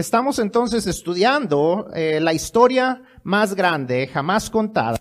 Estamos 0.00 0.38
entonces 0.38 0.86
estudiando 0.86 1.90
eh, 1.92 2.20
la 2.22 2.32
historia 2.32 3.02
más 3.22 3.54
grande 3.54 4.06
jamás 4.06 4.48
contada. 4.48 4.96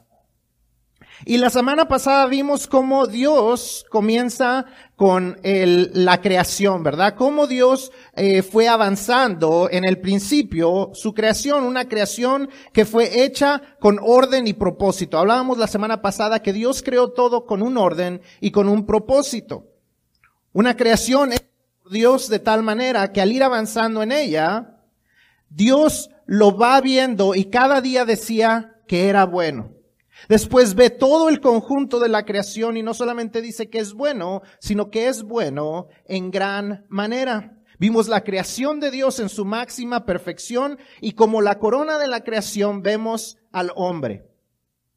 Y 1.25 1.37
la 1.37 1.49
semana 1.49 1.87
pasada 1.87 2.25
vimos 2.25 2.67
cómo 2.67 3.07
Dios 3.07 3.85
comienza 3.89 4.65
con 4.97 5.39
el, 5.43 5.91
la 5.93 6.19
creación, 6.19 6.83
¿verdad? 6.83 7.15
Cómo 7.15 7.47
Dios 7.47 7.93
eh, 8.13 8.41
fue 8.41 8.67
avanzando 8.67 9.69
en 9.71 9.85
el 9.85 10.01
principio 10.01 10.91
su 10.93 11.13
creación, 11.13 11.63
una 11.63 11.87
creación 11.87 12.49
que 12.73 12.83
fue 12.83 13.23
hecha 13.23 13.61
con 13.79 13.99
orden 14.01 14.47
y 14.47 14.53
propósito. 14.53 15.17
Hablábamos 15.17 15.57
la 15.57 15.67
semana 15.67 16.01
pasada 16.01 16.41
que 16.41 16.51
Dios 16.51 16.83
creó 16.83 17.13
todo 17.13 17.45
con 17.45 17.61
un 17.61 17.77
orden 17.77 18.21
y 18.41 18.51
con 18.51 18.67
un 18.67 18.85
propósito. 18.85 19.63
Una 20.51 20.75
creación 20.75 21.31
es 21.31 21.41
Dios 21.89 22.27
de 22.27 22.39
tal 22.39 22.63
manera 22.63 23.13
que 23.13 23.21
al 23.21 23.31
ir 23.31 23.43
avanzando 23.43 24.03
en 24.03 24.11
ella, 24.11 24.75
Dios 25.49 26.09
lo 26.25 26.55
va 26.55 26.79
viendo 26.79 27.33
y 27.33 27.45
cada 27.45 27.81
día 27.81 28.05
decía 28.05 28.75
que 28.87 29.07
era 29.07 29.25
bueno. 29.25 29.73
Después 30.27 30.75
ve 30.75 30.89
todo 30.89 31.29
el 31.29 31.39
conjunto 31.39 31.99
de 31.99 32.09
la 32.09 32.25
creación 32.25 32.77
y 32.77 32.83
no 32.83 32.93
solamente 32.93 33.41
dice 33.41 33.69
que 33.69 33.79
es 33.79 33.93
bueno, 33.93 34.41
sino 34.59 34.91
que 34.91 35.07
es 35.07 35.23
bueno 35.23 35.87
en 36.05 36.29
gran 36.29 36.85
manera. 36.89 37.57
Vimos 37.79 38.09
la 38.09 38.23
creación 38.23 38.79
de 38.79 38.91
Dios 38.91 39.19
en 39.19 39.29
su 39.29 39.45
máxima 39.45 40.05
perfección 40.05 40.77
y 40.99 41.13
como 41.13 41.41
la 41.41 41.57
corona 41.57 41.97
de 41.97 42.07
la 42.07 42.23
creación 42.23 42.83
vemos 42.83 43.37
al 43.51 43.71
hombre. 43.75 44.27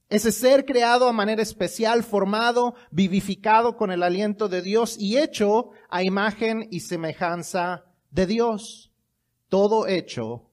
Ese 0.09 0.33
ser 0.33 0.67
creado 0.67 1.09
a 1.09 1.13
manera 1.13 1.41
especial, 1.41 2.03
formado, 2.03 2.75
vivificado 2.91 3.77
con 3.77 3.91
el 3.91 4.03
aliento 4.03 4.49
de 4.49 4.61
Dios 4.61 4.97
y 4.99 5.17
hecho 5.17 5.71
a 5.89 6.03
imagen 6.03 6.69
y 6.71 6.81
semejanza 6.81 7.85
de 8.11 8.27
Dios 8.27 8.92
todo 9.53 9.87
hecho 9.87 10.49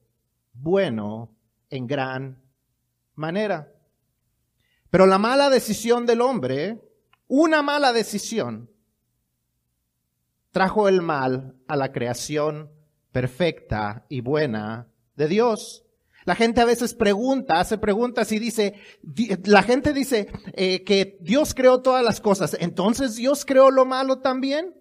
bueno 0.52 1.34
en 1.70 1.86
gran 1.86 2.38
manera. 3.14 3.72
Pero 4.90 5.06
la 5.06 5.16
mala 5.16 5.48
decisión 5.48 6.04
del 6.04 6.20
hombre, 6.20 6.82
una 7.26 7.62
mala 7.62 7.94
decisión, 7.94 8.68
trajo 10.50 10.86
el 10.86 11.00
mal 11.00 11.56
a 11.66 11.76
la 11.76 11.92
creación 11.92 12.70
perfecta 13.10 14.04
y 14.10 14.20
buena 14.20 14.86
de 15.16 15.28
Dios. 15.28 15.82
La 16.26 16.34
gente 16.34 16.60
a 16.60 16.66
veces 16.66 16.92
pregunta, 16.92 17.58
hace 17.58 17.78
preguntas 17.78 18.30
y 18.32 18.38
dice, 18.38 18.74
la 19.44 19.62
gente 19.62 19.94
dice 19.94 20.28
eh, 20.52 20.84
que 20.84 21.16
Dios 21.22 21.54
creó 21.54 21.80
todas 21.80 22.04
las 22.04 22.20
cosas, 22.20 22.54
entonces 22.60 23.16
Dios 23.16 23.46
creó 23.46 23.70
lo 23.70 23.86
malo 23.86 24.18
también. 24.18 24.74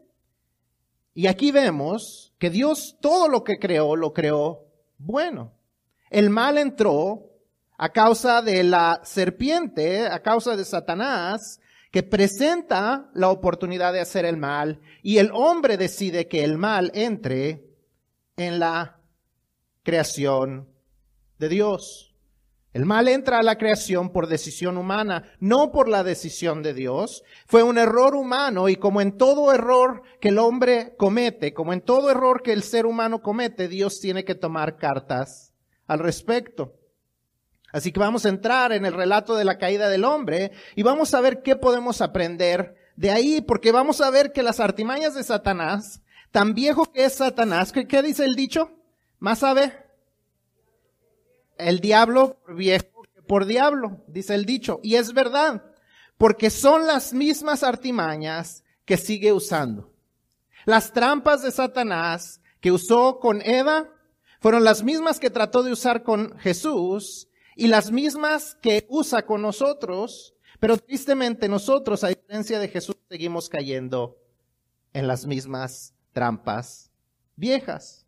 Y 1.14 1.28
aquí 1.28 1.54
vemos 1.54 2.29
que 2.40 2.50
Dios 2.50 2.98
todo 3.00 3.28
lo 3.28 3.44
que 3.44 3.60
creó, 3.60 3.96
lo 3.96 4.14
creó 4.14 4.66
bueno. 4.98 5.54
El 6.10 6.30
mal 6.30 6.58
entró 6.58 7.30
a 7.78 7.90
causa 7.90 8.42
de 8.42 8.64
la 8.64 9.02
serpiente, 9.04 10.08
a 10.08 10.22
causa 10.22 10.56
de 10.56 10.66
Satanás, 10.66 11.60
que 11.92 12.04
presenta 12.04 13.10
la 13.14 13.30
oportunidad 13.30 13.94
de 13.94 14.00
hacer 14.00 14.26
el 14.26 14.38
mal 14.38 14.80
y 15.02 15.18
el 15.18 15.32
hombre 15.34 15.78
decide 15.78 16.28
que 16.28 16.44
el 16.44 16.58
mal 16.58 16.92
entre 16.94 17.66
en 18.38 18.60
la 18.60 19.00
creación 19.84 20.70
de 21.40 21.50
Dios. 21.50 22.09
El 22.72 22.86
mal 22.86 23.08
entra 23.08 23.40
a 23.40 23.44
la 23.44 23.58
creación 23.58 24.12
por 24.12 24.28
decisión 24.28 24.78
humana, 24.78 25.24
no 25.40 25.72
por 25.72 25.90
la 25.90 26.04
decisión 26.04 26.62
de 26.62 26.74
Dios. 26.74 27.24
Fue 27.48 27.64
un 27.64 27.80
error 27.80 28.14
humano 28.16 28.70
y 28.70 28.76
como 28.76 29.02
en 29.02 29.18
todo 29.18 29.52
error 29.52 30.04
que 30.22 30.30
el 30.30 30.38
hombre 30.38 30.96
comete, 30.98 31.54
como 31.54 31.74
en 31.74 31.82
todo 31.82 32.12
error 32.12 32.44
que 32.44 32.54
el 32.54 32.62
ser 32.62 32.86
humano 32.86 33.22
comete, 33.22 33.68
Dios 33.68 34.00
tiene 34.00 34.24
que 34.24 34.36
tomar 34.36 34.78
cartas 34.78 35.54
al 35.88 36.00
respecto. 36.00 36.76
Así 37.72 37.92
que 37.92 38.00
vamos 38.00 38.26
a 38.26 38.30
entrar 38.30 38.72
en 38.72 38.86
el 38.86 38.94
relato 38.94 39.36
de 39.36 39.46
la 39.46 39.58
caída 39.58 39.90
del 39.90 40.06
hombre 40.06 40.52
y 40.76 40.84
vamos 40.84 41.14
a 41.14 41.22
ver 41.22 41.42
qué 41.42 41.56
podemos 41.56 42.02
aprender 42.02 42.76
de 42.96 43.12
ahí, 43.12 43.42
porque 43.42 43.72
vamos 43.72 44.02
a 44.02 44.10
ver 44.10 44.32
que 44.32 44.44
las 44.44 44.60
artimañas 44.60 45.16
de 45.16 45.24
Satanás, 45.24 46.02
tan 46.32 46.54
viejo 46.54 46.86
que 46.92 47.06
es 47.06 47.14
Satanás, 47.14 47.72
¿qué, 47.72 48.02
dice 48.04 48.26
el 48.26 48.36
dicho? 48.36 48.72
¿Más 49.20 49.40
sabe? 49.40 49.72
El 51.60 51.80
diablo 51.80 52.40
viejo 52.48 53.04
que 53.14 53.22
por 53.22 53.46
diablo, 53.46 54.04
dice 54.08 54.34
el 54.34 54.46
dicho. 54.46 54.80
Y 54.82 54.96
es 54.96 55.14
verdad, 55.14 55.64
porque 56.18 56.50
son 56.50 56.88
las 56.88 57.14
mismas 57.14 57.64
artimañas 57.64 58.64
que 58.86 58.98
sigue 58.98 59.32
usando. 59.32 59.94
Las 60.66 60.92
trampas 60.92 61.44
de 61.44 61.52
Satanás 61.52 62.42
que 62.60 62.72
usó 62.72 63.20
con 63.20 63.42
Eva 63.42 63.90
fueron 64.40 64.64
las 64.64 64.84
mismas 64.84 65.20
que 65.20 65.30
trató 65.30 65.64
de 65.64 65.72
usar 65.72 66.04
con 66.04 66.38
Jesús 66.40 67.28
y 67.56 67.68
las 67.68 67.92
mismas 67.92 68.58
que 68.62 68.86
usa 68.90 69.26
con 69.26 69.42
nosotros, 69.42 70.34
pero 70.60 70.78
tristemente 70.78 71.50
nosotros, 71.50 72.04
a 72.04 72.08
diferencia 72.08 72.60
de 72.60 72.70
Jesús, 72.70 72.96
seguimos 73.10 73.50
cayendo 73.50 74.18
en 74.94 75.08
las 75.08 75.26
mismas 75.26 75.94
trampas 76.14 76.90
viejas. 77.36 77.99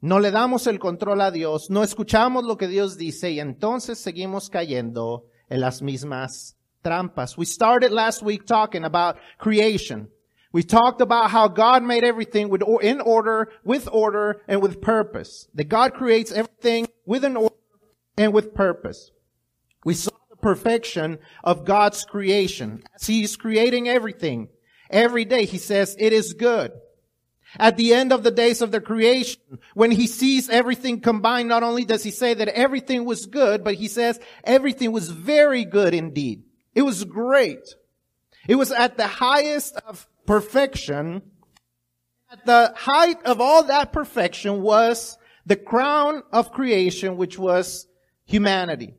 No 0.00 0.18
le 0.18 0.30
damos 0.30 0.66
el 0.66 0.78
control 0.78 1.20
a 1.20 1.30
Dios, 1.30 1.70
no 1.70 1.82
escuchamos 1.82 2.44
lo 2.44 2.56
que 2.56 2.68
Dios 2.68 2.96
dice 2.96 3.30
y 3.30 3.40
entonces 3.40 3.98
seguimos 3.98 4.50
cayendo 4.50 5.24
en 5.48 5.60
las 5.60 5.80
mismas 5.80 6.56
trampas. 6.82 7.38
We 7.38 7.46
started 7.46 7.92
last 7.92 8.22
week 8.22 8.44
talking 8.46 8.84
about 8.84 9.16
creation. 9.38 10.08
We 10.52 10.62
talked 10.62 11.00
about 11.00 11.30
how 11.30 11.48
God 11.48 11.82
made 11.82 12.04
everything 12.04 12.48
with, 12.48 12.62
in 12.82 13.00
order, 13.00 13.48
with 13.64 13.88
order, 13.90 14.42
and 14.48 14.62
with 14.62 14.80
purpose. 14.80 15.48
That 15.54 15.68
God 15.68 15.94
creates 15.94 16.32
everything 16.32 16.88
with 17.04 17.24
an 17.24 17.36
order 17.36 17.54
and 18.16 18.32
with 18.32 18.54
purpose. 18.54 19.10
We 19.84 19.94
saw 19.94 20.12
the 20.30 20.36
perfection 20.36 21.18
of 21.42 21.64
God's 21.64 22.04
creation. 22.04 22.82
As 22.94 23.06
He's 23.06 23.36
creating 23.36 23.88
everything, 23.88 24.48
every 24.90 25.24
day 25.24 25.44
He 25.44 25.58
says, 25.58 25.96
it 25.98 26.12
is 26.12 26.32
good. 26.32 26.72
At 27.58 27.76
the 27.76 27.94
end 27.94 28.12
of 28.12 28.22
the 28.22 28.30
days 28.30 28.60
of 28.60 28.70
the 28.70 28.80
creation, 28.80 29.40
when 29.74 29.90
he 29.90 30.06
sees 30.06 30.48
everything 30.48 31.00
combined, 31.00 31.48
not 31.48 31.62
only 31.62 31.84
does 31.84 32.02
he 32.02 32.10
say 32.10 32.34
that 32.34 32.48
everything 32.48 33.04
was 33.04 33.26
good, 33.26 33.64
but 33.64 33.74
he 33.74 33.88
says 33.88 34.20
everything 34.44 34.92
was 34.92 35.10
very 35.10 35.64
good 35.64 35.94
indeed. 35.94 36.44
It 36.74 36.82
was 36.82 37.04
great. 37.04 37.74
It 38.46 38.56
was 38.56 38.70
at 38.72 38.96
the 38.96 39.06
highest 39.06 39.76
of 39.86 40.06
perfection. 40.26 41.22
At 42.30 42.44
the 42.44 42.74
height 42.76 43.22
of 43.24 43.40
all 43.40 43.64
that 43.64 43.92
perfection 43.92 44.60
was 44.62 45.16
the 45.46 45.56
crown 45.56 46.22
of 46.32 46.52
creation, 46.52 47.16
which 47.16 47.38
was 47.38 47.86
humanity. 48.24 48.94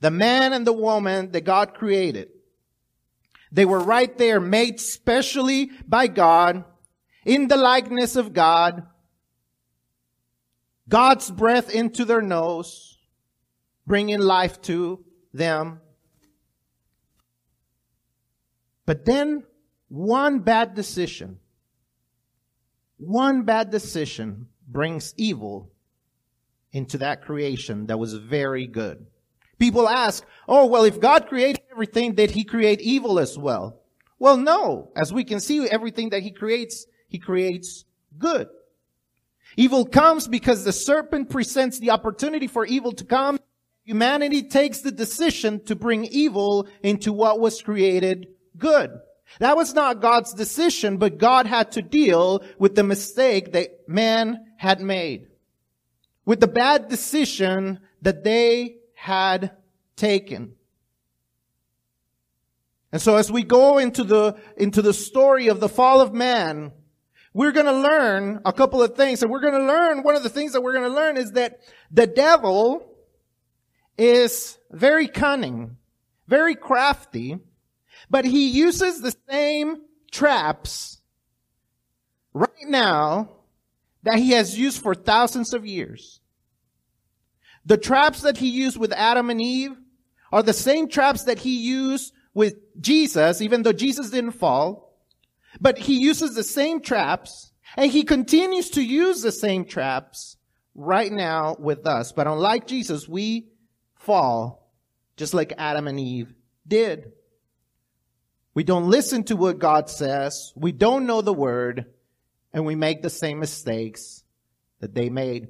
The 0.00 0.10
man 0.10 0.52
and 0.52 0.66
the 0.66 0.72
woman 0.72 1.32
that 1.32 1.42
God 1.42 1.74
created. 1.74 2.28
They 3.50 3.64
were 3.64 3.80
right 3.80 4.16
there, 4.16 4.40
made 4.40 4.80
specially 4.80 5.70
by 5.86 6.06
God 6.06 6.64
in 7.24 7.48
the 7.48 7.56
likeness 7.56 8.16
of 8.16 8.32
God, 8.32 8.86
God's 10.88 11.30
breath 11.30 11.70
into 11.70 12.04
their 12.04 12.22
nose, 12.22 12.98
bringing 13.86 14.20
life 14.20 14.60
to 14.62 15.04
them. 15.32 15.80
But 18.84 19.04
then 19.04 19.44
one 19.88 20.40
bad 20.40 20.74
decision, 20.74 21.38
one 22.98 23.42
bad 23.42 23.70
decision 23.70 24.48
brings 24.66 25.14
evil 25.16 25.70
into 26.72 26.98
that 26.98 27.22
creation 27.22 27.86
that 27.86 27.98
was 27.98 28.14
very 28.14 28.66
good. 28.66 29.06
People 29.58 29.88
ask, 29.88 30.24
oh, 30.48 30.66
well, 30.66 30.84
if 30.84 30.98
God 30.98 31.28
created 31.28 31.62
everything, 31.70 32.14
did 32.14 32.32
he 32.32 32.42
create 32.42 32.80
evil 32.80 33.20
as 33.20 33.38
well? 33.38 33.80
Well, 34.18 34.36
no. 34.36 34.90
As 34.96 35.12
we 35.12 35.24
can 35.24 35.40
see, 35.40 35.68
everything 35.68 36.10
that 36.10 36.22
he 36.22 36.32
creates 36.32 36.86
he 37.12 37.18
creates 37.18 37.84
good. 38.18 38.48
Evil 39.56 39.84
comes 39.84 40.26
because 40.26 40.64
the 40.64 40.72
serpent 40.72 41.28
presents 41.28 41.78
the 41.78 41.90
opportunity 41.90 42.46
for 42.46 42.64
evil 42.64 42.92
to 42.92 43.04
come. 43.04 43.38
Humanity 43.84 44.42
takes 44.42 44.80
the 44.80 44.90
decision 44.90 45.62
to 45.66 45.76
bring 45.76 46.06
evil 46.06 46.66
into 46.82 47.12
what 47.12 47.38
was 47.38 47.60
created 47.60 48.28
good. 48.56 48.90
That 49.40 49.56
was 49.56 49.74
not 49.74 50.00
God's 50.00 50.32
decision, 50.32 50.96
but 50.96 51.18
God 51.18 51.46
had 51.46 51.72
to 51.72 51.82
deal 51.82 52.42
with 52.58 52.74
the 52.74 52.82
mistake 52.82 53.52
that 53.52 53.86
man 53.86 54.46
had 54.56 54.80
made. 54.80 55.26
With 56.24 56.40
the 56.40 56.48
bad 56.48 56.88
decision 56.88 57.80
that 58.00 58.24
they 58.24 58.76
had 58.94 59.52
taken. 59.96 60.54
And 62.90 63.00
so 63.00 63.16
as 63.16 63.32
we 63.32 63.42
go 63.42 63.78
into 63.78 64.04
the, 64.04 64.36
into 64.56 64.82
the 64.82 64.94
story 64.94 65.48
of 65.48 65.60
the 65.60 65.68
fall 65.68 66.00
of 66.00 66.12
man, 66.12 66.72
we're 67.34 67.52
going 67.52 67.66
to 67.66 67.72
learn 67.72 68.40
a 68.44 68.52
couple 68.52 68.82
of 68.82 68.96
things. 68.96 69.22
And 69.22 69.30
we're 69.30 69.40
going 69.40 69.54
to 69.54 69.64
learn, 69.64 70.02
one 70.02 70.16
of 70.16 70.22
the 70.22 70.28
things 70.28 70.52
that 70.52 70.62
we're 70.62 70.74
going 70.74 70.90
to 70.90 70.94
learn 70.94 71.16
is 71.16 71.32
that 71.32 71.60
the 71.90 72.06
devil 72.06 72.86
is 73.96 74.58
very 74.70 75.08
cunning, 75.08 75.76
very 76.28 76.54
crafty, 76.54 77.38
but 78.10 78.24
he 78.24 78.48
uses 78.48 79.00
the 79.00 79.14
same 79.30 79.76
traps 80.10 81.00
right 82.34 82.50
now 82.66 83.30
that 84.02 84.16
he 84.16 84.32
has 84.32 84.58
used 84.58 84.82
for 84.82 84.94
thousands 84.94 85.54
of 85.54 85.66
years. 85.66 86.20
The 87.64 87.78
traps 87.78 88.22
that 88.22 88.38
he 88.38 88.48
used 88.48 88.76
with 88.76 88.92
Adam 88.92 89.30
and 89.30 89.40
Eve 89.40 89.76
are 90.32 90.42
the 90.42 90.52
same 90.52 90.88
traps 90.88 91.24
that 91.24 91.38
he 91.38 91.58
used 91.58 92.12
with 92.34 92.56
Jesus, 92.80 93.40
even 93.40 93.62
though 93.62 93.72
Jesus 93.72 94.10
didn't 94.10 94.32
fall. 94.32 94.91
But 95.60 95.78
he 95.78 95.98
uses 95.98 96.34
the 96.34 96.44
same 96.44 96.80
traps 96.80 97.52
and 97.76 97.90
he 97.90 98.04
continues 98.04 98.70
to 98.70 98.82
use 98.82 99.22
the 99.22 99.32
same 99.32 99.64
traps 99.64 100.36
right 100.74 101.12
now 101.12 101.56
with 101.58 101.86
us. 101.86 102.12
But 102.12 102.26
unlike 102.26 102.66
Jesus, 102.66 103.08
we 103.08 103.48
fall 103.94 104.70
just 105.16 105.34
like 105.34 105.52
Adam 105.58 105.88
and 105.88 106.00
Eve 106.00 106.34
did. 106.66 107.12
We 108.54 108.64
don't 108.64 108.90
listen 108.90 109.24
to 109.24 109.36
what 109.36 109.58
God 109.58 109.88
says. 109.88 110.52
We 110.56 110.72
don't 110.72 111.06
know 111.06 111.22
the 111.22 111.32
word 111.32 111.86
and 112.52 112.66
we 112.66 112.74
make 112.74 113.02
the 113.02 113.10
same 113.10 113.38
mistakes 113.38 114.24
that 114.80 114.94
they 114.94 115.08
made. 115.08 115.48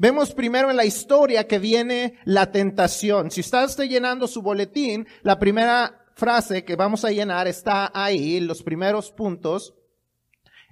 Vemos 0.00 0.34
primero 0.34 0.68
en 0.68 0.76
la 0.76 0.84
historia 0.84 1.44
que 1.44 1.58
viene 1.58 2.18
la 2.24 2.46
tentación. 2.46 3.30
Si 3.30 3.40
usted 3.40 3.64
está 3.64 3.84
llenando 3.84 4.26
su 4.26 4.42
boletín, 4.42 5.06
la 5.22 5.38
primera 5.38 6.05
frase 6.16 6.64
que 6.64 6.76
vamos 6.76 7.04
a 7.04 7.10
llenar 7.10 7.46
está 7.46 7.92
ahí, 7.94 8.40
los 8.40 8.62
primeros 8.62 9.12
puntos, 9.12 9.74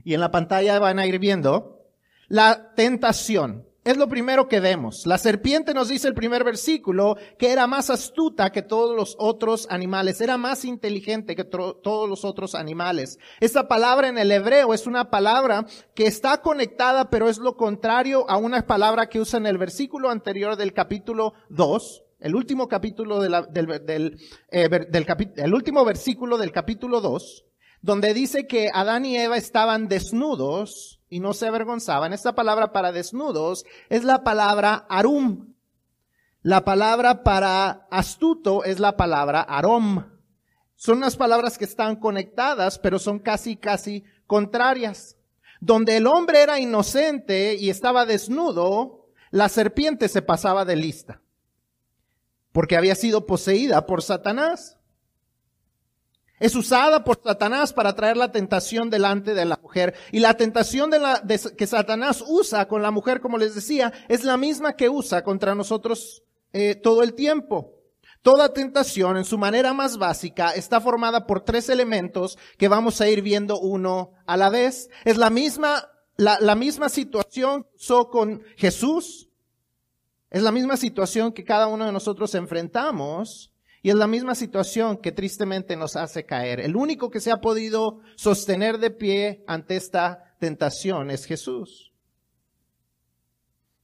y 0.03 0.15
en 0.15 0.21
la 0.21 0.31
pantalla 0.31 0.79
van 0.79 0.99
a 0.99 1.07
ir 1.07 1.19
viendo 1.19 1.83
la 2.29 2.73
tentación. 2.75 3.69
Es 3.85 3.99
lo 3.99 4.09
primero 4.09 4.49
que 4.49 4.61
vemos. 4.61 5.07
La 5.07 5.19
serpiente 5.19 5.75
nos 5.75 5.89
dice 5.89 6.09
el 6.09 6.15
primer 6.15 6.43
versículo 6.43 7.19
que 7.39 7.53
era 7.53 7.67
más 7.67 7.91
astuta 7.91 8.51
que 8.51 8.63
todos 8.63 8.97
los 8.97 9.15
otros 9.19 9.67
animales, 9.69 10.23
era 10.23 10.39
más 10.39 10.65
inteligente 10.65 11.37
que 11.37 11.45
todos 11.45 12.09
los 12.09 12.25
otros 12.25 12.55
animales. 12.55 13.19
Esta 13.41 13.69
palabra 13.69 14.09
en 14.09 14.17
el 14.17 14.33
hebreo 14.33 14.73
es 14.73 14.87
una 14.87 15.11
palabra 15.11 15.67
que 15.95 16.07
está 16.07 16.41
conectada, 16.41 17.11
pero 17.11 17.29
es 17.29 17.37
lo 17.37 17.59
contrario 17.59 18.25
a 18.31 18.39
una 18.39 18.67
palabra 18.67 19.11
que 19.11 19.21
usa 19.21 19.39
en 19.39 19.47
el 19.47 19.59
versículo 19.59 20.09
anterior 20.09 20.57
del 20.57 20.73
capítulo 20.73 21.35
2, 21.51 22.04
el 22.25 22.35
último 22.35 22.69
capítulo 22.69 23.21
de 23.21 23.29
del, 23.51 24.19
eh, 24.51 25.53
último 25.53 25.85
versículo 25.85 26.39
del 26.39 26.53
capítulo 26.53 27.03
2, 27.03 27.45
donde 27.83 28.15
dice 28.15 28.47
que 28.47 28.71
Adán 28.73 29.05
y 29.05 29.19
Eva 29.19 29.37
estaban 29.37 29.89
desnudos 29.89 31.03
y 31.11 31.21
no 31.21 31.35
se 31.35 31.49
avergonzaban. 31.49 32.15
Esta 32.15 32.35
palabra 32.35 32.73
para 32.73 32.93
desnudos 32.93 33.67
es 33.91 34.05
la 34.05 34.25
palabra 34.25 34.87
arum. 34.89 35.53
La 36.41 36.65
palabra 36.65 37.25
para 37.25 37.87
astuto 37.91 38.65
es 38.65 38.81
la 38.81 38.97
palabra 38.97 39.43
arom. 39.43 40.07
Son 40.77 40.97
unas 40.97 41.19
palabras 41.19 41.59
que 41.59 41.67
están 41.67 41.97
conectadas, 41.97 42.79
pero 42.79 42.99
son 42.99 43.19
casi, 43.19 43.57
casi 43.57 44.03
contrarias. 44.27 45.19
Donde 45.61 45.99
el 45.99 46.07
hombre 46.07 46.41
era 46.41 46.59
inocente 46.59 47.55
y 47.55 47.69
estaba 47.69 48.07
desnudo, 48.07 49.11
la 49.31 49.51
serpiente 49.51 50.09
se 50.09 50.23
pasaba 50.23 50.65
de 50.65 50.77
lista. 50.77 51.21
Porque 52.55 52.77
había 52.77 52.95
sido 52.95 53.27
poseída 53.27 53.85
por 53.85 54.01
Satanás. 54.01 54.79
Es 56.39 56.55
usada 56.55 57.03
por 57.03 57.21
Satanás 57.21 57.73
para 57.73 57.97
traer 57.97 58.17
la 58.17 58.31
tentación 58.31 58.91
delante 58.91 59.35
de 59.35 59.45
la 59.45 59.59
mujer. 59.61 59.95
Y 60.13 60.21
la 60.21 60.35
tentación 60.35 60.89
de 60.89 61.01
la, 61.01 61.21
que 61.59 61.67
Satanás 61.67 62.23
usa 62.25 62.69
con 62.69 62.81
la 62.81 62.93
mujer, 62.93 63.21
como 63.21 63.39
les 63.39 63.57
decía, 63.57 63.93
es 64.09 64.23
la 64.23 64.37
misma 64.37 64.77
que 64.77 64.89
usa 64.89 65.25
contra 65.25 65.57
nosotros 65.57 66.23
eh, 66.53 66.77
todo 66.77 67.03
el 67.03 67.15
tiempo. 67.15 67.73
Toda 68.23 68.53
tentación, 68.53 69.17
en 69.17 69.25
su 69.25 69.37
manera 69.37 69.73
más 69.73 69.99
básica, 69.99 70.53
está 70.53 70.81
formada 70.81 71.27
por 71.27 71.41
tres 71.41 71.69
elementos 71.69 72.39
que 72.57 72.69
vamos 72.69 73.01
a 73.01 73.09
ir 73.09 73.21
viendo 73.21 73.59
uno 73.59 74.13
a 74.27 74.37
la 74.37 74.49
vez. 74.49 74.91
Es 75.05 75.17
la 75.17 75.31
misma, 75.31 75.89
la, 76.17 76.39
la 76.41 76.55
misma 76.55 76.89
situación 76.89 77.65
que 77.65 77.77
usó 77.79 78.11
con 78.11 78.45
Jesús. 78.57 79.29
Es 80.31 80.43
la 80.43 80.53
misma 80.53 80.77
situación 80.77 81.33
que 81.33 81.45
cada 81.45 81.67
uno 81.67 81.87
de 81.87 81.93
nosotros 81.93 82.35
enfrentamos 82.35 83.53
y 83.83 83.91
es 83.91 83.97
la 83.97 84.07
misma 84.07 84.35
situación 84.35 84.97
que 84.97 85.13
tristemente 85.13 85.77
nos 85.77 85.95
hace 85.95 86.25
caer. 86.25 86.61
El 86.61 86.75
único 86.75 87.11
que 87.11 87.21
se 87.21 87.31
ha 87.31 87.41
podido 87.41 88.01
sostener 88.17 88.79
de 88.79 88.91
pie 88.91 89.45
ante 89.47 89.77
esta 89.77 90.35
tentación 90.41 91.11
es 91.11 91.27
Jesús. 91.27 91.93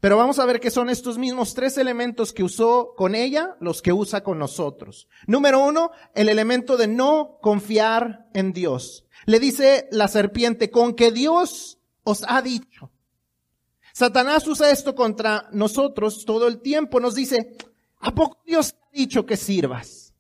Pero 0.01 0.17
vamos 0.17 0.39
a 0.39 0.47
ver 0.47 0.61
que 0.61 0.71
son 0.71 0.89
estos 0.89 1.19
mismos 1.19 1.53
tres 1.53 1.77
elementos 1.77 2.33
que 2.33 2.43
usó 2.43 2.95
con 2.97 3.15
ella, 3.15 3.57
los 3.61 3.83
que 3.83 3.93
usa 3.93 4.25
con 4.25 4.39
nosotros. 4.39 5.07
Número 5.27 5.63
uno, 5.63 5.91
el 6.15 6.31
elemento 6.31 6.79
de 6.79 6.89
no 6.89 7.39
confiar 7.43 8.27
en 8.33 8.55
Dios. 8.55 9.05
Le 9.27 9.39
dice 9.39 9.87
la 9.91 10.09
serpiente, 10.09 10.71
con 10.71 10.95
que 10.95 11.13
Dios 11.13 11.79
os 12.03 12.25
ha 12.27 12.41
dicho. 12.41 12.91
Satanás 14.01 14.47
usa 14.49 14.71
esto 14.71 14.95
contra 14.95 15.51
nosotros 15.53 16.25
todo 16.25 16.49
el 16.49 16.63
tiempo. 16.63 17.01
Nos 17.01 17.15
dice, 17.15 17.55
¿A 17.99 18.15
poco 18.15 18.41
Dios 18.47 18.73
te 18.73 18.79
ha 18.79 18.99
dicho 18.99 19.27
que 19.27 19.37
sirvas? 19.37 20.15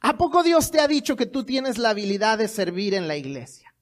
¿A 0.00 0.16
poco 0.16 0.42
Dios 0.42 0.70
te 0.70 0.80
ha 0.80 0.88
dicho 0.88 1.14
que 1.14 1.26
tú 1.26 1.44
tienes 1.44 1.76
la 1.76 1.90
habilidad 1.90 2.38
de 2.38 2.48
servir 2.48 2.94
en 2.94 3.06
la 3.06 3.18
iglesia? 3.18 3.74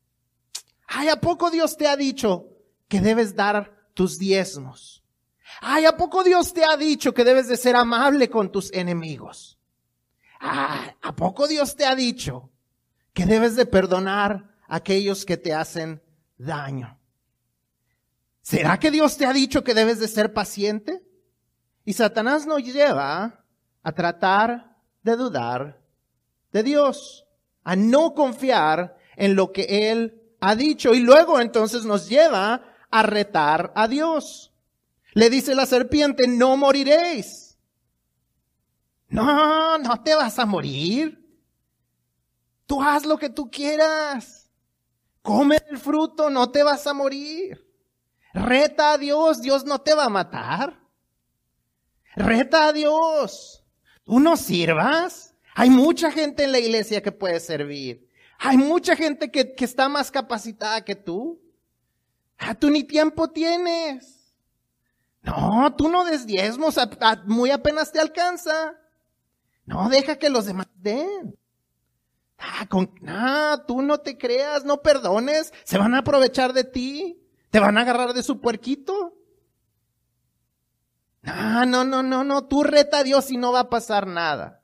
Ay, 0.89 1.11
¿a 1.11 1.21
poco 1.21 1.53
Dios 1.53 1.77
te 1.77 1.87
ha 1.87 1.97
dicho 1.97 2.49
que 2.89 3.01
debes 3.01 3.37
dar 3.37 3.87
tus 3.95 4.19
diezmos? 4.19 5.05
Ay, 5.61 5.85
¿a 5.85 5.97
poco 5.97 6.25
Dios 6.25 6.53
te 6.53 6.65
ha 6.65 6.77
dicho 6.77 7.15
que 7.15 7.23
debes 7.23 7.47
de 7.47 7.57
ser 7.57 7.77
amable 7.77 8.31
con 8.31 8.51
tus 8.51 8.73
enemigos? 8.73 9.61
Ay, 10.41 10.91
¿a 11.01 11.15
poco 11.15 11.47
Dios 11.47 11.77
te 11.77 11.87
ha 11.87 11.95
dicho 11.95 12.51
que 13.13 13.27
debes 13.27 13.55
de 13.55 13.67
perdonar 13.67 14.57
a 14.67 14.75
aquellos 14.75 15.25
que 15.25 15.37
te 15.37 15.55
hacen 15.55 16.03
daño? 16.37 17.00
¿Será 18.51 18.81
que 18.81 18.91
Dios 18.91 19.17
te 19.17 19.27
ha 19.27 19.33
dicho 19.33 19.63
que 19.63 19.75
debes 19.75 20.01
de 20.01 20.09
ser 20.09 20.33
paciente? 20.35 21.05
Y 21.85 21.93
Satanás 21.93 22.47
nos 22.47 22.65
lleva 22.65 23.45
a 23.81 23.93
tratar 23.93 24.77
de 25.05 25.15
dudar 25.15 25.81
de 26.51 26.65
Dios, 26.65 27.29
a 27.63 27.77
no 27.77 28.13
confiar 28.13 28.97
en 29.15 29.37
lo 29.37 29.53
que 29.53 29.93
Él 29.93 30.21
ha 30.41 30.57
dicho 30.57 30.95
y 30.95 30.99
luego 30.99 31.39
entonces 31.39 31.85
nos 31.85 32.09
lleva 32.09 32.65
a 32.91 33.03
retar 33.05 33.73
a 33.77 33.87
Dios. 33.87 34.53
Le 35.13 35.31
dice 35.31 35.55
la 35.55 35.65
serpiente, 35.65 36.27
no 36.27 36.57
moriréis. 36.57 37.57
No, 39.11 39.79
no 39.79 40.03
te 40.03 40.17
vas 40.17 40.41
a 40.41 40.45
morir. 40.45 41.25
Tú 42.67 42.83
haz 42.83 43.07
lo 43.07 43.17
que 43.17 43.31
tú 43.31 43.49
quieras. 43.49 44.51
Come 45.23 45.63
el 45.71 45.79
fruto, 45.79 46.31
no 46.31 46.51
te 46.51 46.65
vas 46.65 46.85
a 46.89 46.95
morir. 46.95 47.70
Reta 48.33 48.93
a 48.93 48.99
Dios, 48.99 49.41
Dios 49.41 49.65
no 49.65 49.81
te 49.81 49.95
va 49.95 50.05
a 50.05 50.11
matar. 50.11 50.81
Reta 52.15 52.69
a 52.69 52.73
Dios. 52.73 53.65
Tú 54.05 54.21
no 54.21 54.37
sirvas. 54.37 55.35
Hay 55.55 55.71
mucha 55.71 56.11
gente 56.11 56.45
en 56.45 56.53
la 56.53 56.59
iglesia 56.59 57.03
que 57.03 57.13
puede 57.13 57.41
servir. 57.41 58.09
Hay 58.39 58.57
mucha 58.57 58.97
gente 58.97 59.31
que, 59.31 59.55
está 59.59 59.89
más 59.89 60.11
capacitada 60.11 60.85
que 60.85 60.95
tú. 60.95 61.43
Ah, 62.39 62.55
tú 62.55 62.71
ni 62.71 62.85
tiempo 62.85 63.29
tienes. 63.29 64.35
No, 65.23 65.75
tú 65.77 65.91
no 65.91 66.05
des 66.05 66.27
diezmos, 66.27 66.77
muy 67.27 67.51
apenas 67.51 67.93
te 67.93 68.01
alcanza. 68.01 68.75
No, 69.67 69.91
deja 69.91 70.17
que 70.17 70.31
los 70.31 70.47
demás 70.47 70.69
den. 70.77 71.37
Ah, 72.39 72.67
con, 72.67 72.91
ah, 73.07 73.63
tú 73.67 73.83
no 73.83 73.99
te 73.99 74.17
creas, 74.17 74.65
no 74.65 74.81
perdones, 74.81 75.53
se 75.65 75.77
van 75.77 75.95
a 75.95 75.99
aprovechar 75.99 76.55
de 76.55 76.65
ti, 76.65 77.20
te 77.51 77.61
van 77.61 77.79
a 77.79 77.83
agarrar 77.83 78.15
de 78.15 78.23
su 78.23 78.41
puerquito. 78.41 79.15
No, 81.23 81.67
no, 81.67 81.85
no, 81.85 82.03
no, 82.03 82.25
no, 82.25 82.47
tú 82.47 82.63
reta 82.63 82.99
a 82.99 83.05
Dios 83.05 83.31
y 83.31 83.37
no 83.37 83.53
va 83.53 83.61
a 83.61 83.71
pasar 83.71 84.07
nada. 84.07 84.63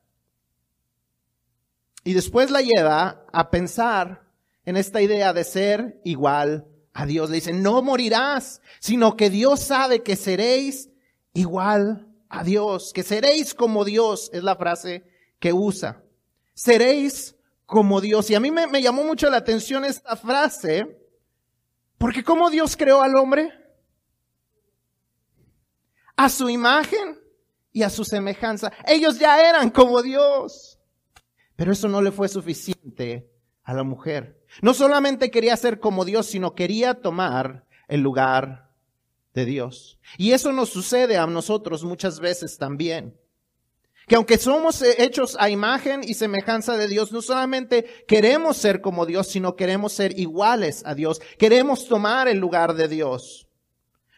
Y 2.05 2.15
después 2.15 2.51
la 2.51 2.63
lleva 2.63 3.27
a 3.33 3.51
pensar 3.51 4.27
en 4.65 4.77
esta 4.77 5.03
idea 5.03 5.33
de 5.33 5.45
ser 5.45 6.01
igual 6.05 6.67
a 6.93 7.05
Dios. 7.05 7.31
Le 7.31 7.37
dice, 7.37 7.53
no 7.53 7.83
morirás, 7.83 8.63
sino 8.81 9.17
que 9.17 9.29
Dios 9.29 9.61
sabe 9.61 10.03
que 10.03 10.17
seréis 10.17 10.89
igual 11.35 12.09
a 12.29 12.45
Dios, 12.45 12.93
que 12.93 13.03
seréis 13.03 13.55
como 13.55 13.85
Dios, 13.85 14.31
es 14.33 14.43
la 14.43 14.57
frase 14.57 15.05
que 15.39 15.53
usa. 15.53 16.03
Seréis 16.55 17.37
como 17.67 18.01
Dios. 18.01 18.31
Y 18.31 18.35
a 18.35 18.41
mí 18.41 18.51
me, 18.51 18.67
me 18.67 18.83
llamó 18.83 19.05
mucho 19.05 19.29
la 19.29 19.39
atención 19.39 19.85
esta 19.85 20.17
frase, 20.17 21.06
porque 21.99 22.23
¿cómo 22.25 22.51
Dios 22.51 22.77
creó 22.77 23.03
al 23.03 23.17
hombre? 23.17 23.53
a 26.17 26.29
su 26.29 26.49
imagen 26.49 27.21
y 27.73 27.83
a 27.83 27.91
su 27.91 28.05
semejanza. 28.05 28.73
Ellos 28.87 29.19
ya 29.19 29.49
eran 29.49 29.71
como 29.71 30.03
Dios. 30.03 30.79
Pero 31.55 31.73
eso 31.73 31.89
no 31.89 32.03
le 32.03 32.11
fue 32.11 32.29
suficiente 32.29 33.31
a 33.63 33.75
la 33.75 33.83
mujer. 33.83 34.43
No 34.63 34.75
solamente 34.75 35.31
quería 35.31 35.57
ser 35.57 35.79
como 35.79 36.05
Dios, 36.05 36.27
sino 36.27 36.55
quería 36.55 36.95
tomar 36.95 37.67
el 37.89 38.01
lugar 38.01 38.71
de 39.35 39.45
Dios. 39.45 39.99
Y 40.17 40.33
eso 40.33 40.53
nos 40.53 40.71
sucede 40.71 41.19
a 41.19 41.27
nosotros 41.27 41.85
muchas 41.85 42.21
veces 42.21 42.57
también. 42.59 43.19
Que 44.07 44.15
aunque 44.15 44.39
somos 44.39 44.83
hechos 44.83 45.37
a 45.41 45.51
imagen 45.51 46.03
y 46.05 46.15
semejanza 46.15 46.77
de 46.77 46.87
Dios, 46.87 47.11
no 47.11 47.23
solamente 47.23 48.05
queremos 48.07 48.57
ser 48.57 48.81
como 48.81 49.05
Dios, 49.05 49.27
sino 49.27 49.57
queremos 49.57 49.93
ser 49.93 50.19
iguales 50.19 50.83
a 50.87 50.95
Dios. 50.95 51.21
Queremos 51.39 51.89
tomar 51.89 52.29
el 52.29 52.39
lugar 52.39 52.75
de 52.75 52.87
Dios. 52.87 53.47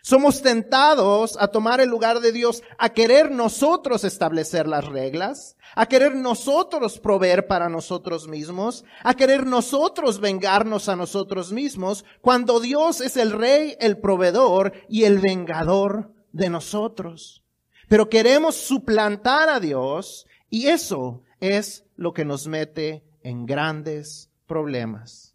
Somos 0.03 0.43
tentados 0.43 1.37
a 1.39 1.49
tomar 1.49 1.81
el 1.81 1.89
lugar 1.89 2.21
de 2.21 2.33
Dios, 2.33 2.63
a 2.79 2.91
querer 2.91 3.31
nosotros 3.31 4.05
establecer 4.05 4.67
las 4.67 4.87
reglas, 4.87 5.57
a 5.75 5.87
querer 5.87 6.15
nosotros 6.15 6.99
proveer 6.99 7.47
para 7.47 7.69
nosotros 7.69 8.29
mismos, 8.29 8.85
a 9.03 9.15
querer 9.15 9.47
nosotros 9.47 10.21
vengarnos 10.21 10.89
a 10.89 10.97
nosotros 10.97 11.53
mismos, 11.53 12.05
cuando 12.21 12.61
Dios 12.61 13.01
es 13.01 13.17
el 13.17 13.33
Rey, 13.33 13.77
el 13.81 13.99
proveedor 13.99 14.73
y 14.89 15.05
el 15.05 15.19
vengador 15.19 16.13
de 16.33 16.49
nosotros. 16.49 17.43
Pero 17.89 18.09
queremos 18.09 18.55
suplantar 18.57 19.49
a 19.49 19.61
Dios 19.61 20.27
y 20.51 20.67
eso 20.67 21.23
es 21.41 21.85
lo 21.97 22.13
que 22.13 22.25
nos 22.25 22.47
mete 22.47 23.05
en 23.23 23.47
grandes 23.47 24.31
problemas. 24.47 25.35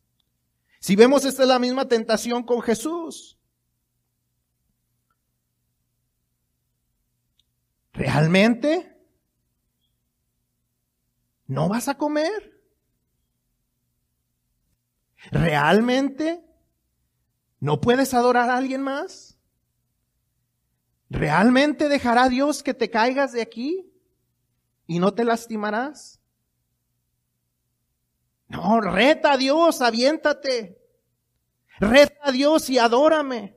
Si 0.80 0.96
vemos, 0.96 1.26
esta 1.26 1.44
es 1.44 1.50
la 1.50 1.60
misma 1.60 1.88
tentación 1.88 2.44
con 2.44 2.62
Jesús. 2.62 3.40
¿Realmente? 7.94 8.98
¿No 11.48 11.70
vas 11.70 11.88
a 11.88 11.98
comer? 11.98 12.62
¿Realmente? 15.32 16.44
¿No 17.60 17.80
puedes 17.80 18.14
adorar 18.14 18.50
a 18.50 18.58
alguien 18.58 18.82
más? 18.82 19.33
¿Realmente 21.14 21.90
dejará 21.90 22.28
Dios 22.28 22.64
que 22.64 22.74
te 22.74 22.90
caigas 22.90 23.34
de 23.34 23.44
aquí 23.44 23.88
y 24.88 24.98
no 24.98 25.14
te 25.14 25.24
lastimarás? 25.24 26.20
No, 28.48 28.82
reta 28.82 29.34
a 29.34 29.38
Dios, 29.38 29.80
aviéntate. 29.82 30.82
Reta 31.80 32.18
a 32.24 32.32
Dios 32.32 32.68
y 32.72 32.80
adórame. 32.80 33.56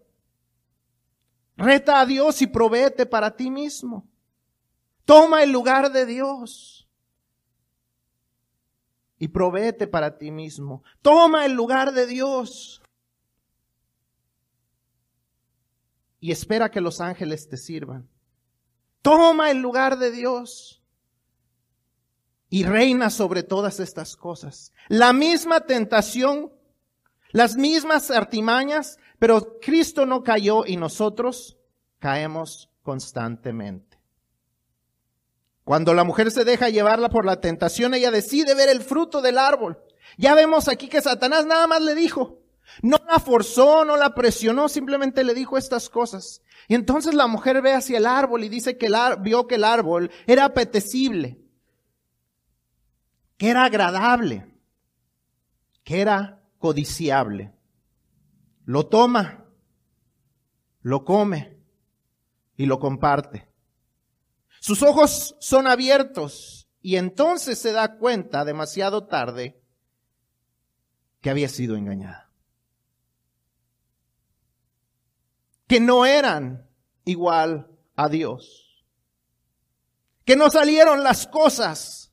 Reta 1.56 2.00
a 2.00 2.04
Dios 2.04 2.42
y 2.42 2.46
provéete 2.46 3.06
para 3.06 3.34
ti 3.34 3.50
mismo. 3.50 4.06
Toma 5.06 5.42
el 5.42 5.50
lugar 5.50 5.90
de 5.90 6.04
Dios. 6.04 6.86
Y 9.18 9.28
provéete 9.28 9.86
para 9.86 10.18
ti 10.18 10.30
mismo. 10.30 10.82
Toma 11.00 11.46
el 11.46 11.52
lugar 11.52 11.94
de 11.94 12.06
Dios. 12.06 12.82
Y 16.20 16.32
espera 16.32 16.70
que 16.70 16.80
los 16.80 17.00
ángeles 17.00 17.48
te 17.48 17.56
sirvan. 17.56 18.08
Toma 19.02 19.50
el 19.50 19.58
lugar 19.58 19.98
de 19.98 20.10
Dios. 20.10 20.82
Y 22.48 22.64
reina 22.64 23.10
sobre 23.10 23.42
todas 23.42 23.80
estas 23.80 24.16
cosas. 24.16 24.72
La 24.88 25.12
misma 25.12 25.60
tentación, 25.60 26.52
las 27.32 27.56
mismas 27.56 28.10
artimañas, 28.10 28.98
pero 29.18 29.58
Cristo 29.60 30.06
no 30.06 30.22
cayó 30.22 30.64
y 30.64 30.76
nosotros 30.76 31.58
caemos 31.98 32.70
constantemente. 32.82 33.98
Cuando 35.64 35.94
la 35.94 36.04
mujer 36.04 36.30
se 36.30 36.44
deja 36.44 36.68
llevarla 36.68 37.08
por 37.08 37.24
la 37.24 37.40
tentación, 37.40 37.94
ella 37.94 38.12
decide 38.12 38.54
ver 38.54 38.68
el 38.68 38.82
fruto 38.82 39.20
del 39.20 39.36
árbol. 39.36 39.82
Ya 40.16 40.34
vemos 40.36 40.68
aquí 40.68 40.88
que 40.88 41.02
Satanás 41.02 41.44
nada 41.44 41.66
más 41.66 41.82
le 41.82 41.96
dijo. 41.96 42.38
No 42.82 42.98
la 43.08 43.18
forzó, 43.18 43.84
no 43.84 43.96
la 43.96 44.14
presionó, 44.14 44.68
simplemente 44.68 45.24
le 45.24 45.34
dijo 45.34 45.56
estas 45.56 45.88
cosas. 45.88 46.42
Y 46.68 46.74
entonces 46.74 47.14
la 47.14 47.26
mujer 47.26 47.62
ve 47.62 47.72
hacia 47.72 47.98
el 47.98 48.06
árbol 48.06 48.44
y 48.44 48.48
dice 48.48 48.76
que 48.76 48.86
el 48.86 48.94
vio 49.20 49.46
que 49.46 49.54
el 49.56 49.64
árbol 49.64 50.10
era 50.26 50.44
apetecible, 50.44 51.40
que 53.36 53.50
era 53.50 53.64
agradable, 53.64 54.46
que 55.84 56.00
era 56.00 56.42
codiciable. 56.58 57.52
Lo 58.64 58.86
toma, 58.86 59.44
lo 60.82 61.04
come 61.04 61.56
y 62.56 62.66
lo 62.66 62.78
comparte. 62.78 63.48
Sus 64.60 64.82
ojos 64.82 65.36
son 65.38 65.66
abiertos 65.66 66.68
y 66.82 66.96
entonces 66.96 67.58
se 67.58 67.72
da 67.72 67.96
cuenta 67.98 68.44
demasiado 68.44 69.06
tarde 69.06 69.62
que 71.20 71.30
había 71.30 71.48
sido 71.48 71.76
engañada. 71.76 72.25
Que 75.66 75.80
no 75.80 76.06
eran 76.06 76.68
igual 77.04 77.68
a 77.96 78.08
Dios. 78.08 78.84
Que 80.24 80.36
no 80.36 80.50
salieron 80.50 81.02
las 81.02 81.26
cosas 81.26 82.12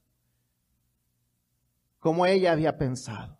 como 1.99 2.25
ella 2.25 2.51
había 2.51 2.77
pensado. 2.77 3.37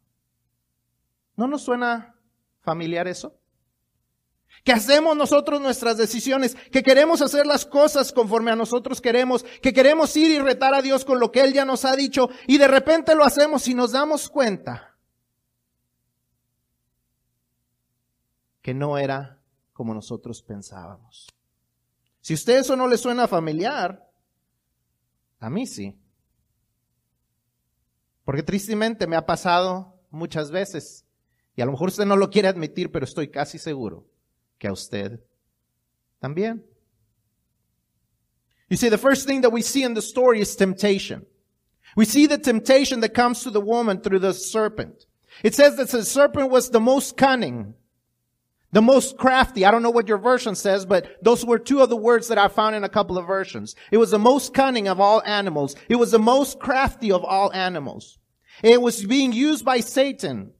¿No 1.35 1.47
nos 1.47 1.63
suena 1.63 2.15
familiar 2.61 3.07
eso? 3.07 3.37
que 4.63 4.71
hacemos 4.71 5.17
nosotros 5.17 5.59
nuestras 5.59 5.97
decisiones, 5.97 6.55
que 6.71 6.83
queremos 6.83 7.21
hacer 7.21 7.45
las 7.45 7.65
cosas 7.65 8.13
conforme 8.13 8.51
a 8.51 8.55
nosotros 8.55 9.01
queremos, 9.01 9.43
que 9.61 9.73
queremos 9.73 10.15
ir 10.15 10.31
y 10.31 10.39
retar 10.39 10.73
a 10.73 10.81
Dios 10.81 11.03
con 11.05 11.19
lo 11.19 11.31
que 11.31 11.41
Él 11.41 11.53
ya 11.53 11.65
nos 11.65 11.85
ha 11.85 11.95
dicho 11.95 12.29
y 12.47 12.57
de 12.57 12.67
repente 12.67 13.15
lo 13.15 13.23
hacemos 13.23 13.67
y 13.67 13.73
nos 13.73 13.91
damos 13.91 14.29
cuenta 14.29 14.95
que 18.61 18.73
no 18.73 18.97
era 18.97 19.42
como 19.73 19.93
nosotros 19.93 20.41
pensábamos. 20.41 21.27
Si 22.21 22.33
usted 22.33 22.59
eso 22.59 22.75
no 22.75 22.87
le 22.87 22.97
suena 22.97 23.27
familiar, 23.27 24.09
a 25.39 25.49
mí 25.49 25.67
sí. 25.67 25.99
Porque 28.23 28.43
tristemente 28.43 29.07
me 29.07 29.17
ha 29.17 29.25
pasado 29.25 29.99
muchas 30.09 30.51
veces, 30.51 31.05
y 31.55 31.61
a 31.61 31.65
lo 31.65 31.71
mejor 31.71 31.89
usted 31.89 32.05
no 32.05 32.15
lo 32.15 32.29
quiere 32.29 32.47
admitir, 32.47 32.91
pero 32.91 33.03
estoy 33.03 33.29
casi 33.29 33.57
seguro 33.57 34.07
que 34.57 34.67
a 34.67 34.71
usted 34.71 35.19
también. 36.19 36.65
You 38.69 38.77
see, 38.77 38.89
the 38.89 38.97
first 38.97 39.27
thing 39.27 39.41
that 39.41 39.51
we 39.51 39.61
see 39.61 39.83
in 39.83 39.93
the 39.93 40.01
story 40.01 40.39
is 40.39 40.55
temptation. 40.55 41.27
We 41.95 42.05
see 42.05 42.25
the 42.25 42.37
temptation 42.37 43.01
that 43.01 43.13
comes 43.13 43.43
to 43.43 43.51
the 43.51 43.61
woman 43.61 44.01
through 44.01 44.19
the 44.19 44.33
serpent. 44.33 45.05
It 45.43 45.53
says 45.53 45.75
that 45.75 45.89
the 45.89 46.03
serpent 46.03 46.49
was 46.49 46.69
the 46.69 46.79
most 46.79 47.17
cunning, 47.17 47.75
the 48.73 48.81
most 48.81 49.17
crafty. 49.17 49.65
I 49.65 49.71
don't 49.71 49.83
know 49.83 49.91
what 49.91 50.07
your 50.07 50.17
version 50.17 50.55
says, 50.55 50.85
but 50.85 51.17
those 51.21 51.45
were 51.45 51.59
two 51.59 51.81
of 51.81 51.89
the 51.89 51.95
words 51.95 52.27
that 52.27 52.37
I 52.37 52.47
found 52.47 52.75
in 52.75 52.83
a 52.83 52.89
couple 52.89 53.17
of 53.17 53.27
versions. 53.27 53.75
It 53.91 53.97
was 53.97 54.11
the 54.11 54.19
most 54.19 54.53
cunning 54.53 54.87
of 54.87 54.99
all 54.99 55.21
animals. 55.25 55.75
It 55.87 55.95
was 55.95 56.11
the 56.11 56.19
most 56.19 56.59
crafty 56.59 57.11
of 57.11 57.23
all 57.23 57.53
animals. 57.53 58.17
It 58.61 58.81
was 58.81 59.05
being 59.05 59.31
used 59.31 59.63
by 59.63 59.79
Satan. 59.79 60.51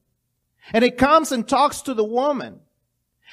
And 0.71 0.85
it 0.85 0.97
comes 0.97 1.31
and 1.31 1.47
talks 1.47 1.81
to 1.81 1.93
the 1.93 2.05
woman. 2.05 2.59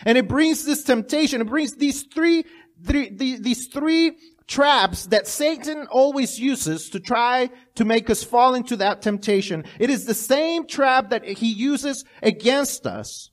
And 0.05 0.17
it 0.17 0.27
brings 0.27 0.65
this 0.65 0.83
temptation. 0.83 1.43
It 1.43 1.47
brings 1.47 1.77
these 1.77 2.05
three, 2.13 2.45
three 2.85 3.11
these 3.11 3.69
three 3.69 4.17
traps 4.47 5.07
that 5.07 5.29
Satan 5.29 5.87
always 5.91 6.41
uses 6.41 6.91
to 6.91 7.01
try 7.01 7.51
to 7.77 7.85
make 7.85 8.11
us 8.11 8.25
fall 8.25 8.55
into 8.55 8.77
that 8.77 9.03
temptation. 9.03 9.65
It 9.79 9.91
is 9.91 10.07
the 10.07 10.15
same 10.15 10.67
trap 10.67 11.11
that 11.11 11.25
he 11.25 11.53
uses 11.53 12.05
against 12.23 12.87
us. 12.87 13.31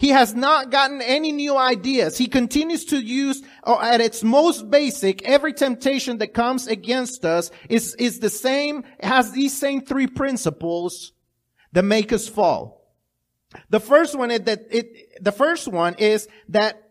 He 0.00 0.08
has 0.08 0.34
not 0.34 0.70
gotten 0.70 1.02
any 1.02 1.30
new 1.30 1.58
ideas. 1.58 2.16
He 2.16 2.26
continues 2.26 2.86
to 2.86 2.96
use, 2.96 3.42
uh, 3.64 3.80
at 3.82 4.00
its 4.00 4.24
most 4.24 4.70
basic, 4.70 5.22
every 5.24 5.52
temptation 5.52 6.16
that 6.18 6.32
comes 6.32 6.66
against 6.66 7.26
us 7.26 7.50
is, 7.68 7.94
is 7.96 8.18
the 8.18 8.30
same, 8.30 8.84
has 9.00 9.32
these 9.32 9.54
same 9.54 9.82
three 9.82 10.06
principles 10.06 11.12
that 11.72 11.82
make 11.82 12.14
us 12.14 12.26
fall. 12.26 12.94
The 13.68 13.78
first 13.78 14.16
one 14.16 14.30
is 14.30 14.40
that 14.40 14.60
it, 14.70 15.22
the 15.22 15.32
first 15.32 15.68
one 15.68 15.96
is 15.98 16.28
that 16.48 16.82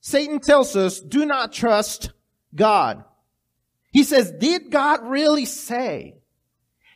Satan 0.00 0.38
tells 0.38 0.76
us, 0.76 1.00
do 1.00 1.26
not 1.26 1.52
trust 1.52 2.12
God. 2.54 3.02
He 3.90 4.04
says, 4.04 4.30
did 4.30 4.70
God 4.70 5.00
really 5.02 5.44
say? 5.44 6.18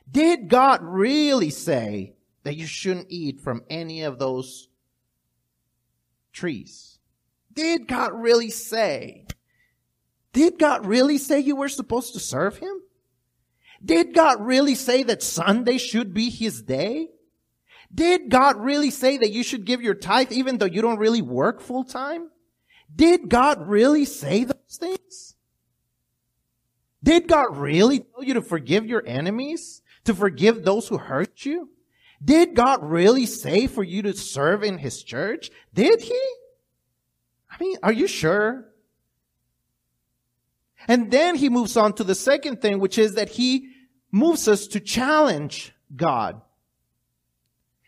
Did 0.08 0.48
God 0.48 0.82
really 0.84 1.50
say 1.50 2.14
that 2.44 2.54
you 2.54 2.66
shouldn't 2.66 3.10
eat 3.10 3.40
from 3.40 3.64
any 3.68 4.02
of 4.02 4.20
those 4.20 4.67
trees? 6.38 6.98
Did 7.52 7.88
God 7.88 8.12
really 8.14 8.50
say? 8.50 9.26
Did 10.32 10.58
God 10.58 10.86
really 10.86 11.18
say 11.18 11.40
you 11.40 11.56
were 11.56 11.68
supposed 11.68 12.12
to 12.12 12.20
serve 12.20 12.58
Him? 12.58 12.80
Did 13.84 14.14
God 14.14 14.40
really 14.40 14.74
say 14.74 15.02
that 15.02 15.22
Sunday 15.22 15.78
should 15.78 16.14
be 16.14 16.30
His 16.30 16.62
day? 16.62 17.08
Did 17.92 18.30
God 18.30 18.56
really 18.58 18.90
say 18.90 19.18
that 19.18 19.32
you 19.32 19.42
should 19.42 19.64
give 19.64 19.82
your 19.82 19.94
tithe 19.94 20.32
even 20.32 20.58
though 20.58 20.66
you 20.66 20.82
don't 20.82 20.98
really 20.98 21.22
work 21.22 21.60
full 21.60 21.84
time? 21.84 22.30
Did 22.94 23.28
God 23.28 23.66
really 23.66 24.04
say 24.04 24.44
those 24.44 24.78
things? 24.78 25.34
Did 27.02 27.28
God 27.28 27.56
really 27.56 28.00
tell 28.00 28.22
you 28.22 28.34
to 28.34 28.42
forgive 28.42 28.86
your 28.86 29.02
enemies? 29.06 29.82
To 30.04 30.14
forgive 30.14 30.64
those 30.64 30.88
who 30.88 30.98
hurt 30.98 31.44
you? 31.44 31.70
Did 32.24 32.54
God 32.54 32.82
really 32.82 33.26
say 33.26 33.66
for 33.66 33.84
you 33.84 34.02
to 34.02 34.12
serve 34.14 34.64
in 34.64 34.78
His 34.78 35.02
church? 35.02 35.50
Did 35.72 36.00
He? 36.00 36.20
I 37.50 37.56
mean, 37.60 37.76
are 37.82 37.92
you 37.92 38.06
sure? 38.06 38.68
And 40.86 41.10
then 41.10 41.34
he 41.34 41.48
moves 41.48 41.76
on 41.76 41.92
to 41.94 42.04
the 42.04 42.14
second 42.14 42.62
thing, 42.62 42.78
which 42.78 42.98
is 42.98 43.14
that 43.14 43.28
he 43.28 43.70
moves 44.10 44.48
us 44.48 44.66
to 44.68 44.80
challenge 44.80 45.72
God. 45.94 46.40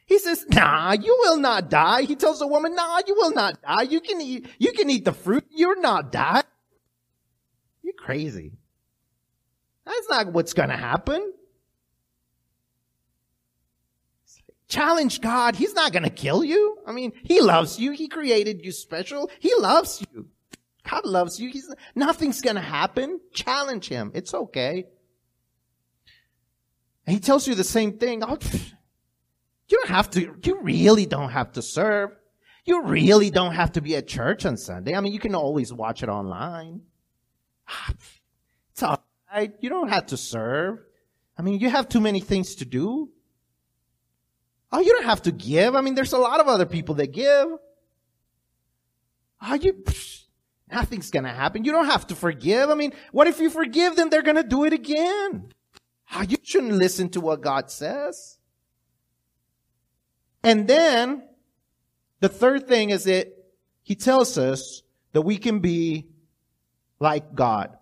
He 0.04 0.18
says, 0.18 0.44
nah, 0.48 0.92
you 0.92 1.16
will 1.20 1.38
not 1.38 1.70
die. 1.70 2.02
He 2.02 2.16
tells 2.16 2.40
the 2.40 2.46
woman, 2.46 2.74
nah, 2.74 3.00
you 3.06 3.14
will 3.14 3.32
not 3.32 3.62
die. 3.62 3.82
You 3.82 4.00
can 4.00 4.20
eat, 4.20 4.46
you 4.58 4.72
can 4.72 4.90
eat 4.90 5.04
the 5.04 5.12
fruit. 5.12 5.44
You're 5.50 5.80
not 5.80 6.10
die. 6.10 6.42
You're 7.82 7.94
crazy. 7.94 8.52
That's 9.86 10.08
not 10.10 10.32
what's 10.32 10.52
going 10.52 10.68
to 10.68 10.76
happen. 10.76 11.32
Challenge 14.70 15.20
God. 15.20 15.56
He's 15.56 15.74
not 15.74 15.92
going 15.92 16.04
to 16.04 16.10
kill 16.10 16.44
you. 16.44 16.78
I 16.86 16.92
mean, 16.92 17.12
He 17.24 17.40
loves 17.40 17.78
you. 17.80 17.90
He 17.90 18.06
created 18.06 18.64
you 18.64 18.70
special. 18.70 19.28
He 19.40 19.52
loves 19.58 20.02
you. 20.12 20.28
God 20.88 21.04
loves 21.04 21.40
you. 21.40 21.50
He's, 21.50 21.68
nothing's 21.96 22.40
going 22.40 22.54
to 22.54 22.62
happen. 22.62 23.20
Challenge 23.34 23.88
Him. 23.88 24.12
It's 24.14 24.32
okay. 24.32 24.86
And 27.04 27.14
He 27.14 27.20
tells 27.20 27.48
you 27.48 27.56
the 27.56 27.64
same 27.64 27.98
thing. 27.98 28.22
Oh, 28.22 28.38
you 29.68 29.78
don't 29.78 29.88
have 29.88 30.08
to, 30.10 30.36
you 30.40 30.60
really 30.62 31.04
don't 31.04 31.30
have 31.30 31.52
to 31.52 31.62
serve. 31.62 32.10
You 32.64 32.84
really 32.84 33.30
don't 33.30 33.54
have 33.54 33.72
to 33.72 33.80
be 33.80 33.96
at 33.96 34.06
church 34.06 34.46
on 34.46 34.56
Sunday. 34.56 34.94
I 34.94 35.00
mean, 35.00 35.12
you 35.12 35.18
can 35.18 35.34
always 35.34 35.72
watch 35.72 36.04
it 36.04 36.08
online. 36.08 36.82
Ah, 37.68 37.92
it's 38.70 38.82
all 38.84 39.02
right. 39.34 39.52
You 39.58 39.68
don't 39.68 39.88
have 39.88 40.06
to 40.06 40.16
serve. 40.16 40.78
I 41.36 41.42
mean, 41.42 41.58
you 41.58 41.70
have 41.70 41.88
too 41.88 42.00
many 42.00 42.20
things 42.20 42.54
to 42.56 42.64
do. 42.64 43.10
Oh, 44.72 44.80
you 44.80 44.92
don't 44.92 45.04
have 45.04 45.22
to 45.22 45.32
give. 45.32 45.74
I 45.74 45.80
mean, 45.80 45.94
there's 45.94 46.12
a 46.12 46.18
lot 46.18 46.40
of 46.40 46.46
other 46.46 46.66
people 46.66 46.94
that 46.96 47.08
give. 47.08 47.48
Oh, 49.42 49.54
you, 49.54 49.72
psh, 49.72 50.24
nothing's 50.70 51.10
gonna 51.10 51.32
happen. 51.32 51.64
You 51.64 51.72
don't 51.72 51.86
have 51.86 52.06
to 52.08 52.14
forgive. 52.14 52.70
I 52.70 52.74
mean, 52.74 52.92
what 53.10 53.26
if 53.26 53.40
you 53.40 53.50
forgive 53.50 53.96
them? 53.96 54.10
They're 54.10 54.22
gonna 54.22 54.44
do 54.44 54.64
it 54.64 54.72
again. 54.72 55.52
Oh, 56.14 56.22
you 56.22 56.36
shouldn't 56.42 56.72
listen 56.72 57.08
to 57.10 57.20
what 57.20 57.40
God 57.40 57.70
says. 57.70 58.38
And 60.42 60.66
then 60.66 61.28
the 62.20 62.28
third 62.28 62.66
thing 62.66 62.90
is 62.90 63.04
that 63.04 63.28
he 63.82 63.94
tells 63.94 64.38
us 64.38 64.82
that 65.12 65.22
we 65.22 65.36
can 65.36 65.60
be 65.60 66.08
like 66.98 67.34
God. 67.34 67.76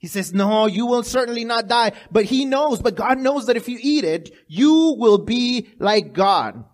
He 0.00 0.06
says, 0.06 0.32
no, 0.32 0.66
you 0.66 0.86
will 0.86 1.02
certainly 1.02 1.44
not 1.44 1.68
die. 1.68 1.92
But 2.10 2.24
he 2.24 2.46
knows, 2.46 2.80
but 2.80 2.96
God 2.96 3.18
knows 3.18 3.46
that 3.46 3.58
if 3.58 3.68
you 3.68 3.78
eat 3.80 4.02
it, 4.02 4.34
you 4.48 4.96
will 4.98 5.18
be 5.18 5.68
like 5.78 6.14
God. 6.14 6.64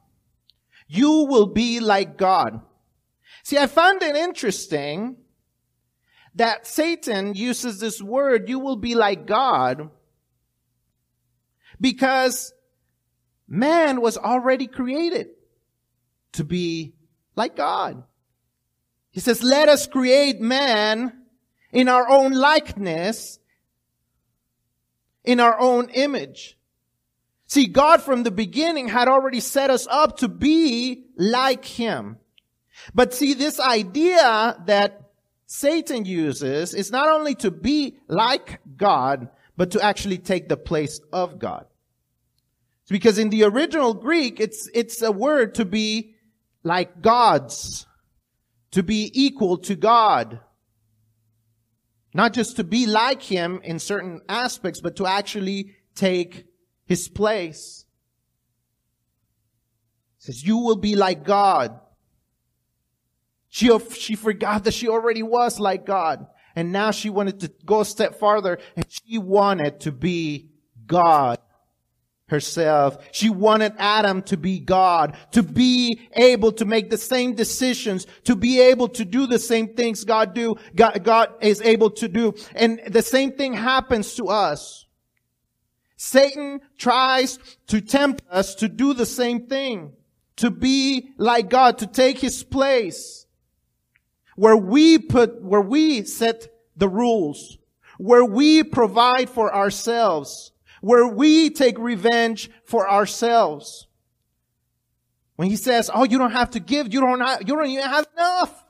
You 0.86 1.26
will 1.28 1.46
be 1.46 1.80
like 1.80 2.16
God. 2.16 2.60
See, 3.42 3.58
I 3.58 3.66
found 3.66 4.02
it 4.02 4.14
interesting 4.14 5.16
that 6.36 6.68
Satan 6.68 7.34
uses 7.34 7.80
this 7.80 8.00
word, 8.00 8.48
you 8.48 8.60
will 8.60 8.76
be 8.76 8.94
like 8.94 9.26
God, 9.26 9.90
because 11.80 12.52
Man 13.48 14.00
was 14.00 14.16
already 14.16 14.68
created 14.68 15.28
to 16.32 16.44
be 16.44 16.94
like 17.34 17.56
God. 17.56 18.04
He 19.10 19.20
says, 19.20 19.42
let 19.42 19.68
us 19.68 19.86
create 19.86 20.40
man 20.40 21.25
in 21.76 21.88
our 21.88 22.08
own 22.08 22.32
likeness, 22.32 23.38
in 25.24 25.40
our 25.40 25.60
own 25.60 25.90
image. 25.90 26.56
See, 27.48 27.66
God 27.66 28.00
from 28.00 28.22
the 28.22 28.30
beginning 28.30 28.88
had 28.88 29.08
already 29.08 29.40
set 29.40 29.68
us 29.68 29.86
up 29.86 30.16
to 30.20 30.28
be 30.28 31.04
like 31.18 31.66
Him. 31.66 32.16
But 32.94 33.12
see, 33.12 33.34
this 33.34 33.60
idea 33.60 34.56
that 34.64 35.10
Satan 35.44 36.06
uses 36.06 36.72
is 36.72 36.90
not 36.90 37.10
only 37.10 37.34
to 37.36 37.50
be 37.50 37.98
like 38.08 38.58
God, 38.74 39.28
but 39.54 39.72
to 39.72 39.82
actually 39.82 40.16
take 40.16 40.48
the 40.48 40.56
place 40.56 40.98
of 41.12 41.38
God. 41.38 41.66
It's 42.84 42.90
Because 42.90 43.18
in 43.18 43.28
the 43.28 43.44
original 43.44 43.92
Greek, 43.92 44.40
it's, 44.40 44.70
it's 44.72 45.02
a 45.02 45.12
word 45.12 45.56
to 45.56 45.66
be 45.66 46.14
like 46.62 47.02
gods, 47.02 47.86
to 48.70 48.82
be 48.82 49.10
equal 49.12 49.58
to 49.58 49.76
God. 49.76 50.40
Not 52.16 52.32
just 52.32 52.56
to 52.56 52.64
be 52.64 52.86
like 52.86 53.20
Him 53.20 53.60
in 53.62 53.78
certain 53.78 54.22
aspects, 54.26 54.80
but 54.80 54.96
to 54.96 55.06
actually 55.06 55.76
take 55.94 56.46
His 56.86 57.10
place. 57.10 57.84
Says, 60.16 60.42
you 60.42 60.56
will 60.56 60.76
be 60.76 60.96
like 60.96 61.24
God. 61.24 61.78
She, 63.50 63.68
she 63.90 64.14
forgot 64.14 64.64
that 64.64 64.72
she 64.72 64.88
already 64.88 65.22
was 65.22 65.60
like 65.60 65.84
God. 65.84 66.26
And 66.54 66.72
now 66.72 66.90
she 66.90 67.10
wanted 67.10 67.40
to 67.40 67.52
go 67.66 67.82
a 67.82 67.84
step 67.84 68.18
farther 68.18 68.60
and 68.76 68.86
she 68.88 69.18
wanted 69.18 69.80
to 69.80 69.92
be 69.92 70.52
God 70.86 71.38
herself. 72.28 72.98
She 73.12 73.30
wanted 73.30 73.74
Adam 73.78 74.22
to 74.22 74.36
be 74.36 74.58
God, 74.58 75.16
to 75.32 75.42
be 75.42 76.08
able 76.12 76.52
to 76.52 76.64
make 76.64 76.90
the 76.90 76.98
same 76.98 77.34
decisions, 77.34 78.06
to 78.24 78.34
be 78.34 78.60
able 78.60 78.88
to 78.88 79.04
do 79.04 79.26
the 79.26 79.38
same 79.38 79.74
things 79.74 80.04
God 80.04 80.34
do, 80.34 80.56
God, 80.74 81.04
God 81.04 81.34
is 81.40 81.60
able 81.62 81.90
to 81.90 82.08
do. 82.08 82.34
And 82.54 82.80
the 82.88 83.02
same 83.02 83.32
thing 83.32 83.54
happens 83.54 84.14
to 84.14 84.28
us. 84.28 84.86
Satan 85.96 86.60
tries 86.76 87.38
to 87.68 87.80
tempt 87.80 88.22
us 88.30 88.56
to 88.56 88.68
do 88.68 88.92
the 88.92 89.06
same 89.06 89.46
thing, 89.46 89.92
to 90.36 90.50
be 90.50 91.10
like 91.16 91.48
God, 91.48 91.78
to 91.78 91.86
take 91.86 92.18
his 92.18 92.42
place. 92.42 93.26
Where 94.34 94.56
we 94.56 94.98
put, 94.98 95.42
where 95.42 95.62
we 95.62 96.02
set 96.02 96.48
the 96.76 96.88
rules, 96.88 97.56
where 97.98 98.24
we 98.24 98.62
provide 98.62 99.30
for 99.30 99.54
ourselves, 99.54 100.52
where 100.80 101.06
we 101.06 101.50
take 101.50 101.78
revenge 101.78 102.50
for 102.64 102.88
ourselves. 102.88 103.86
When 105.36 105.48
he 105.48 105.56
says, 105.56 105.90
oh, 105.92 106.04
you 106.04 106.18
don't 106.18 106.32
have 106.32 106.50
to 106.50 106.60
give, 106.60 106.92
you 106.92 107.00
don't 107.00 107.20
have, 107.20 107.40
you 107.40 107.54
don't 107.54 107.66
even 107.66 107.84
have 107.84 108.06
enough. 108.14 108.64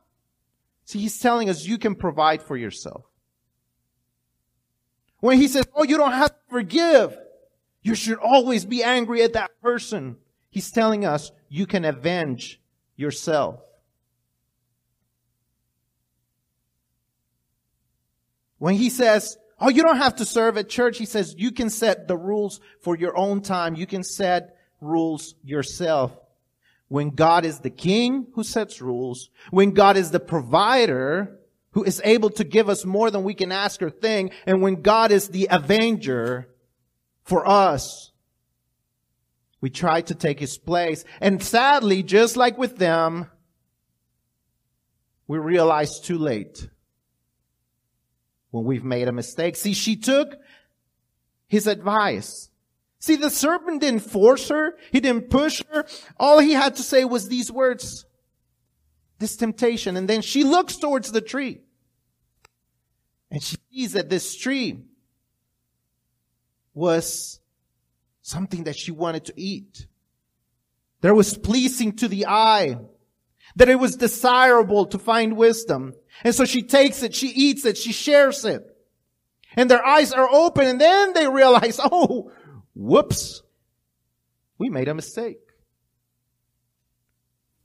See, 0.84 1.00
he's 1.00 1.18
telling 1.18 1.48
us 1.48 1.64
you 1.64 1.78
can 1.78 1.94
provide 1.94 2.42
for 2.42 2.56
yourself. 2.56 3.04
When 5.20 5.38
he 5.38 5.48
says, 5.48 5.66
oh, 5.74 5.84
you 5.84 5.96
don't 5.96 6.12
have 6.12 6.30
to 6.30 6.40
forgive, 6.48 7.16
you 7.82 7.94
should 7.94 8.18
always 8.18 8.64
be 8.64 8.82
angry 8.82 9.22
at 9.22 9.32
that 9.34 9.50
person. 9.62 10.16
He's 10.50 10.70
telling 10.70 11.04
us 11.04 11.32
you 11.48 11.66
can 11.66 11.84
avenge 11.84 12.60
yourself. 12.96 13.60
When 18.58 18.74
he 18.74 18.90
says, 18.90 19.38
Oh, 19.58 19.70
you 19.70 19.82
don't 19.82 19.96
have 19.96 20.16
to 20.16 20.24
serve 20.24 20.58
at 20.58 20.68
church. 20.68 20.98
He 20.98 21.06
says 21.06 21.34
you 21.38 21.50
can 21.50 21.70
set 21.70 22.08
the 22.08 22.16
rules 22.16 22.60
for 22.80 22.96
your 22.96 23.16
own 23.16 23.40
time. 23.40 23.74
You 23.74 23.86
can 23.86 24.02
set 24.02 24.56
rules 24.80 25.34
yourself. 25.42 26.12
When 26.88 27.10
God 27.10 27.44
is 27.44 27.60
the 27.60 27.70
king 27.70 28.26
who 28.34 28.44
sets 28.44 28.80
rules, 28.80 29.30
when 29.50 29.72
God 29.72 29.96
is 29.96 30.10
the 30.10 30.20
provider 30.20 31.40
who 31.72 31.82
is 31.84 32.00
able 32.04 32.30
to 32.30 32.44
give 32.44 32.68
us 32.68 32.84
more 32.84 33.10
than 33.10 33.24
we 33.24 33.34
can 33.34 33.50
ask 33.50 33.82
or 33.82 33.90
think, 33.90 34.32
and 34.46 34.62
when 34.62 34.82
God 34.82 35.10
is 35.10 35.28
the 35.28 35.48
avenger 35.50 36.48
for 37.24 37.46
us, 37.46 38.12
we 39.60 39.70
try 39.70 40.00
to 40.02 40.14
take 40.14 40.38
his 40.38 40.58
place. 40.58 41.04
And 41.20 41.42
sadly, 41.42 42.02
just 42.02 42.36
like 42.36 42.56
with 42.56 42.76
them, 42.76 43.30
we 45.26 45.38
realize 45.38 45.98
too 45.98 46.18
late 46.18 46.68
when 48.56 48.64
we've 48.64 48.84
made 48.84 49.08
a 49.08 49.12
mistake. 49.12 49.56
See, 49.56 49.74
she 49.74 49.96
took 49.96 50.36
his 51.46 51.66
advice. 51.66 52.50
See, 52.98 53.16
the 53.16 53.30
serpent 53.30 53.82
didn't 53.82 54.00
force 54.00 54.48
her. 54.48 54.76
He 54.90 55.00
didn't 55.00 55.30
push 55.30 55.62
her. 55.70 55.86
All 56.18 56.38
he 56.38 56.52
had 56.52 56.76
to 56.76 56.82
say 56.82 57.04
was 57.04 57.28
these 57.28 57.52
words, 57.52 58.06
this 59.18 59.36
temptation. 59.36 59.96
And 59.96 60.08
then 60.08 60.22
she 60.22 60.42
looks 60.42 60.76
towards 60.76 61.12
the 61.12 61.20
tree 61.20 61.60
and 63.30 63.42
she 63.42 63.56
sees 63.70 63.92
that 63.92 64.08
this 64.08 64.34
tree 64.34 64.84
was 66.74 67.40
something 68.22 68.64
that 68.64 68.76
she 68.76 68.90
wanted 68.90 69.24
to 69.26 69.34
eat. 69.36 69.86
There 71.00 71.14
was 71.14 71.36
pleasing 71.36 71.92
to 71.96 72.08
the 72.08 72.26
eye, 72.26 72.78
that 73.54 73.68
it 73.68 73.78
was 73.78 73.96
desirable 73.96 74.86
to 74.86 74.98
find 74.98 75.36
wisdom. 75.36 75.94
And 76.24 76.34
so 76.34 76.44
she 76.44 76.62
takes 76.62 77.02
it, 77.02 77.14
she 77.14 77.28
eats 77.28 77.64
it, 77.64 77.76
she 77.76 77.92
shares 77.92 78.44
it. 78.44 78.64
And 79.54 79.70
their 79.70 79.84
eyes 79.84 80.12
are 80.12 80.28
open 80.30 80.66
and 80.66 80.80
then 80.80 81.12
they 81.12 81.28
realize, 81.28 81.80
oh, 81.84 82.30
whoops, 82.74 83.42
we 84.58 84.68
made 84.68 84.88
a 84.88 84.94
mistake. 84.94 85.38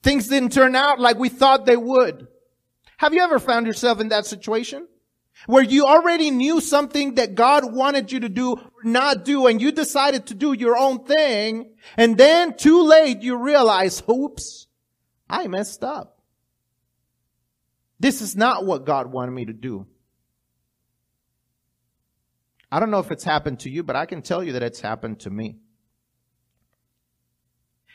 Things 0.03 0.27
didn't 0.27 0.51
turn 0.51 0.75
out 0.75 0.99
like 0.99 1.17
we 1.17 1.29
thought 1.29 1.65
they 1.65 1.77
would. 1.77 2.27
Have 2.97 3.13
you 3.13 3.21
ever 3.21 3.39
found 3.39 3.67
yourself 3.67 3.99
in 3.99 4.09
that 4.09 4.25
situation? 4.25 4.87
Where 5.47 5.63
you 5.63 5.85
already 5.85 6.29
knew 6.29 6.61
something 6.61 7.15
that 7.15 7.35
God 7.35 7.73
wanted 7.73 8.11
you 8.11 8.19
to 8.21 8.29
do 8.29 8.53
or 8.53 8.83
not 8.83 9.25
do 9.25 9.47
and 9.47 9.61
you 9.61 9.71
decided 9.71 10.27
to 10.27 10.35
do 10.35 10.53
your 10.53 10.77
own 10.77 11.03
thing 11.05 11.73
and 11.97 12.17
then 12.17 12.55
too 12.55 12.83
late 12.83 13.21
you 13.21 13.37
realize, 13.37 14.03
oops, 14.09 14.67
I 15.29 15.47
messed 15.47 15.83
up. 15.83 16.20
This 18.01 18.21
is 18.21 18.35
not 18.35 18.65
what 18.65 18.83
God 18.83 19.11
wanted 19.13 19.33
me 19.33 19.45
to 19.45 19.53
do. 19.53 19.85
I 22.71 22.79
don't 22.79 22.89
know 22.89 22.99
if 22.99 23.11
it's 23.11 23.23
happened 23.23 23.59
to 23.59 23.69
you, 23.69 23.83
but 23.83 23.95
I 23.95 24.07
can 24.07 24.23
tell 24.23 24.43
you 24.43 24.53
that 24.53 24.63
it's 24.63 24.81
happened 24.81 25.19
to 25.19 25.29
me. 25.29 25.59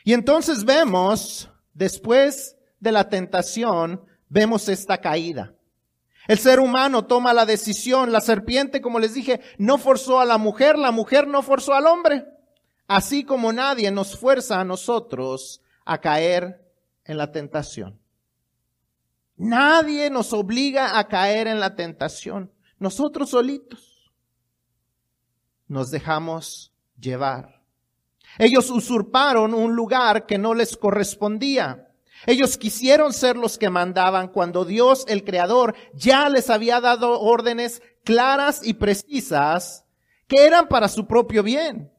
Y 0.05 0.13
entonces 0.13 0.63
vemos, 0.63 1.49
después 1.75 2.55
de 2.79 2.93
la 2.93 3.09
tentación, 3.09 3.99
vemos 4.29 4.69
esta 4.69 4.97
caída. 4.97 5.53
El 6.29 6.37
ser 6.37 6.61
humano 6.61 7.05
toma 7.05 7.33
la 7.33 7.45
decisión, 7.45 8.13
la 8.13 8.21
serpiente, 8.21 8.79
como 8.79 8.99
les 8.99 9.13
dije, 9.13 9.41
no 9.57 9.77
forzó 9.77 10.21
a 10.21 10.25
la 10.25 10.37
mujer, 10.37 10.77
la 10.77 10.91
mujer 10.91 11.27
no 11.27 11.41
forzó 11.41 11.73
al 11.73 11.85
hombre. 11.85 12.23
Así 12.87 13.25
como 13.25 13.51
nadie 13.51 13.91
nos 13.91 14.17
fuerza 14.17 14.61
a 14.61 14.63
nosotros 14.63 15.61
a 15.83 15.99
caer 15.99 16.61
en 17.03 17.17
la 17.17 17.33
tentación. 17.33 17.99
Nadie 19.37 20.09
nos 20.09 20.33
obliga 20.33 20.97
a 20.97 21.07
caer 21.07 21.47
en 21.47 21.59
la 21.59 21.75
tentación. 21.75 22.51
Nosotros 22.79 23.29
solitos 23.29 24.11
nos 25.67 25.91
dejamos 25.91 26.73
llevar. 26.99 27.61
Ellos 28.39 28.69
usurparon 28.69 29.53
un 29.53 29.75
lugar 29.75 30.25
que 30.25 30.37
no 30.37 30.53
les 30.53 30.75
correspondía. 30.75 31.87
Ellos 32.25 32.57
quisieron 32.57 33.13
ser 33.13 33.37
los 33.37 33.57
que 33.57 33.69
mandaban 33.69 34.29
cuando 34.29 34.65
Dios, 34.65 35.05
el 35.07 35.23
Creador, 35.23 35.75
ya 35.93 36.29
les 36.29 36.49
había 36.49 36.81
dado 36.81 37.19
órdenes 37.21 37.81
claras 38.03 38.65
y 38.65 38.73
precisas 38.73 39.85
que 40.27 40.45
eran 40.45 40.67
para 40.67 40.87
su 40.87 41.05
propio 41.05 41.43
bien. 41.43 41.91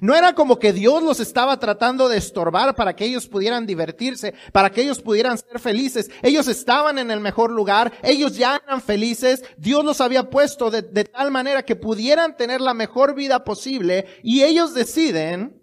No 0.00 0.14
era 0.14 0.34
como 0.34 0.58
que 0.58 0.72
Dios 0.72 1.02
los 1.02 1.20
estaba 1.20 1.58
tratando 1.58 2.08
de 2.08 2.18
estorbar 2.18 2.74
para 2.74 2.94
que 2.94 3.04
ellos 3.04 3.26
pudieran 3.26 3.66
divertirse, 3.66 4.34
para 4.52 4.70
que 4.70 4.82
ellos 4.82 5.00
pudieran 5.00 5.38
ser 5.38 5.58
felices. 5.58 6.10
Ellos 6.22 6.48
estaban 6.48 6.98
en 6.98 7.10
el 7.10 7.20
mejor 7.20 7.50
lugar, 7.50 7.92
ellos 8.02 8.36
ya 8.36 8.60
eran 8.64 8.80
felices, 8.80 9.44
Dios 9.56 9.84
los 9.84 10.00
había 10.00 10.30
puesto 10.30 10.70
de, 10.70 10.82
de 10.82 11.04
tal 11.04 11.30
manera 11.30 11.64
que 11.64 11.76
pudieran 11.76 12.36
tener 12.36 12.60
la 12.60 12.74
mejor 12.74 13.14
vida 13.14 13.44
posible 13.44 14.06
y 14.22 14.42
ellos 14.42 14.74
deciden 14.74 15.62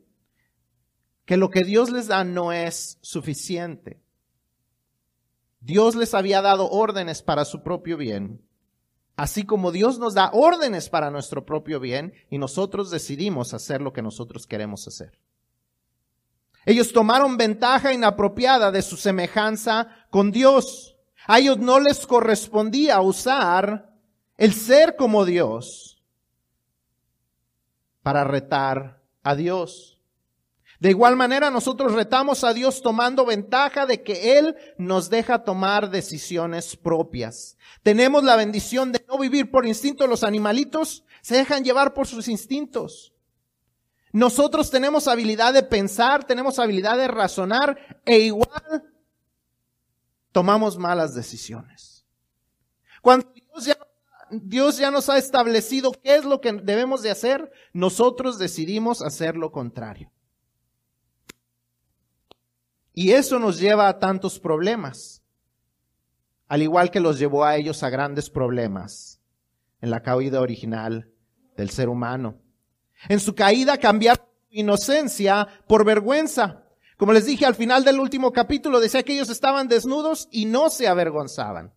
que 1.26 1.38
lo 1.38 1.50
que 1.50 1.62
Dios 1.62 1.90
les 1.90 2.08
da 2.08 2.24
no 2.24 2.52
es 2.52 2.98
suficiente. 3.02 4.02
Dios 5.60 5.96
les 5.96 6.14
había 6.14 6.42
dado 6.42 6.70
órdenes 6.70 7.22
para 7.22 7.46
su 7.46 7.64
propio 7.64 7.96
bien 7.98 8.42
Así 9.16 9.44
como 9.46 9.72
Dios 9.72 10.00
nos 10.00 10.16
da 10.16 10.32
órdenes 10.34 10.90
para 10.90 11.12
nuestro 11.12 11.46
propio 11.46 11.80
bien 11.80 12.14
y 12.30 12.40
nosotros 12.40 12.90
decidimos 12.90 13.54
hacer 13.54 13.82
lo 13.82 13.94
que 13.94 14.02
nosotros 14.02 14.48
queremos 14.48 14.88
hacer. 14.88 15.20
Ellos 16.66 16.94
tomaron 16.94 17.38
ventaja 17.38 17.94
inapropiada 17.94 18.72
de 18.72 18.82
su 18.82 18.98
semejanza 18.98 19.88
con 20.10 20.32
Dios. 20.32 20.98
A 21.28 21.40
ellos 21.40 21.60
no 21.60 21.80
les 21.80 22.08
correspondía 22.08 23.02
usar 23.02 23.94
el 24.38 24.54
ser 24.54 24.96
como 24.96 25.26
Dios 25.26 26.04
para 28.02 28.24
retar 28.24 29.02
a 29.24 29.36
Dios. 29.36 29.93
De 30.84 30.90
igual 30.90 31.16
manera, 31.16 31.50
nosotros 31.50 31.94
retamos 31.94 32.44
a 32.44 32.54
Dios 32.54 32.82
tomando 32.82 33.26
ventaja 33.26 33.86
de 33.86 34.04
que 34.04 34.38
Él 34.38 34.58
nos 34.78 35.10
deja 35.10 35.46
tomar 35.46 35.90
decisiones 35.90 36.76
propias. 36.76 37.58
Tenemos 37.84 38.26
la 38.26 38.36
bendición 38.36 38.92
de 38.92 39.02
no 39.08 39.18
vivir 39.18 39.50
por 39.50 39.66
instinto. 39.66 40.08
Los 40.08 40.26
animalitos 40.26 41.06
se 41.22 41.38
dejan 41.38 41.64
llevar 41.64 41.94
por 41.94 42.06
sus 42.06 42.28
instintos. 42.28 43.14
Nosotros 44.12 44.70
tenemos 44.70 45.08
habilidad 45.08 45.54
de 45.54 45.64
pensar, 45.64 46.26
tenemos 46.26 46.60
habilidad 46.60 46.98
de 46.98 47.08
razonar 47.08 48.02
e 48.04 48.20
igual 48.20 48.84
tomamos 50.34 50.78
malas 50.78 51.16
decisiones. 51.16 52.06
Cuando 53.02 53.32
Dios 54.32 54.80
ya, 54.80 54.92
nos 54.92 55.08
ha 55.08 55.18
establecido 55.18 55.94
qué 55.94 56.18
es 56.18 56.26
lo 56.26 56.42
que 56.42 56.52
debemos 56.52 57.02
de 57.04 57.12
hacer, 57.12 57.54
nosotros 57.72 58.38
decidimos 58.38 59.02
hacer 59.02 59.38
lo 59.38 59.54
contrario. 59.54 60.12
Y 62.94 63.12
eso 63.12 63.40
nos 63.40 63.60
lleva 63.60 63.88
a 63.88 64.00
tantos 64.00 64.40
problemas, 64.40 65.24
al 66.48 66.62
igual 66.62 66.92
que 66.92 67.00
los 67.00 67.18
llevó 67.18 67.44
a 67.44 67.56
ellos 67.56 67.82
a 67.82 67.90
grandes 67.90 68.30
problemas 68.30 69.20
en 69.82 69.90
la 69.90 70.02
caída 70.02 70.42
original 70.42 71.10
del 71.58 71.70
ser 71.70 71.90
humano. 71.90 72.40
En 73.10 73.20
su 73.20 73.34
caída 73.36 73.78
cambiaron 73.78 74.26
su 74.50 74.60
inocencia 74.60 75.48
por 75.68 75.84
vergüenza. 75.86 76.64
Como 76.98 77.14
les 77.14 77.26
dije 77.26 77.46
al 77.46 77.56
final 77.56 77.84
del 77.84 78.00
último 78.00 78.32
capítulo, 78.32 78.80
decía 78.80 79.04
que 79.04 79.14
ellos 79.14 79.30
estaban 79.30 79.68
desnudos 79.68 80.30
y 80.32 80.46
no 80.46 80.70
se 80.70 80.88
avergonzaban. 80.88 81.74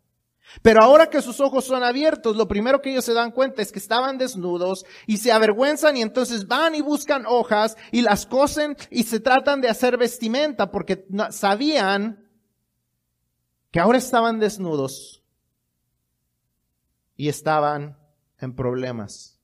Pero 0.62 0.82
ahora 0.82 1.10
que 1.10 1.22
sus 1.22 1.40
ojos 1.40 1.64
son 1.64 1.82
abiertos, 1.82 2.36
lo 2.36 2.48
primero 2.48 2.80
que 2.80 2.90
ellos 2.90 3.04
se 3.04 3.12
dan 3.12 3.30
cuenta 3.30 3.62
es 3.62 3.72
que 3.72 3.78
estaban 3.78 4.18
desnudos 4.18 4.84
y 5.06 5.18
se 5.18 5.32
avergüenzan 5.32 5.96
y 5.96 6.02
entonces 6.02 6.46
van 6.46 6.74
y 6.74 6.80
buscan 6.80 7.24
hojas 7.26 7.76
y 7.92 8.02
las 8.02 8.26
cosen 8.26 8.76
y 8.90 9.04
se 9.04 9.20
tratan 9.20 9.60
de 9.60 9.68
hacer 9.68 9.98
vestimenta 9.98 10.70
porque 10.70 11.06
sabían 11.30 12.26
que 13.70 13.80
ahora 13.80 13.98
estaban 13.98 14.38
desnudos 14.38 15.22
y 17.16 17.28
estaban 17.28 17.98
en 18.38 18.54
problemas. 18.54 19.38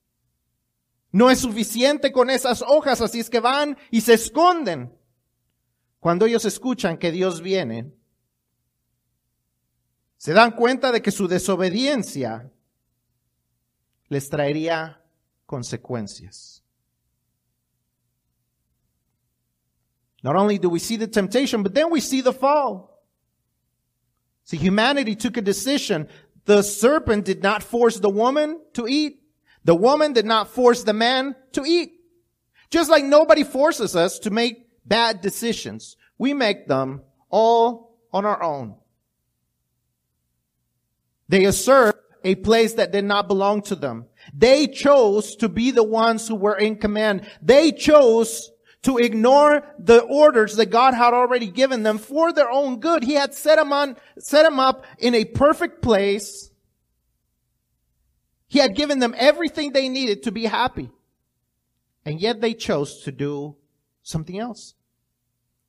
No 1.11 1.29
es 1.29 1.39
suficiente 1.39 2.11
con 2.11 2.29
esas 2.31 2.63
hojas, 2.63 3.01
así 3.01 3.19
es 3.19 3.29
que 3.29 3.39
van 3.39 3.77
y 3.91 4.01
se 4.01 4.15
esconden. 4.15 4.97
Cuando 5.99 6.25
ellos 6.25 6.45
escuchan 6.45 6.97
que 6.97 7.11
Dios 7.11 7.41
viene, 7.41 7.93
se 10.23 10.31
dan 10.31 10.51
cuenta 10.51 10.89
de 10.89 11.01
que 11.01 11.11
su 11.11 11.27
desobediencia 11.27 12.49
les 14.07 14.29
traería 14.29 15.01
consecuencias. 15.45 16.63
Not 20.23 20.37
only 20.37 20.57
do 20.57 20.69
we 20.69 20.79
see 20.79 20.95
the 20.95 21.09
temptation, 21.09 21.61
but 21.61 21.73
then 21.73 21.91
we 21.91 21.99
see 21.99 22.21
the 22.21 22.31
fall. 22.31 23.03
See, 24.45 24.55
humanity 24.55 25.13
took 25.13 25.35
a 25.35 25.41
decision. 25.41 26.07
The 26.45 26.61
serpent 26.61 27.25
did 27.25 27.43
not 27.43 27.61
force 27.61 27.99
the 27.99 28.09
woman 28.09 28.61
to 28.75 28.87
eat. 28.87 29.19
The 29.65 29.75
woman 29.75 30.13
did 30.13 30.25
not 30.25 30.47
force 30.47 30.85
the 30.85 30.93
man 30.93 31.35
to 31.51 31.65
eat. 31.65 31.99
Just 32.69 32.89
like 32.89 33.03
nobody 33.03 33.43
forces 33.43 33.93
us 33.93 34.19
to 34.19 34.29
make 34.29 34.69
bad 34.85 35.19
decisions. 35.19 35.97
We 36.17 36.33
make 36.33 36.69
them 36.69 37.01
all 37.29 37.99
on 38.13 38.23
our 38.25 38.41
own. 38.41 38.75
They 41.29 41.43
usurped 41.43 41.99
a 42.23 42.35
place 42.35 42.73
that 42.73 42.91
did 42.91 43.05
not 43.05 43.27
belong 43.27 43.61
to 43.63 43.75
them. 43.75 44.05
They 44.33 44.67
chose 44.67 45.35
to 45.37 45.49
be 45.49 45.71
the 45.71 45.83
ones 45.83 46.27
who 46.27 46.35
were 46.35 46.57
in 46.57 46.77
command. 46.77 47.27
They 47.41 47.71
chose 47.71 48.51
to 48.83 48.97
ignore 48.97 49.63
the 49.79 50.01
orders 50.01 50.55
that 50.57 50.67
God 50.67 50.93
had 50.93 51.13
already 51.13 51.47
given 51.47 51.83
them 51.83 51.97
for 51.97 52.31
their 52.31 52.49
own 52.49 52.79
good. 52.79 53.03
He 53.03 53.13
had 53.13 53.33
set 53.33 53.57
them 53.57 53.73
on, 53.73 53.97
set 54.19 54.43
them 54.43 54.59
up 54.59 54.85
in 54.99 55.15
a 55.15 55.25
perfect 55.25 55.81
place. 55.81 56.51
He 58.47 58.59
had 58.59 58.75
given 58.75 58.99
them 58.99 59.15
everything 59.17 59.71
they 59.71 59.89
needed 59.89 60.23
to 60.23 60.31
be 60.31 60.45
happy. 60.45 60.91
And 62.05 62.19
yet 62.19 62.41
they 62.41 62.53
chose 62.53 63.03
to 63.03 63.11
do 63.11 63.55
something 64.03 64.37
else. 64.37 64.75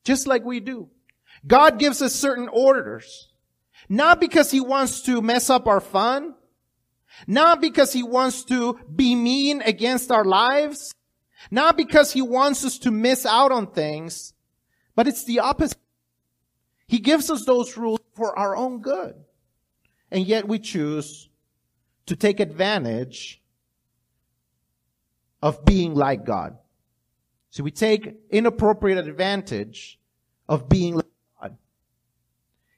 Just 0.03 0.27
like 0.27 0.43
we 0.43 0.59
do. 0.59 0.89
God 1.47 1.79
gives 1.79 2.01
us 2.01 2.13
certain 2.13 2.49
orders. 2.49 3.29
Not 3.89 4.19
because 4.19 4.51
he 4.51 4.59
wants 4.59 5.01
to 5.01 5.21
mess 5.21 5.49
up 5.49 5.67
our 5.67 5.81
fun. 5.81 6.35
Not 7.27 7.61
because 7.61 7.93
he 7.93 8.03
wants 8.03 8.43
to 8.45 8.79
be 8.93 9.15
mean 9.15 9.61
against 9.61 10.11
our 10.11 10.25
lives. 10.25 10.93
Not 11.51 11.77
because 11.77 12.11
he 12.11 12.21
wants 12.21 12.65
us 12.65 12.79
to 12.79 12.91
miss 12.91 13.25
out 13.25 13.51
on 13.51 13.67
things. 13.67 14.33
But 14.95 15.07
it's 15.07 15.25
the 15.25 15.39
opposite. 15.39 15.77
He 16.87 16.99
gives 16.99 17.29
us 17.29 17.45
those 17.45 17.77
rules 17.77 17.99
for 18.15 18.37
our 18.37 18.55
own 18.55 18.81
good. 18.81 19.15
And 20.11 20.25
yet 20.25 20.47
we 20.47 20.59
choose 20.59 21.29
to 22.05 22.15
take 22.15 22.39
advantage 22.39 23.41
of 25.41 25.65
being 25.65 25.93
like 25.93 26.25
God. 26.25 26.57
So 27.49 27.63
we 27.63 27.71
take 27.71 28.15
inappropriate 28.29 28.97
advantage 28.97 29.99
of 30.47 30.69
being 30.69 30.95
like 30.95 31.04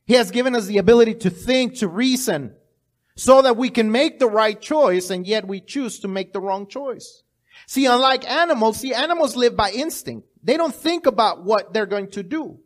he 0.07 0.13
has 0.13 0.31
given 0.31 0.55
us 0.55 0.65
the 0.65 0.77
ability 0.77 1.15
to 1.15 1.29
think, 1.29 1.75
to 1.75 1.87
reason, 1.87 2.55
so 3.17 3.41
that 3.41 3.57
we 3.57 3.69
can 3.69 3.91
make 3.91 4.19
the 4.19 4.27
right 4.27 4.59
choice, 4.59 5.09
and 5.09 5.27
yet 5.27 5.45
we 5.45 5.59
choose 5.59 5.99
to 5.99 6.07
make 6.07 6.31
the 6.31 6.39
wrong 6.39 6.65
choice. 6.65 7.23
See, 7.65 7.85
unlike 7.85 8.27
animals, 8.29 8.77
see, 8.79 8.93
animals 8.93 9.35
live 9.35 9.57
by 9.57 9.71
instinct. 9.71 10.27
They 10.41 10.55
don't 10.55 10.73
think 10.73 11.07
about 11.07 11.43
what 11.43 11.73
they're 11.73 11.85
going 11.85 12.11
to 12.11 12.23
do. 12.23 12.59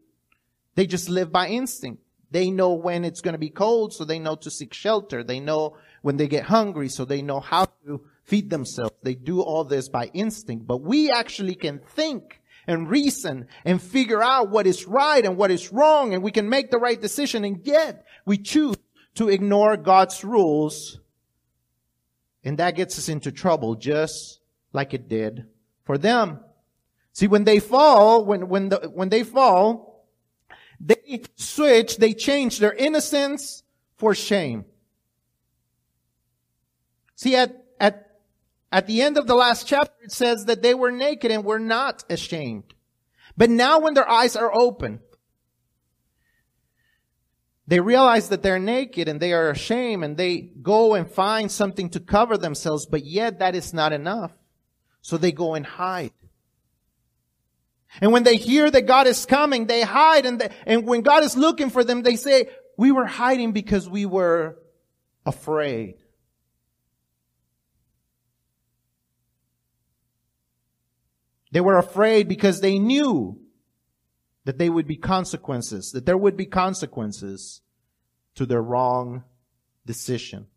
They 0.75 0.86
just 0.86 1.10
live 1.10 1.32
by 1.32 1.47
instinct. 1.47 2.04
They 2.30 2.51
know 2.51 2.73
when 2.73 3.04
it's 3.04 3.21
going 3.21 3.34
to 3.34 3.39
be 3.39 3.49
cold, 3.49 3.93
so 3.93 4.06
they 4.06 4.19
know 4.19 4.36
to 4.36 4.51
seek 4.51 4.73
shelter. 4.73 5.23
They 5.23 5.39
know 5.39 5.77
when 6.04 6.17
they 6.17 6.27
get 6.27 6.43
hungry, 6.43 6.89
so 6.89 7.06
they 7.06 7.23
know 7.23 7.39
how 7.39 7.65
to 7.86 8.06
feed 8.23 8.51
themselves. 8.51 8.93
They 9.01 9.15
do 9.15 9.41
all 9.41 9.63
this 9.63 9.89
by 9.89 10.12
instinct. 10.13 10.67
But 10.67 10.82
we 10.82 11.10
actually 11.10 11.56
can 11.56 11.80
think 11.80 12.40
and 12.67 12.89
reason 12.89 13.47
and 13.65 13.82
figure 13.82 14.21
out 14.21 14.50
what 14.50 14.67
is 14.67 14.86
right 14.86 15.26
and 15.26 15.38
what 15.38 15.52
is 15.52 15.71
wrong 15.71 16.13
and 16.13 16.24
we 16.24 16.32
can 16.32 16.50
make 16.50 16.71
the 16.71 16.78
right 16.78 17.02
decision 17.02 17.43
and 17.43 17.65
yet 17.65 18.06
we 18.26 18.38
choose 18.38 18.76
to 19.15 19.30
ignore 19.30 19.78
God's 19.78 20.24
rules 20.24 21.00
And 22.43 22.58
that 22.58 22.76
gets 22.76 22.97
us 22.97 23.10
into 23.10 23.32
trouble 23.32 23.76
just 23.76 24.39
like 24.74 24.93
it 24.93 25.08
did 25.08 25.45
for 25.84 25.97
them. 25.97 26.39
See, 27.13 27.28
when 27.28 27.43
they 27.43 27.60
fall, 27.60 28.26
when, 28.26 28.47
when, 28.47 28.69
the, 28.69 28.89
when 28.93 29.10
they 29.10 29.24
fall, 29.24 30.08
they 30.80 31.21
switch, 31.36 31.97
they 31.97 32.13
change 32.13 32.60
their 32.60 32.74
innocence 32.74 33.63
for 33.97 34.15
shame. 34.15 34.65
See, 37.15 37.36
at, 37.36 37.61
at, 38.71 38.88
the 38.88 39.01
end 39.01 39.17
of 39.17 39.27
the 39.27 39.36
last 39.36 39.67
chapter, 39.67 39.93
it 40.03 40.12
says 40.12 40.45
that 40.45 40.62
they 40.62 40.73
were 40.73 40.91
naked 40.91 41.31
and 41.31 41.43
were 41.43 41.60
not 41.60 42.03
ashamed. 42.10 42.73
But 43.36 43.49
now 43.49 43.79
when 43.79 43.93
their 43.93 44.10
eyes 44.10 44.36
are 44.36 44.51
open, 44.53 44.99
they 47.67 47.79
realize 47.79 48.29
that 48.29 48.43
they're 48.43 48.60
naked 48.60 49.07
and 49.07 49.19
they 49.19 49.34
are 49.34 49.49
ashamed 49.49 50.03
and 50.03 50.17
they 50.17 50.39
go 50.39 50.93
and 50.93 51.10
find 51.10 51.51
something 51.51 51.89
to 51.91 51.99
cover 51.99 52.38
themselves, 52.38 52.86
but 52.86 53.05
yet 53.05 53.39
that 53.39 53.55
is 53.55 53.73
not 53.73 53.93
enough. 53.93 54.31
So 55.01 55.17
they 55.17 55.31
go 55.31 55.55
and 55.55 55.65
hide. 55.65 56.12
And 57.99 58.12
when 58.12 58.23
they 58.23 58.38
hear 58.38 58.69
that 58.69 58.88
God 58.88 59.07
is 59.07 59.25
coming, 59.25 59.67
they 59.67 59.81
hide 59.81 60.25
and, 60.25 60.39
they, 60.39 60.49
and 60.65 60.86
when 60.86 61.01
God 61.01 61.23
is 61.23 61.36
looking 61.36 61.69
for 61.69 61.84
them, 61.84 62.03
they 62.03 62.15
say, 62.15 62.49
we 62.77 62.91
were 62.91 63.05
hiding 63.05 63.51
because 63.51 63.89
we 63.89 64.05
were 64.05 64.57
afraid. 65.25 66.00
They 71.51 71.61
were 71.61 71.77
afraid 71.77 72.27
because 72.27 72.61
they 72.61 72.79
knew 72.79 73.37
that 74.45 74.57
they 74.57 74.69
would 74.69 74.87
be 74.87 74.97
consequences, 74.97 75.91
that 75.91 76.05
there 76.05 76.17
would 76.17 76.35
be 76.35 76.45
consequences 76.45 77.61
to 78.35 78.45
their 78.45 78.61
wrong 78.61 79.23
decision. 79.85 80.47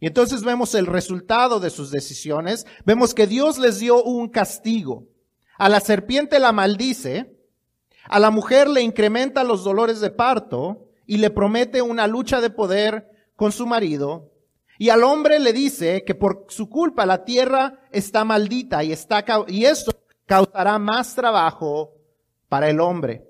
Y 0.00 0.06
entonces 0.06 0.42
vemos 0.42 0.74
el 0.74 0.86
resultado 0.86 1.60
de 1.60 1.70
sus 1.70 1.92
decisiones. 1.92 2.66
Vemos 2.84 3.14
que 3.14 3.28
Dios 3.28 3.58
les 3.58 3.78
dio 3.78 4.02
un 4.02 4.28
castigo. 4.28 5.06
A 5.58 5.68
la 5.68 5.78
serpiente 5.78 6.40
la 6.40 6.50
maldice, 6.50 7.36
a 8.08 8.18
la 8.18 8.30
mujer 8.32 8.68
le 8.68 8.82
incrementa 8.82 9.44
los 9.44 9.62
dolores 9.62 10.00
de 10.00 10.10
parto 10.10 10.88
y 11.06 11.18
le 11.18 11.30
promete 11.30 11.82
una 11.82 12.08
lucha 12.08 12.40
de 12.40 12.50
poder 12.50 13.08
con 13.36 13.52
su 13.52 13.64
marido. 13.64 14.32
Y 14.76 14.88
al 14.88 15.04
hombre 15.04 15.38
le 15.38 15.52
dice 15.52 16.02
que 16.04 16.16
por 16.16 16.46
su 16.48 16.68
culpa 16.68 17.06
la 17.06 17.24
tierra 17.24 17.78
está 17.92 18.24
maldita 18.24 18.82
y 18.82 18.90
está, 18.90 19.24
y 19.46 19.66
esto 19.66 20.01
causará 20.32 20.78
más 20.78 21.14
trabajo 21.14 21.92
para 22.48 22.70
el 22.70 22.80
hombre. 22.80 23.28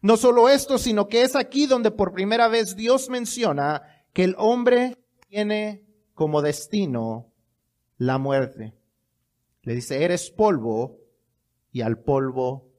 No 0.00 0.16
solo 0.16 0.48
esto, 0.48 0.78
sino 0.78 1.06
que 1.06 1.20
es 1.20 1.36
aquí 1.36 1.66
donde 1.66 1.90
por 1.90 2.14
primera 2.14 2.48
vez 2.48 2.74
Dios 2.74 3.10
menciona 3.10 3.82
que 4.14 4.24
el 4.24 4.34
hombre 4.38 4.96
tiene 5.28 5.84
como 6.14 6.40
destino 6.40 7.34
la 7.98 8.16
muerte. 8.16 8.74
Le 9.60 9.74
dice, 9.74 10.02
eres 10.02 10.30
polvo 10.30 10.96
y 11.70 11.82
al 11.82 11.98
polvo 11.98 12.72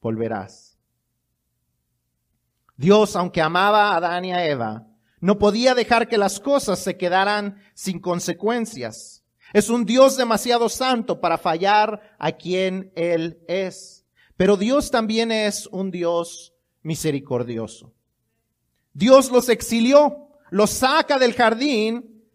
volverás. 0.00 0.76
Dios, 2.76 3.14
aunque 3.14 3.40
amaba 3.40 3.92
a 3.92 3.96
Adán 3.98 4.24
y 4.24 4.32
a 4.32 4.44
Eva, 4.48 4.88
no 5.20 5.38
podía 5.38 5.76
dejar 5.76 6.08
que 6.08 6.18
las 6.18 6.40
cosas 6.40 6.80
se 6.80 6.96
quedaran 6.96 7.56
sin 7.74 8.00
consecuencias. 8.00 9.23
Es 9.54 9.70
un 9.70 9.86
Dios 9.86 10.16
demasiado 10.16 10.68
santo 10.68 11.20
para 11.20 11.38
fallar 11.38 12.16
a 12.18 12.32
quien 12.32 12.90
Él 12.96 13.38
es. 13.46 14.04
Pero 14.36 14.56
Dios 14.56 14.90
también 14.90 15.30
es 15.30 15.68
un 15.68 15.92
Dios 15.92 16.52
misericordioso. 16.82 17.94
Dios 18.92 19.30
los 19.30 19.48
exilió, 19.48 20.28
los 20.50 20.70
saca 20.70 21.20
del 21.20 21.34
jardín, 21.34 22.26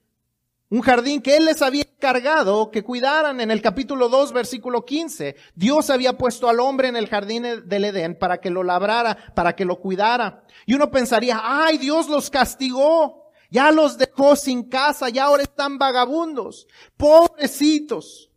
un 0.69 0.79
jardín 0.79 1.21
que 1.21 1.35
Él 1.35 1.43
les 1.43 1.61
había 1.61 1.81
encargado 1.81 2.71
que 2.71 2.85
cuidaran 2.85 3.41
en 3.41 3.51
el 3.51 3.61
capítulo 3.61 4.07
2, 4.07 4.31
versículo 4.31 4.85
15. 4.85 5.35
Dios 5.55 5.89
había 5.89 6.17
puesto 6.17 6.47
al 6.47 6.61
hombre 6.61 6.87
en 6.87 6.95
el 6.95 7.09
jardín 7.09 7.43
del 7.65 7.83
Edén 7.83 8.17
para 8.17 8.39
que 8.39 8.49
lo 8.49 8.63
labrara, 8.63 9.17
para 9.35 9.57
que 9.57 9.65
lo 9.65 9.81
cuidara. 9.81 10.43
Y 10.65 10.73
uno 10.73 10.89
pensaría, 10.89 11.41
ay, 11.43 11.77
Dios 11.79 12.07
los 12.07 12.29
castigó, 12.29 13.18
ya 13.49 13.71
los 13.71 13.97
dejó 13.97 14.35
sin 14.35 14.69
casa, 14.69 15.09
ya 15.09 15.25
ahora 15.25 15.43
están 15.43 15.77
vagabundos, 15.77 16.67
pobrecitos, 16.97 18.29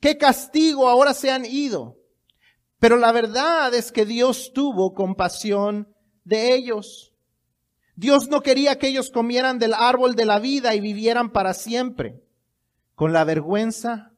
qué 0.00 0.18
castigo, 0.18 0.88
ahora 0.88 1.14
se 1.14 1.30
han 1.30 1.44
ido. 1.44 1.96
Pero 2.78 2.96
la 2.96 3.12
verdad 3.12 3.74
es 3.74 3.90
que 3.90 4.04
Dios 4.04 4.52
tuvo 4.54 4.94
compasión 4.94 5.88
de 6.24 6.54
ellos. 6.54 7.12
Dios 7.96 8.28
no 8.28 8.42
quería 8.42 8.78
que 8.78 8.88
ellos 8.88 9.10
comieran 9.10 9.58
del 9.58 9.74
árbol 9.74 10.14
de 10.14 10.24
la 10.24 10.38
vida 10.38 10.74
y 10.74 10.80
vivieran 10.80 11.32
para 11.32 11.54
siempre, 11.54 12.22
con 12.94 13.12
la 13.12 13.24
vergüenza 13.24 14.12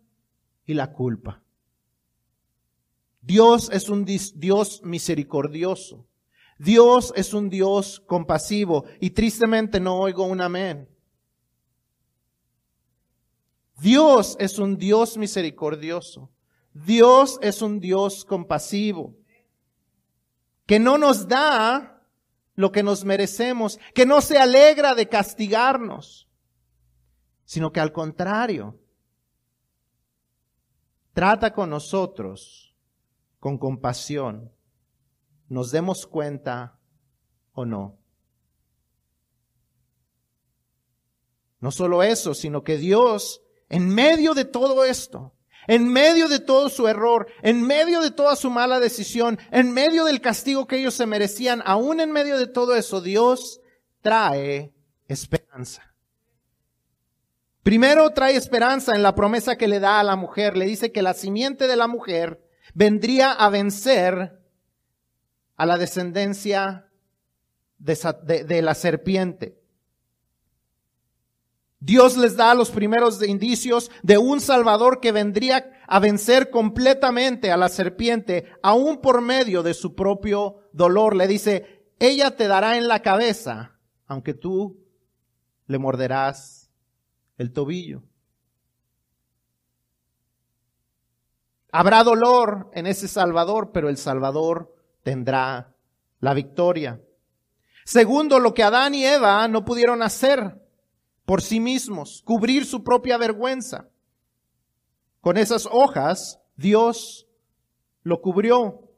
y 0.66 0.74
la 0.74 0.92
culpa. 0.92 1.42
Dios 3.22 3.70
es 3.72 3.88
un 3.88 4.04
Dios 4.04 4.82
misericordioso. 4.82 6.06
Dios 6.60 7.10
es 7.16 7.32
un 7.32 7.48
Dios 7.48 8.00
compasivo. 8.06 8.84
Y 9.00 9.10
tristemente 9.10 9.80
no 9.80 9.98
oigo 9.98 10.24
un 10.24 10.42
amén. 10.42 10.86
Dios 13.80 14.36
es 14.38 14.58
un 14.58 14.76
Dios 14.76 15.16
misericordioso. 15.16 16.30
Dios 16.74 17.38
es 17.40 17.62
un 17.62 17.80
Dios 17.80 18.24
compasivo, 18.24 19.16
que 20.66 20.78
no 20.78 20.98
nos 20.98 21.26
da 21.26 22.06
lo 22.54 22.70
que 22.70 22.82
nos 22.82 23.04
merecemos, 23.04 23.80
que 23.94 24.06
no 24.06 24.20
se 24.20 24.38
alegra 24.38 24.94
de 24.94 25.08
castigarnos, 25.08 26.28
sino 27.44 27.72
que 27.72 27.80
al 27.80 27.92
contrario, 27.92 28.78
trata 31.12 31.52
con 31.52 31.70
nosotros 31.70 32.76
con 33.40 33.58
compasión, 33.58 34.52
nos 35.50 35.72
demos 35.72 36.06
cuenta 36.06 36.78
o 37.52 37.66
no. 37.66 37.98
No 41.58 41.72
solo 41.72 42.02
eso, 42.02 42.34
sino 42.34 42.62
que 42.62 42.78
Dios, 42.78 43.42
en 43.68 43.88
medio 43.88 44.32
de 44.32 44.46
todo 44.46 44.84
esto, 44.84 45.34
en 45.66 45.92
medio 45.92 46.28
de 46.28 46.38
todo 46.38 46.70
su 46.70 46.88
error, 46.88 47.26
en 47.42 47.62
medio 47.62 48.00
de 48.00 48.12
toda 48.12 48.36
su 48.36 48.48
mala 48.48 48.80
decisión, 48.80 49.38
en 49.50 49.72
medio 49.72 50.04
del 50.04 50.20
castigo 50.20 50.66
que 50.66 50.78
ellos 50.78 50.94
se 50.94 51.04
merecían, 51.04 51.62
aún 51.66 52.00
en 52.00 52.12
medio 52.12 52.38
de 52.38 52.46
todo 52.46 52.76
eso, 52.76 53.00
Dios 53.00 53.60
trae 54.00 54.72
esperanza. 55.08 55.94
Primero 57.64 58.08
trae 58.10 58.36
esperanza 58.36 58.94
en 58.94 59.02
la 59.02 59.16
promesa 59.16 59.56
que 59.56 59.68
le 59.68 59.80
da 59.80 60.00
a 60.00 60.04
la 60.04 60.16
mujer. 60.16 60.56
Le 60.56 60.64
dice 60.64 60.92
que 60.92 61.02
la 61.02 61.12
simiente 61.12 61.66
de 61.66 61.76
la 61.76 61.88
mujer 61.88 62.40
vendría 62.72 63.32
a 63.32 63.50
vencer 63.50 64.39
a 65.60 65.66
la 65.66 65.76
descendencia 65.76 66.88
de, 67.76 68.62
la 68.62 68.74
serpiente. 68.74 69.60
Dios 71.80 72.16
les 72.16 72.34
da 72.34 72.54
los 72.54 72.70
primeros 72.70 73.22
indicios 73.22 73.90
de 74.02 74.16
un 74.16 74.40
Salvador 74.40 75.00
que 75.00 75.12
vendría 75.12 75.70
a 75.86 75.98
vencer 75.98 76.48
completamente 76.48 77.52
a 77.52 77.58
la 77.58 77.68
serpiente, 77.68 78.46
aún 78.62 79.02
por 79.02 79.20
medio 79.20 79.62
de 79.62 79.74
su 79.74 79.94
propio 79.94 80.62
dolor. 80.72 81.14
Le 81.14 81.26
dice, 81.26 81.84
ella 81.98 82.34
te 82.36 82.48
dará 82.48 82.78
en 82.78 82.88
la 82.88 83.02
cabeza, 83.02 83.78
aunque 84.06 84.32
tú 84.32 84.82
le 85.66 85.76
morderás 85.76 86.70
el 87.36 87.52
tobillo. 87.52 88.02
Habrá 91.70 92.02
dolor 92.02 92.70
en 92.72 92.86
ese 92.86 93.08
Salvador, 93.08 93.72
pero 93.72 93.90
el 93.90 93.98
Salvador 93.98 94.79
tendrá 95.10 95.74
la 96.20 96.34
victoria. 96.34 97.00
Segundo, 97.84 98.38
lo 98.38 98.54
que 98.54 98.62
Adán 98.62 98.94
y 98.94 99.04
Eva 99.04 99.48
no 99.48 99.64
pudieron 99.64 100.04
hacer 100.04 100.62
por 101.24 101.42
sí 101.42 101.58
mismos, 101.58 102.22
cubrir 102.24 102.64
su 102.64 102.84
propia 102.84 103.18
vergüenza. 103.18 103.88
Con 105.20 105.36
esas 105.36 105.66
hojas, 105.66 106.40
Dios 106.54 107.26
lo 108.04 108.20
cubrió. 108.20 108.88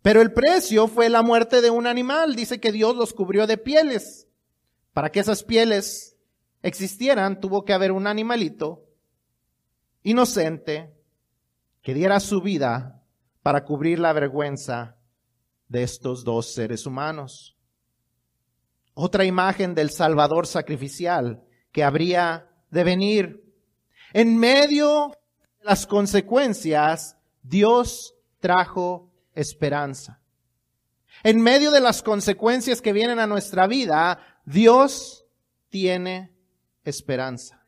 Pero 0.00 0.22
el 0.22 0.32
precio 0.32 0.86
fue 0.86 1.08
la 1.08 1.22
muerte 1.22 1.60
de 1.60 1.70
un 1.70 1.88
animal. 1.88 2.36
Dice 2.36 2.60
que 2.60 2.70
Dios 2.70 2.94
los 2.94 3.12
cubrió 3.12 3.48
de 3.48 3.58
pieles. 3.58 4.28
Para 4.92 5.10
que 5.10 5.18
esas 5.18 5.42
pieles 5.42 6.16
existieran, 6.62 7.40
tuvo 7.40 7.64
que 7.64 7.72
haber 7.72 7.90
un 7.90 8.06
animalito 8.06 8.86
inocente 10.04 10.94
que 11.82 11.94
diera 11.94 12.20
su 12.20 12.40
vida 12.40 13.02
para 13.42 13.64
cubrir 13.64 13.98
la 13.98 14.12
vergüenza 14.12 14.99
de 15.70 15.82
estos 15.82 16.22
dos 16.24 16.52
seres 16.52 16.84
humanos 16.84 17.56
otra 19.02 19.24
imagen 19.24 19.74
del 19.74 19.90
Salvador 19.90 20.46
sacrificial 20.46 21.42
que 21.72 21.84
habría 21.84 22.48
de 22.70 22.84
venir. 22.84 23.44
En 24.12 24.36
medio 24.36 25.16
de 25.58 25.64
las 25.64 25.86
consecuencias, 25.86 27.16
Dios 27.42 28.14
trajo 28.40 29.10
esperanza. 29.34 30.20
En 31.22 31.40
medio 31.40 31.70
de 31.70 31.80
las 31.80 32.02
consecuencias 32.02 32.82
que 32.82 32.92
vienen 32.92 33.18
a 33.18 33.26
nuestra 33.26 33.66
vida, 33.66 34.20
Dios 34.44 35.24
tiene 35.70 36.34
esperanza. 36.84 37.64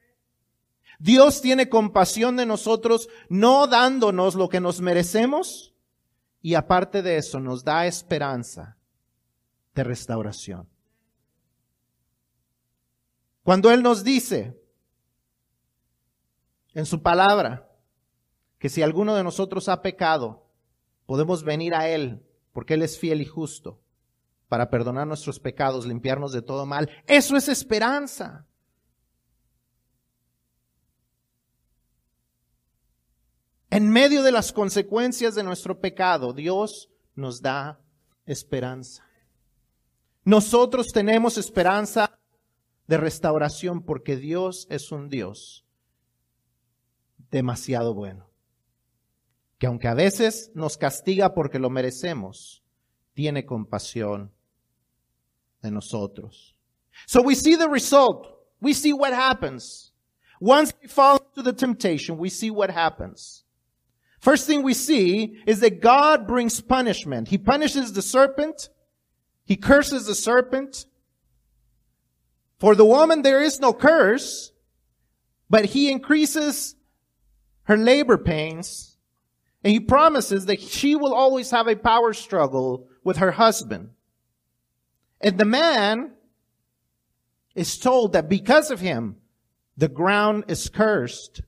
Dios 0.98 1.40
tiene 1.40 1.68
compasión 1.68 2.36
de 2.36 2.46
nosotros, 2.46 3.08
no 3.28 3.66
dándonos 3.66 4.34
lo 4.34 4.48
que 4.48 4.60
nos 4.60 4.80
merecemos, 4.80 5.71
y 6.42 6.55
aparte 6.55 7.02
de 7.02 7.16
eso 7.16 7.38
nos 7.38 7.64
da 7.64 7.87
esperanza 7.87 8.76
de 9.74 9.85
restauración. 9.85 10.68
Cuando 13.44 13.70
Él 13.70 13.83
nos 13.83 14.05
dice 14.05 14.61
en 16.74 16.85
su 16.85 17.00
palabra 17.02 17.70
que 18.59 18.68
si 18.68 18.83
alguno 18.83 19.14
de 19.14 19.24
nosotros 19.24 19.68
ha 19.68 19.83
pecado, 19.83 20.46
podemos 21.07 21.44
venir 21.44 21.74
a 21.74 21.88
Él 21.88 22.26
porque 22.52 22.74
Él 22.74 22.83
es 22.83 22.98
fiel 22.98 23.22
y 23.22 23.26
justo 23.26 23.81
para 24.48 24.68
perdonar 24.68 25.07
nuestros 25.07 25.40
pecados, 25.40 25.87
limpiarnos 25.87 26.33
de 26.33 26.42
todo 26.42 26.66
mal. 26.66 26.90
Eso 27.07 27.37
es 27.37 27.48
esperanza. 27.48 28.46
En 33.72 33.88
medio 33.88 34.22
de 34.22 34.32
las 34.32 34.52
consecuencias 34.52 35.35
de 35.35 35.42
nuestro 35.42 35.80
pecado, 35.80 36.35
Dios 36.35 36.90
nos 37.14 37.40
da 37.40 37.80
esperanza. 38.26 39.02
Nosotros 40.24 40.88
tenemos 40.92 41.38
esperanza 41.38 42.20
de 42.87 42.98
restauración 42.98 43.82
porque 43.82 44.16
Dios 44.18 44.66
es 44.68 44.92
un 44.92 45.08
Dios 45.08 45.64
demasiado 47.30 47.94
bueno. 47.94 48.28
Que 49.56 49.68
aunque 49.68 49.88
a 49.88 49.94
veces 49.94 50.50
nos 50.54 50.76
castiga 50.76 51.32
porque 51.32 51.58
lo 51.58 51.70
merecemos, 51.70 52.62
tiene 53.14 53.46
compasión 53.46 54.35
de 55.62 55.70
nosotros. 55.70 56.54
So 57.06 57.22
we 57.22 57.35
see 57.35 57.56
the 57.56 57.70
result. 57.70 58.26
We 58.61 58.74
see 58.74 58.92
what 58.92 59.14
happens. 59.14 59.94
Once 60.42 60.74
we 60.82 60.88
fall 60.88 61.18
into 61.26 61.42
the 61.42 61.56
temptation, 61.56 62.18
we 62.18 62.28
see 62.28 62.50
what 62.50 62.68
happens. 62.68 63.41
First 64.22 64.46
thing 64.46 64.62
we 64.62 64.72
see 64.72 65.42
is 65.48 65.58
that 65.61 65.80
God 65.80 66.28
brings 66.28 66.61
punishment. 66.61 67.26
He 67.26 67.38
punishes 67.38 67.92
the 67.92 68.02
serpent. 68.02 68.68
He 69.44 69.56
curses 69.56 70.06
the 70.06 70.14
serpent. 70.14 70.87
For 72.61 72.76
the 72.76 72.85
woman, 72.85 73.22
there 73.22 73.42
is 73.42 73.58
no 73.58 73.72
curse, 73.72 74.52
but 75.50 75.64
he 75.64 75.90
increases 75.90 76.76
her 77.64 77.76
labor 77.76 78.16
pains 78.16 78.96
and 79.64 79.72
he 79.72 79.80
promises 79.80 80.46
that 80.46 80.61
she 80.61 80.94
will 80.94 81.14
always 81.14 81.50
have 81.50 81.66
a 81.66 81.74
power 81.74 82.12
struggle 82.12 82.87
with 83.02 83.16
her 83.16 83.32
husband. 83.32 83.90
And 85.20 85.37
the 85.37 85.44
man 85.44 86.12
is 87.56 87.76
told 87.76 88.12
that 88.12 88.28
because 88.28 88.70
of 88.70 88.78
him, 88.78 89.16
the 89.76 89.88
ground 89.88 90.44
is 90.46 90.68
cursed. 90.68 91.42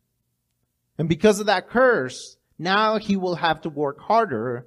And 0.98 1.08
because 1.08 1.38
of 1.38 1.46
that 1.46 1.68
curse, 1.68 2.36
now 2.58 2.98
he 2.98 3.16
will 3.16 3.36
have 3.36 3.62
to 3.62 3.68
work 3.68 4.00
harder 4.00 4.66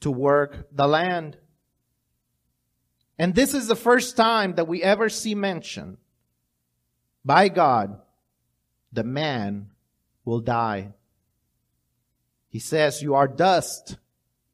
to 0.00 0.10
work 0.10 0.68
the 0.72 0.86
land. 0.86 1.36
And 3.18 3.34
this 3.34 3.54
is 3.54 3.66
the 3.66 3.76
first 3.76 4.16
time 4.16 4.54
that 4.54 4.68
we 4.68 4.82
ever 4.82 5.08
see 5.08 5.34
mentioned 5.34 5.98
by 7.24 7.48
God, 7.48 8.00
the 8.92 9.04
man 9.04 9.70
will 10.24 10.40
die. 10.40 10.94
He 12.48 12.58
says, 12.58 13.02
you 13.02 13.14
are 13.14 13.28
dust 13.28 13.98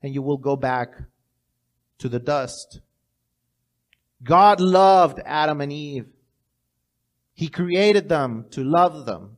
and 0.03 0.13
you 0.13 0.21
will 0.21 0.37
go 0.37 0.57
back 0.57 0.95
to 1.99 2.09
the 2.09 2.19
dust. 2.19 2.81
God 4.23 4.61
loved 4.61 5.21
Adam 5.25 5.61
and 5.61 5.73
Eve. 5.73 6.07
He 7.35 7.49
created 7.49 8.09
them 8.09 8.47
to 8.51 8.65
love 8.65 9.07
them, 9.07 9.37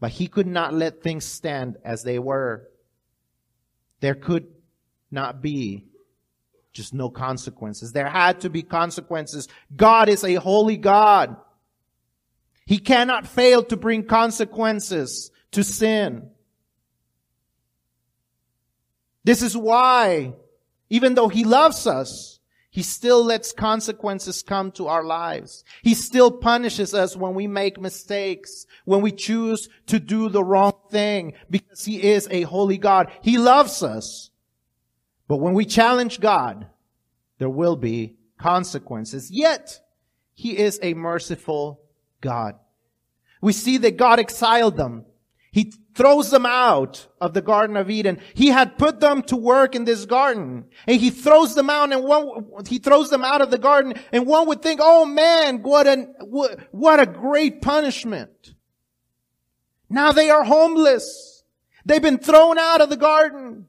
but 0.00 0.10
he 0.10 0.26
could 0.26 0.46
not 0.46 0.74
let 0.74 1.02
things 1.02 1.24
stand 1.24 1.76
as 1.84 2.02
they 2.02 2.18
were. 2.18 2.68
There 4.00 4.14
could 4.14 4.46
not 5.10 5.40
be 5.40 5.86
just 6.72 6.92
no 6.92 7.08
consequences. 7.08 7.92
There 7.92 8.08
had 8.08 8.42
to 8.42 8.50
be 8.50 8.62
consequences. 8.62 9.48
God 9.74 10.08
is 10.08 10.22
a 10.22 10.34
holy 10.34 10.76
God. 10.76 11.36
He 12.66 12.78
cannot 12.78 13.26
fail 13.26 13.62
to 13.64 13.76
bring 13.76 14.04
consequences 14.04 15.30
to 15.52 15.64
sin. 15.64 16.30
This 19.24 19.40
is 19.40 19.56
why, 19.56 20.34
even 20.90 21.14
though 21.14 21.28
He 21.28 21.44
loves 21.44 21.86
us, 21.86 22.35
He 22.76 22.82
still 22.82 23.24
lets 23.24 23.54
consequences 23.54 24.42
come 24.42 24.70
to 24.72 24.86
our 24.86 25.02
lives. 25.02 25.64
He 25.80 25.94
still 25.94 26.30
punishes 26.30 26.92
us 26.92 27.16
when 27.16 27.32
we 27.32 27.46
make 27.46 27.80
mistakes, 27.80 28.66
when 28.84 29.00
we 29.00 29.12
choose 29.12 29.70
to 29.86 29.98
do 29.98 30.28
the 30.28 30.44
wrong 30.44 30.74
thing, 30.90 31.32
because 31.48 31.86
He 31.86 32.02
is 32.02 32.28
a 32.30 32.42
holy 32.42 32.76
God. 32.76 33.10
He 33.22 33.38
loves 33.38 33.82
us. 33.82 34.30
But 35.26 35.38
when 35.38 35.54
we 35.54 35.64
challenge 35.64 36.20
God, 36.20 36.66
there 37.38 37.48
will 37.48 37.76
be 37.76 38.16
consequences. 38.38 39.30
Yet, 39.30 39.80
He 40.34 40.58
is 40.58 40.78
a 40.82 40.92
merciful 40.92 41.80
God. 42.20 42.56
We 43.40 43.54
see 43.54 43.78
that 43.78 43.96
God 43.96 44.18
exiled 44.18 44.76
them. 44.76 45.06
He 45.56 45.72
throws 45.94 46.30
them 46.30 46.44
out 46.44 47.06
of 47.18 47.32
the 47.32 47.40
Garden 47.40 47.78
of 47.78 47.88
Eden. 47.88 48.20
He 48.34 48.48
had 48.48 48.76
put 48.76 49.00
them 49.00 49.22
to 49.22 49.36
work 49.36 49.74
in 49.74 49.86
this 49.86 50.04
garden 50.04 50.66
and 50.86 51.00
he 51.00 51.08
throws 51.08 51.54
them 51.54 51.70
out 51.70 51.90
and 51.94 52.04
one, 52.04 52.44
he 52.68 52.78
throws 52.78 53.08
them 53.08 53.24
out 53.24 53.40
of 53.40 53.50
the 53.50 53.56
garden 53.56 53.94
and 54.12 54.26
one 54.26 54.48
would 54.48 54.60
think, 54.60 54.80
oh 54.82 55.06
man, 55.06 55.62
what 55.62 55.86
an, 55.86 56.14
what, 56.20 56.60
what 56.72 57.00
a 57.00 57.06
great 57.06 57.62
punishment. 57.62 58.52
Now 59.88 60.12
they 60.12 60.28
are 60.28 60.44
homeless. 60.44 61.42
They've 61.86 62.02
been 62.02 62.18
thrown 62.18 62.58
out 62.58 62.82
of 62.82 62.90
the 62.90 62.98
garden. 62.98 63.64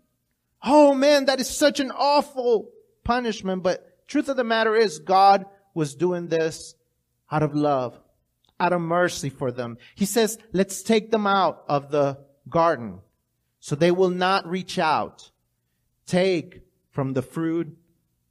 Oh 0.62 0.94
man, 0.94 1.28
that 1.28 1.40
is 1.40 1.50
such 1.50 1.80
an 1.80 1.92
awful 1.92 2.70
punishment. 3.06 3.64
But 3.64 4.06
truth 4.10 4.28
of 4.28 4.36
the 4.36 4.44
matter 4.44 4.76
is 4.76 5.00
God 5.00 5.46
was 5.74 5.96
doing 5.96 6.28
this 6.28 6.76
out 7.32 7.44
of 7.44 7.56
love, 7.56 7.98
out 8.60 8.74
of 8.74 8.82
mercy 8.82 9.30
for 9.30 9.52
them. 9.52 9.78
He 9.96 10.06
says, 10.06 10.38
let's 10.52 10.82
take 10.82 11.12
them 11.12 11.28
out 11.28 11.64
of 11.68 11.92
the 11.92 12.18
garden 12.50 13.00
so 13.60 13.76
they 13.76 13.92
will 13.92 14.10
not 14.10 14.48
reach 14.48 14.80
out. 14.80 15.32
Take 16.06 16.62
from 16.92 17.14
the 17.14 17.22
fruit 17.22 17.78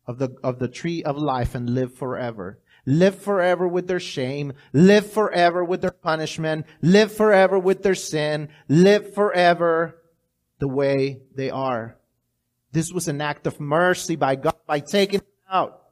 of 0.06 0.18
the, 0.18 0.36
of 0.42 0.58
the 0.58 0.68
tree 0.68 1.02
of 1.02 1.16
life 1.16 1.54
and 1.54 1.70
live 1.70 1.94
forever. 1.94 2.58
Live 2.86 3.20
forever 3.20 3.66
with 3.66 3.88
their 3.88 4.00
shame. 4.00 4.52
Live 4.72 5.10
forever 5.10 5.64
with 5.64 5.82
their 5.82 5.90
punishment. 5.90 6.66
Live 6.80 7.12
forever 7.12 7.58
with 7.58 7.82
their 7.82 7.96
sin. 7.96 8.48
Live 8.68 9.12
forever 9.12 10.00
the 10.58 10.68
way 10.68 11.20
they 11.34 11.50
are. 11.50 11.96
This 12.72 12.92
was 12.92 13.08
an 13.08 13.20
act 13.20 13.46
of 13.46 13.60
mercy 13.60 14.16
by 14.16 14.36
God 14.36 14.56
by 14.66 14.80
taking 14.80 15.20
them 15.20 15.28
out. 15.50 15.82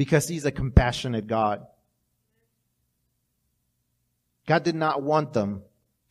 Because 0.00 0.26
He's 0.26 0.46
a 0.46 0.50
compassionate 0.50 1.26
God. 1.26 1.66
God 4.46 4.62
did 4.62 4.74
not 4.74 5.02
want 5.02 5.34
them 5.34 5.60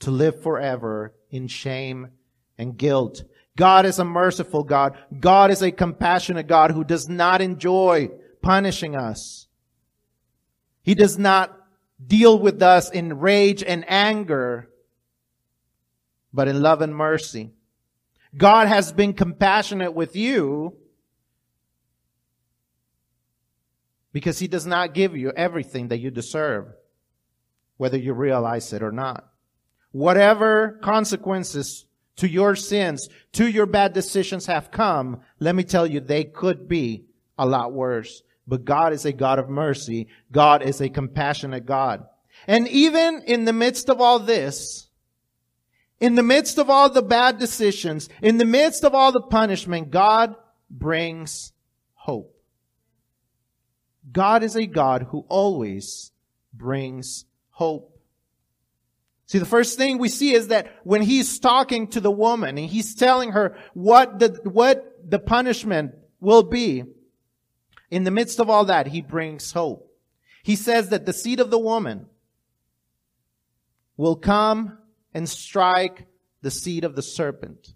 to 0.02 0.12
live 0.12 0.44
forever 0.44 1.16
in 1.32 1.48
shame 1.48 2.10
and 2.56 2.78
guilt. 2.78 3.24
God 3.58 3.88
is 3.88 3.98
a 3.98 4.06
merciful 4.06 4.64
God. 4.64 4.96
God 5.20 5.50
is 5.50 5.64
a 5.64 5.72
compassionate 5.72 6.46
God 6.46 6.70
who 6.70 6.84
does 6.84 7.10
not 7.10 7.42
enjoy 7.42 8.12
punishing 8.44 8.96
us. 8.96 9.48
He 10.84 10.94
does 10.94 11.18
not 11.18 11.58
deal 12.06 12.38
with 12.38 12.62
us 12.62 12.92
in 12.92 13.18
rage 13.18 13.64
and 13.64 13.84
anger, 13.88 14.70
but 16.32 16.48
in 16.48 16.62
love 16.62 16.84
and 16.84 16.96
mercy. 16.96 17.54
God 18.38 18.68
has 18.68 18.94
been 18.94 19.14
compassionate 19.14 19.96
with 19.96 20.16
you 20.16 20.78
because 24.12 24.40
he 24.40 24.48
does 24.48 24.66
not 24.66 24.94
give 24.94 25.16
you 25.16 25.32
everything 25.36 25.90
that 25.90 26.00
you 26.00 26.12
deserve, 26.12 26.68
whether 27.78 27.98
you 27.98 28.14
realize 28.14 28.74
it 28.74 28.82
or 28.82 28.92
not. 28.92 29.30
Whatever 29.92 30.80
consequences 30.82 31.86
to 32.18 32.28
your 32.28 32.56
sins, 32.56 33.08
to 33.34 33.48
your 33.48 33.66
bad 33.66 33.94
decisions 33.94 34.46
have 34.46 34.72
come, 34.72 35.22
let 35.40 35.56
me 35.56 35.64
tell 35.64 35.88
you, 35.88 36.00
they 36.00 36.24
could 36.24 36.68
be 36.68 37.06
a 37.38 37.46
lot 37.46 37.74
worse. 37.74 38.22
But 38.48 38.66
God 38.66 38.94
is 38.94 39.06
a 39.06 39.14
God 39.14 39.40
of 39.40 39.48
mercy. 39.50 40.08
God 40.32 40.64
is 40.64 40.82
a 40.82 40.90
compassionate 40.90 41.66
God. 41.66 42.06
And 42.48 42.68
even 42.68 43.22
in 43.26 43.46
the 43.46 43.54
midst 43.54 43.90
of 43.90 44.02
all 44.02 44.20
this, 44.20 44.90
in 46.00 46.16
the 46.16 46.24
midst 46.24 46.58
of 46.58 46.70
all 46.70 46.90
the 46.90 47.02
bad 47.02 47.38
decisions, 47.38 48.10
in 48.22 48.38
the 48.38 48.46
midst 48.46 48.84
of 48.84 48.96
all 48.96 49.12
the 49.12 49.22
punishment, 49.22 49.92
God 49.92 50.36
brings 50.70 51.52
hope. 51.94 52.39
God 54.12 54.44
is 54.44 54.56
a 54.56 54.66
God 54.66 55.08
who 55.10 55.26
always 55.28 56.12
brings 56.54 57.26
hope. 57.52 58.00
See, 59.28 59.38
the 59.38 59.46
first 59.46 59.78
thing 59.78 59.98
we 59.98 60.10
see 60.10 60.34
is 60.34 60.48
that 60.48 60.76
when 60.84 61.04
he's 61.04 61.38
talking 61.40 61.88
to 61.90 62.00
the 62.00 62.12
woman 62.12 62.58
and 62.58 62.68
he's 62.68 62.96
telling 62.96 63.34
her 63.34 63.56
what 63.74 64.18
the, 64.18 64.40
what 64.44 64.84
the 65.08 65.20
punishment 65.20 65.94
will 66.20 66.44
be, 66.44 66.84
in 67.92 68.04
the 68.04 68.12
midst 68.12 68.40
of 68.40 68.50
all 68.50 68.66
that, 68.66 68.88
he 68.88 69.02
brings 69.02 69.52
hope. 69.52 69.86
he 70.44 70.56
says 70.56 70.90
that 70.90 71.06
the 71.06 71.14
seed 71.14 71.40
of 71.40 71.50
the 71.50 71.60
woman 71.60 72.06
will 73.98 74.16
come 74.16 74.78
and 75.14 75.28
strike 75.28 76.08
the 76.42 76.52
seed 76.52 76.84
of 76.84 76.96
the 76.96 77.02
serpent. 77.02 77.74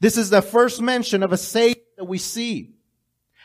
This 0.00 0.16
is 0.16 0.30
the 0.30 0.42
first 0.42 0.80
mention 0.80 1.22
of 1.22 1.32
a 1.32 1.36
Savior 1.36 1.82
that 1.96 2.06
we 2.06 2.18
see. 2.18 2.72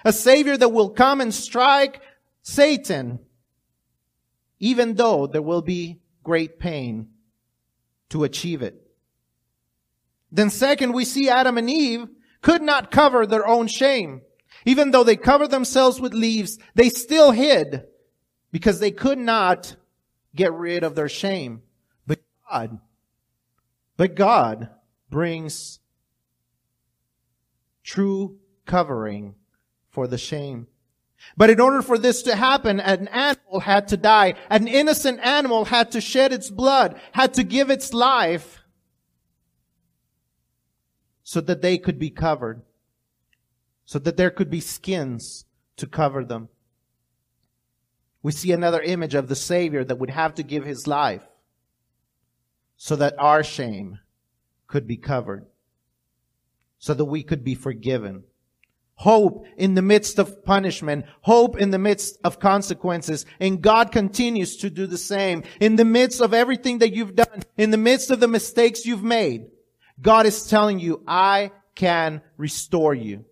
A 0.05 0.13
Savior 0.13 0.55
that 0.55 0.69
will 0.69 0.91
come 0.91 1.19
and 1.19 1.33
strike 1.33 1.99
Satan, 2.43 3.19
even 4.59 4.93
though 4.93 5.25
there 5.25 5.41
will 5.41 5.63
be 5.63 5.99
great 6.23 6.59
pain 6.59 7.09
to 8.09 8.23
achieve 8.23 8.61
it. 8.61 8.79
Then 10.31 10.51
second, 10.51 10.93
we 10.93 11.05
see 11.05 11.27
Adam 11.27 11.57
and 11.57 11.69
Eve 11.69 12.07
could 12.41 12.61
not 12.61 12.91
cover 12.91 13.25
their 13.25 13.47
own 13.47 13.65
shame. 13.67 14.21
Even 14.63 14.91
though 14.91 15.03
they 15.03 15.15
covered 15.15 15.49
themselves 15.49 15.99
with 15.99 16.13
leaves, 16.13 16.59
they 16.75 16.89
still 16.89 17.31
hid 17.31 17.85
because 18.51 18.79
they 18.79 18.91
could 18.91 19.17
not 19.17 19.75
get 20.35 20.53
rid 20.53 20.83
of 20.83 20.93
their 20.93 21.09
shame. 21.09 21.63
But 22.05 22.19
God, 22.49 22.79
but 23.97 24.15
God 24.15 24.69
brings 25.09 25.79
true 27.83 28.37
covering 28.65 29.35
for 29.95 30.07
the 30.07 30.17
shame. 30.17 30.67
But 31.37 31.49
in 31.49 31.61
order 31.61 31.81
for 31.81 31.97
this 31.97 32.21
to 32.23 32.35
happen, 32.35 32.81
an 32.81 33.07
animal 33.07 33.61
had 33.61 33.87
to 33.87 33.97
die. 33.97 34.35
An 34.49 34.67
innocent 34.67 35.21
animal 35.21 35.65
had 35.65 35.91
to 35.93 36.01
shed 36.01 36.33
its 36.33 36.49
blood, 36.49 36.99
had 37.13 37.33
to 37.35 37.43
give 37.43 37.69
its 37.69 37.93
life 37.93 38.59
so 41.23 41.39
that 41.41 41.61
they 41.61 41.77
could 41.77 41.97
be 41.97 42.09
covered, 42.09 42.61
so 43.85 43.97
that 43.99 44.17
there 44.17 44.29
could 44.29 44.49
be 44.49 44.59
skins 44.59 45.45
to 45.77 45.87
cover 45.87 46.25
them. 46.25 46.49
We 48.21 48.33
see 48.33 48.51
another 48.51 48.81
image 48.81 49.15
of 49.15 49.29
the 49.29 49.35
Savior 49.35 49.83
that 49.85 49.97
would 49.97 50.09
have 50.09 50.35
to 50.35 50.43
give 50.43 50.65
his 50.65 50.87
life 50.87 51.23
so 52.75 52.97
that 52.97 53.15
our 53.17 53.43
shame 53.43 53.99
could 54.67 54.85
be 54.85 54.97
covered, 54.97 55.45
so 56.79 56.93
that 56.93 57.05
we 57.05 57.23
could 57.23 57.43
be 57.45 57.55
forgiven. 57.55 58.25
Hope 58.97 59.45
in 59.57 59.75
the 59.75 59.81
midst 59.81 60.19
of 60.19 60.45
punishment, 60.45 61.05
hope 61.21 61.57
in 61.57 61.71
the 61.71 61.77
midst 61.77 62.17
of 62.23 62.39
consequences, 62.39 63.25
and 63.41 63.61
God 63.61 63.91
continues 63.91 64.57
to 64.57 64.69
do 64.69 64.87
the 64.87 64.97
same. 64.97 65.43
In 65.59 65.75
the 65.75 65.83
midst 65.83 66.21
of 66.21 66.33
everything 66.33 66.79
that 66.79 66.93
you've 66.93 67.15
done, 67.15 67.43
in 67.57 67.71
the 67.71 67.77
midst 67.77 68.09
of 68.09 68.21
the 68.21 68.27
mistakes 68.29 68.85
you've 68.85 69.03
made, 69.03 69.47
God 70.01 70.25
is 70.25 70.47
telling 70.47 70.79
you, 70.79 71.03
I 71.05 71.51
can 71.75 72.21
restore 72.37 72.93
you. 72.93 73.25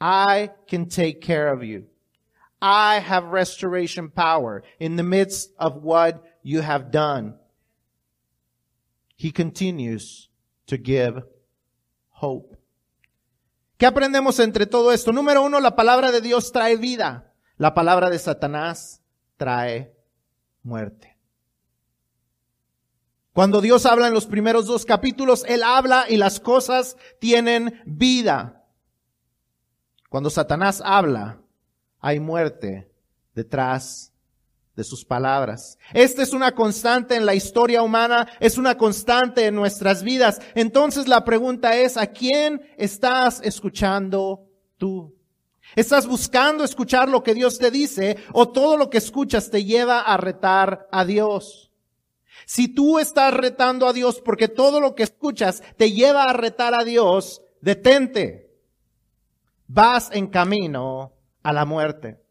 I 0.00 0.50
can 0.68 0.88
take 0.88 1.20
care 1.20 1.52
of 1.52 1.62
you. 1.62 1.86
I 2.60 3.00
have 3.00 3.24
restoration 3.24 4.08
power 4.08 4.62
in 4.80 4.96
the 4.96 5.02
midst 5.02 5.52
of 5.58 5.82
what 5.82 6.24
you 6.42 6.62
have 6.62 6.90
done. 6.90 7.34
He 9.16 9.30
continues 9.30 10.28
to 10.68 10.78
give 10.78 11.22
hope. 12.08 12.56
¿Qué 13.76 13.86
aprendemos 13.86 14.38
entre 14.38 14.66
todo 14.66 14.92
esto? 14.92 15.12
Número 15.12 15.42
uno, 15.42 15.60
la 15.60 15.74
palabra 15.74 16.12
de 16.12 16.20
Dios 16.20 16.52
trae 16.52 16.76
vida. 16.76 17.32
La 17.56 17.74
palabra 17.74 18.10
de 18.10 18.18
Satanás 18.18 19.02
trae 19.36 19.96
muerte. 20.62 21.18
Cuando 23.32 23.60
Dios 23.60 23.84
habla 23.84 24.06
en 24.06 24.14
los 24.14 24.26
primeros 24.26 24.66
dos 24.66 24.84
capítulos, 24.84 25.44
Él 25.48 25.64
habla 25.64 26.06
y 26.08 26.16
las 26.16 26.38
cosas 26.38 26.96
tienen 27.18 27.82
vida. 27.84 28.64
Cuando 30.08 30.30
Satanás 30.30 30.80
habla, 30.84 31.40
hay 31.98 32.20
muerte 32.20 32.92
detrás 33.34 34.13
de 34.76 34.84
sus 34.84 35.04
palabras. 35.04 35.78
Esta 35.92 36.22
es 36.22 36.32
una 36.32 36.52
constante 36.52 37.14
en 37.14 37.26
la 37.26 37.34
historia 37.34 37.82
humana, 37.82 38.28
es 38.40 38.58
una 38.58 38.76
constante 38.76 39.46
en 39.46 39.54
nuestras 39.54 40.02
vidas. 40.02 40.40
Entonces 40.54 41.06
la 41.06 41.24
pregunta 41.24 41.76
es, 41.76 41.96
¿a 41.96 42.06
quién 42.06 42.60
estás 42.76 43.40
escuchando 43.44 44.48
tú? 44.76 45.14
¿Estás 45.76 46.06
buscando 46.06 46.64
escuchar 46.64 47.08
lo 47.08 47.22
que 47.22 47.34
Dios 47.34 47.58
te 47.58 47.70
dice 47.70 48.16
o 48.32 48.48
todo 48.48 48.76
lo 48.76 48.90
que 48.90 48.98
escuchas 48.98 49.50
te 49.50 49.64
lleva 49.64 50.00
a 50.00 50.16
retar 50.16 50.88
a 50.92 51.04
Dios? 51.04 51.72
Si 52.46 52.68
tú 52.68 52.98
estás 52.98 53.32
retando 53.32 53.86
a 53.86 53.92
Dios 53.92 54.20
porque 54.20 54.48
todo 54.48 54.80
lo 54.80 54.94
que 54.94 55.04
escuchas 55.04 55.62
te 55.76 55.92
lleva 55.92 56.24
a 56.24 56.32
retar 56.32 56.74
a 56.74 56.84
Dios, 56.84 57.42
detente. 57.60 58.50
Vas 59.66 60.10
en 60.12 60.26
camino 60.26 61.14
a 61.42 61.52
la 61.52 61.64
muerte. 61.64 62.23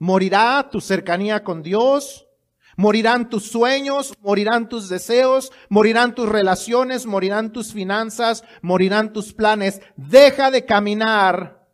Morirá 0.00 0.70
tu 0.70 0.80
cercanía 0.80 1.44
con 1.44 1.62
Dios, 1.62 2.26
morirán 2.74 3.28
tus 3.28 3.50
sueños, 3.50 4.14
morirán 4.22 4.70
tus 4.70 4.88
deseos, 4.88 5.52
morirán 5.68 6.14
tus 6.14 6.26
relaciones, 6.26 7.04
morirán 7.04 7.52
tus 7.52 7.74
finanzas, 7.74 8.42
morirán 8.62 9.12
tus 9.12 9.34
planes. 9.34 9.82
Deja 9.96 10.50
de 10.50 10.64
caminar 10.64 11.68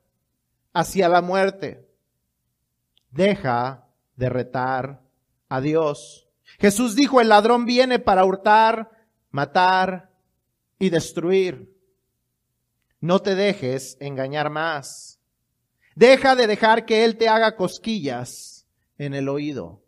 hacia 0.72 1.08
la 1.08 1.22
muerte. 1.22 1.88
Deja 3.12 3.86
de 4.16 4.28
retar 4.28 5.02
a 5.48 5.60
Dios. 5.60 6.26
Jesús 6.58 6.96
dijo, 6.96 7.20
el 7.20 7.28
ladrón 7.28 7.64
viene 7.64 8.00
para 8.00 8.24
hurtar, 8.24 8.90
matar 9.30 10.10
y 10.80 10.90
destruir. 10.90 11.72
No 12.98 13.20
te 13.20 13.36
dejes 13.36 13.96
engañar 14.00 14.50
más. 14.50 15.15
Deja 15.96 16.36
de 16.36 16.46
dejar 16.46 16.84
que 16.84 17.04
Él 17.04 17.16
te 17.16 17.26
haga 17.26 17.56
cosquillas 17.56 18.66
en 18.98 19.14
el 19.14 19.28
oído. 19.28 19.80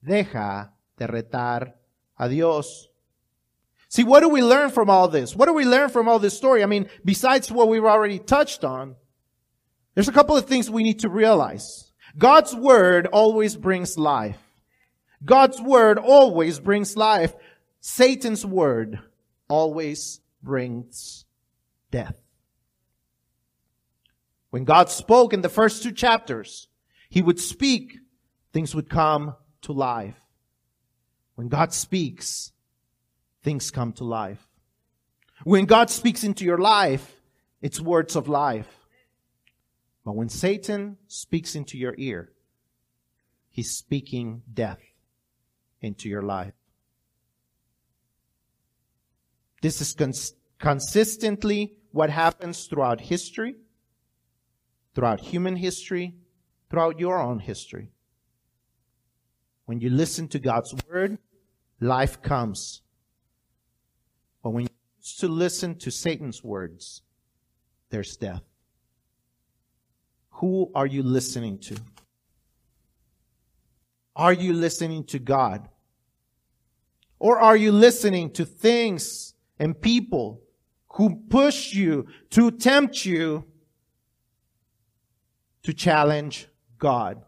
Deja 0.00 0.74
de 0.96 1.06
retar 1.08 1.76
a 2.16 2.28
Dios. 2.28 2.88
See, 3.88 4.04
what 4.04 4.20
do 4.20 4.28
we 4.28 4.42
learn 4.42 4.70
from 4.70 4.88
all 4.88 5.08
this? 5.08 5.34
What 5.34 5.46
do 5.46 5.54
we 5.54 5.64
learn 5.64 5.90
from 5.90 6.08
all 6.08 6.20
this 6.20 6.36
story? 6.36 6.62
I 6.62 6.66
mean, 6.66 6.88
besides 7.04 7.50
what 7.50 7.68
we've 7.68 7.84
already 7.84 8.20
touched 8.20 8.62
on, 8.62 8.94
there's 9.94 10.08
a 10.08 10.12
couple 10.12 10.36
of 10.36 10.46
things 10.46 10.70
we 10.70 10.84
need 10.84 11.00
to 11.00 11.08
realize. 11.08 11.90
God's 12.16 12.54
word 12.54 13.08
always 13.08 13.56
brings 13.56 13.98
life. 13.98 14.38
God's 15.24 15.60
word 15.60 15.98
always 15.98 16.60
brings 16.60 16.96
life. 16.96 17.34
Satan's 17.80 18.46
word 18.46 19.00
always 19.48 20.20
brings 20.42 21.24
death. 21.90 22.20
When 24.58 24.64
God 24.64 24.90
spoke 24.90 25.32
in 25.32 25.42
the 25.42 25.48
first 25.48 25.84
two 25.84 25.92
chapters, 25.92 26.66
He 27.08 27.22
would 27.22 27.38
speak, 27.38 27.96
things 28.52 28.74
would 28.74 28.90
come 28.90 29.36
to 29.62 29.72
life. 29.72 30.18
When 31.36 31.46
God 31.46 31.72
speaks, 31.72 32.50
things 33.44 33.70
come 33.70 33.92
to 33.92 34.04
life. 34.04 34.48
When 35.44 35.64
God 35.64 35.90
speaks 35.90 36.24
into 36.24 36.44
your 36.44 36.58
life, 36.58 37.20
it's 37.62 37.80
words 37.80 38.16
of 38.16 38.26
life. 38.26 38.66
But 40.04 40.16
when 40.16 40.28
Satan 40.28 40.96
speaks 41.06 41.54
into 41.54 41.78
your 41.78 41.94
ear, 41.96 42.32
he's 43.50 43.70
speaking 43.70 44.42
death 44.52 44.82
into 45.80 46.08
your 46.08 46.22
life. 46.22 46.54
This 49.62 49.80
is 49.80 49.94
cons- 49.94 50.34
consistently 50.58 51.76
what 51.92 52.10
happens 52.10 52.66
throughout 52.66 53.00
history, 53.00 53.54
throughout 54.98 55.20
human 55.20 55.54
history, 55.54 56.12
throughout 56.68 56.98
your 56.98 57.20
own 57.20 57.38
history. 57.38 57.92
When 59.66 59.80
you 59.80 59.90
listen 59.90 60.26
to 60.26 60.40
God's 60.40 60.74
word, 60.90 61.18
life 61.78 62.20
comes. 62.20 62.82
But 64.42 64.50
when 64.50 64.64
you 64.64 64.68
choose 65.00 65.18
to 65.18 65.28
listen 65.28 65.78
to 65.78 65.92
Satan's 65.92 66.42
words, 66.42 67.02
there's 67.90 68.16
death. 68.16 68.42
Who 70.30 70.72
are 70.74 70.86
you 70.86 71.04
listening 71.04 71.60
to? 71.60 71.76
Are 74.16 74.32
you 74.32 74.52
listening 74.52 75.04
to 75.04 75.20
God? 75.20 75.68
Or 77.20 77.38
are 77.38 77.56
you 77.56 77.70
listening 77.70 78.32
to 78.32 78.44
things 78.44 79.34
and 79.60 79.80
people 79.80 80.42
who 80.94 81.22
push 81.30 81.72
you, 81.72 82.08
to 82.30 82.50
tempt 82.50 83.06
you 83.06 83.44
to 85.62 85.72
challenge 85.72 86.48
God? 86.78 87.22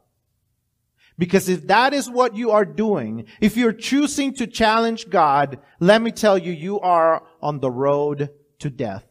Because 1.19 1.51
if 1.51 1.67
that 1.67 1.93
is 1.93 2.09
what 2.09 2.35
you 2.35 2.51
are 2.53 2.65
doing, 2.65 3.27
if 3.43 3.57
you're 3.57 3.75
choosing 3.75 4.33
to 4.35 4.47
challenge 4.47 5.11
God, 5.11 5.59
let 5.79 6.01
me 6.01 6.13
tell 6.13 6.39
you, 6.39 6.51
you 6.51 6.81
are 6.81 7.23
on 7.43 7.61
the 7.61 7.71
road 7.71 8.31
to 8.61 8.71
death. 8.71 9.05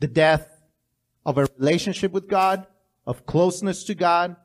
The 0.00 0.06
death 0.08 0.48
of 1.26 1.36
a 1.36 1.46
relationship 1.58 2.10
with 2.10 2.26
God, 2.26 2.66
of 3.06 3.26
closeness 3.26 3.84
to 3.84 3.94
God, 3.94 4.36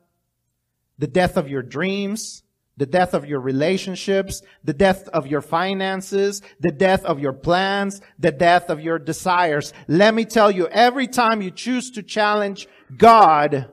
the 0.98 1.06
death 1.06 1.36
of 1.38 1.48
your 1.48 1.62
dreams, 1.62 2.42
the 2.78 2.86
death 2.86 3.12
of 3.12 3.26
your 3.26 3.40
relationships, 3.40 4.40
the 4.64 4.72
death 4.72 5.08
of 5.08 5.26
your 5.26 5.42
finances, 5.42 6.40
the 6.60 6.70
death 6.70 7.04
of 7.04 7.18
your 7.18 7.32
plans, 7.32 8.00
the 8.18 8.32
death 8.32 8.70
of 8.70 8.80
your 8.80 8.98
desires. 8.98 9.74
Let 9.88 10.14
me 10.14 10.24
tell 10.24 10.50
you, 10.50 10.68
every 10.68 11.08
time 11.08 11.42
you 11.42 11.50
choose 11.50 11.90
to 11.92 12.02
challenge 12.02 12.68
God, 12.96 13.70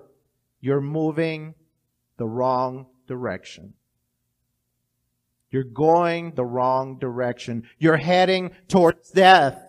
you're 0.60 0.82
moving 0.82 1.54
the 2.18 2.26
wrong 2.26 2.88
direction. 3.08 3.76
You're 5.52 5.64
going 5.64 6.34
the 6.36 6.44
wrong 6.44 6.98
direction. 6.98 7.64
You're 7.78 7.98
heading 7.98 8.52
towards 8.68 9.12
death. 9.12 9.65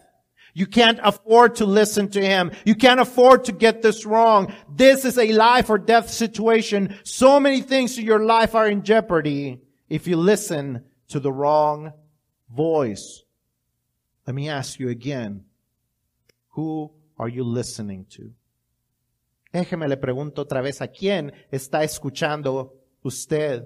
You 0.56 0.66
can't 0.66 0.98
afford 1.02 1.56
to 1.56 1.66
listen 1.66 2.08
to 2.12 2.24
him. 2.24 2.50
You 2.64 2.76
can't 2.76 2.98
afford 2.98 3.44
to 3.44 3.52
get 3.52 3.82
this 3.82 4.06
wrong. 4.06 4.54
This 4.74 5.04
is 5.04 5.18
a 5.18 5.30
life 5.32 5.68
or 5.68 5.76
death 5.76 6.08
situation. 6.08 6.96
So 7.04 7.38
many 7.38 7.60
things 7.60 7.98
in 7.98 8.06
your 8.06 8.24
life 8.24 8.54
are 8.54 8.66
in 8.66 8.82
jeopardy 8.82 9.60
if 9.90 10.06
you 10.06 10.16
listen 10.16 10.82
to 11.08 11.20
the 11.20 11.30
wrong 11.30 11.92
voice. 12.48 13.22
Let 14.26 14.34
me 14.34 14.48
ask 14.48 14.80
you 14.80 14.88
again. 14.88 15.44
Who 16.52 16.90
are 17.18 17.28
you 17.28 17.44
listening 17.44 18.06
to? 18.12 18.32
Déjeme 19.52 19.86
le 19.86 19.98
pregunto 19.98 20.38
otra 20.38 20.62
vez 20.62 20.80
a 20.80 20.88
quién 20.88 21.32
está 21.52 21.84
escuchando 21.84 22.72
usted. 23.04 23.62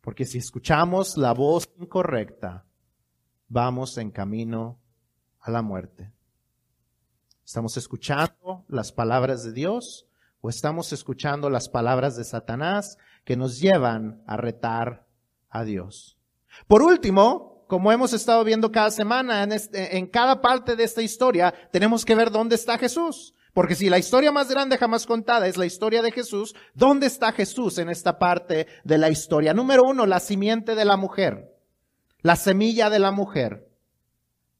Porque 0.00 0.24
si 0.24 0.38
escuchamos 0.38 1.18
la 1.18 1.34
voz 1.34 1.68
incorrecta, 1.78 2.64
vamos 3.50 3.98
en 3.98 4.10
camino 4.10 4.78
a 5.40 5.50
la 5.50 5.60
muerte. 5.60 6.10
¿Estamos 7.44 7.76
escuchando 7.76 8.64
las 8.68 8.92
palabras 8.92 9.42
de 9.42 9.52
Dios 9.52 10.06
o 10.40 10.48
estamos 10.48 10.92
escuchando 10.92 11.50
las 11.50 11.68
palabras 11.68 12.16
de 12.16 12.24
Satanás 12.24 12.96
que 13.24 13.36
nos 13.36 13.60
llevan 13.60 14.22
a 14.26 14.36
retar 14.36 15.06
a 15.50 15.64
Dios? 15.64 16.16
Por 16.68 16.80
último, 16.82 17.64
como 17.66 17.92
hemos 17.92 18.12
estado 18.12 18.44
viendo 18.44 18.70
cada 18.70 18.90
semana, 18.90 19.42
en, 19.42 19.52
este, 19.52 19.98
en 19.98 20.06
cada 20.06 20.40
parte 20.40 20.76
de 20.76 20.84
esta 20.84 21.02
historia, 21.02 21.52
tenemos 21.72 22.04
que 22.04 22.14
ver 22.14 22.30
dónde 22.30 22.54
está 22.54 22.78
Jesús. 22.78 23.34
Porque 23.52 23.74
si 23.74 23.90
la 23.90 23.98
historia 23.98 24.30
más 24.30 24.48
grande 24.48 24.78
jamás 24.78 25.06
contada 25.06 25.48
es 25.48 25.56
la 25.56 25.66
historia 25.66 26.02
de 26.02 26.12
Jesús, 26.12 26.54
¿dónde 26.72 27.08
está 27.08 27.32
Jesús 27.32 27.78
en 27.78 27.88
esta 27.88 28.16
parte 28.16 28.68
de 28.84 28.96
la 28.96 29.10
historia? 29.10 29.54
Número 29.54 29.82
uno, 29.82 30.06
la 30.06 30.20
simiente 30.20 30.76
de 30.76 30.84
la 30.84 30.96
mujer, 30.96 31.49
la 32.22 32.36
semilla 32.36 32.90
de 32.90 32.98
la 32.98 33.10
mujer. 33.10 33.66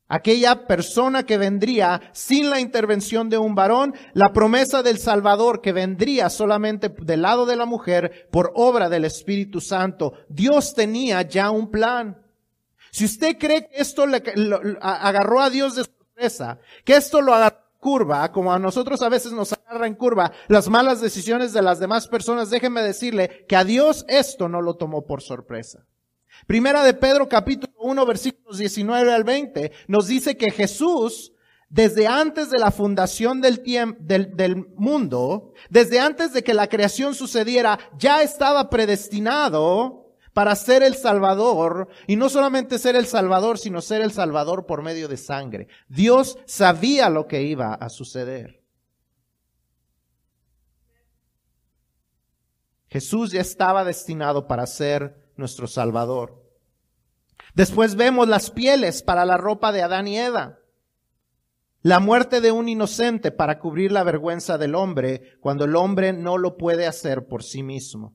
Aquella 0.08 0.66
persona 0.66 1.22
que 1.22 1.38
vendría 1.38 2.00
sin 2.12 2.50
la 2.50 2.58
intervención 2.58 3.30
de 3.30 3.38
un 3.38 3.54
varón, 3.54 3.94
la 4.12 4.32
promesa 4.32 4.82
del 4.82 4.98
Salvador 4.98 5.61
que 5.61 5.72
vendría 5.72 6.30
solamente 6.30 6.88
del 6.88 7.22
lado 7.22 7.46
de 7.46 7.54
la 7.54 7.64
mujer 7.64 8.28
por 8.32 8.50
obra 8.56 8.88
del 8.88 9.04
Espíritu 9.04 9.61
Santo. 9.61 10.14
Dios 10.28 10.74
tenía 10.74 11.22
ya 11.22 11.50
un 11.50 11.70
plan. 11.70 12.20
Si 12.90 13.04
usted 13.04 13.38
cree 13.38 13.68
que 13.68 13.76
esto 13.76 14.04
le, 14.06 14.20
agarró 14.80 15.40
a 15.40 15.50
Dios 15.50 15.76
de 15.76 15.84
sorpresa, 15.84 16.58
que 16.84 16.96
esto 16.96 17.20
lo 17.20 17.32
agarró 17.32 17.70
curva, 17.80 18.30
como 18.30 18.52
a 18.52 18.58
nosotros 18.58 19.02
a 19.02 19.08
veces 19.08 19.32
nos 19.32 19.52
agarra 19.52 19.86
en 19.86 19.94
curva 19.94 20.32
las 20.48 20.68
malas 20.68 21.00
decisiones 21.00 21.52
de 21.52 21.62
las 21.62 21.80
demás 21.80 22.06
personas, 22.06 22.50
déjenme 22.50 22.82
decirle 22.82 23.44
que 23.48 23.56
a 23.56 23.64
Dios 23.64 24.04
esto 24.06 24.48
no 24.48 24.61
lo 24.61 24.76
tomó 24.76 25.06
por 25.06 25.22
sorpresa. 25.22 25.86
Primera 26.47 26.84
de 26.84 26.95
Pedro 26.95 27.28
capítulo 27.28 27.72
1 27.78 28.07
versículos 28.07 28.59
19 28.59 29.12
al 29.12 29.24
20 29.24 29.72
nos 29.88 30.07
dice 30.07 30.36
que 30.36 30.51
Jesús 30.51 31.32
desde 31.70 32.09
antes 32.09 32.51
de 32.51 32.59
la 32.59 32.72
fundación 32.72 33.41
del, 33.41 33.62
del, 34.01 34.36
del, 34.36 34.57
mundo, 34.76 35.53
desde 35.70 36.01
antes 36.01 36.32
de 36.32 36.43
que 36.43 36.53
la 36.53 36.68
creación 36.68 37.14
sucediera, 37.14 37.78
ya 37.97 38.22
estaba 38.22 38.68
predestinado 38.68 40.16
para 40.32 40.57
ser 40.57 40.82
el 40.82 40.97
Salvador, 40.97 41.88
y 42.09 42.16
no 42.16 42.28
solamente 42.28 42.78
ser 42.78 42.97
el 42.97 43.07
Salvador, 43.07 43.57
sino 43.57 43.80
ser 43.80 44.01
el 44.01 44.11
Salvador 44.11 44.66
por 44.66 44.82
medio 44.82 45.07
de 45.07 45.16
sangre. 45.16 45.68
Dios 45.88 46.38
sabía 46.45 47.09
lo 47.09 47.28
que 47.28 47.43
iba 47.43 47.74
a 47.74 47.88
suceder. 47.88 48.61
Jesús 52.88 53.30
ya 53.30 53.41
estaba 53.41 53.84
destinado 53.84 54.49
para 54.49 54.66
ser 54.66 55.29
nuestro 55.36 55.66
Salvador. 55.66 56.42
Después 57.54 57.96
vemos 57.96 58.28
las 58.28 58.50
pieles 58.50 59.02
para 59.02 59.24
la 59.24 59.36
ropa 59.36 59.72
de 59.72 59.82
Adán 59.82 60.08
y 60.08 60.18
Eva. 60.18 60.58
La 61.82 61.98
muerte 61.98 62.40
de 62.40 62.52
un 62.52 62.68
inocente 62.68 63.32
para 63.32 63.58
cubrir 63.58 63.90
la 63.90 64.04
vergüenza 64.04 64.58
del 64.58 64.74
hombre 64.74 65.38
cuando 65.40 65.64
el 65.64 65.76
hombre 65.76 66.12
no 66.12 66.36
lo 66.36 66.56
puede 66.56 66.86
hacer 66.86 67.26
por 67.26 67.42
sí 67.42 67.62
mismo. 67.62 68.14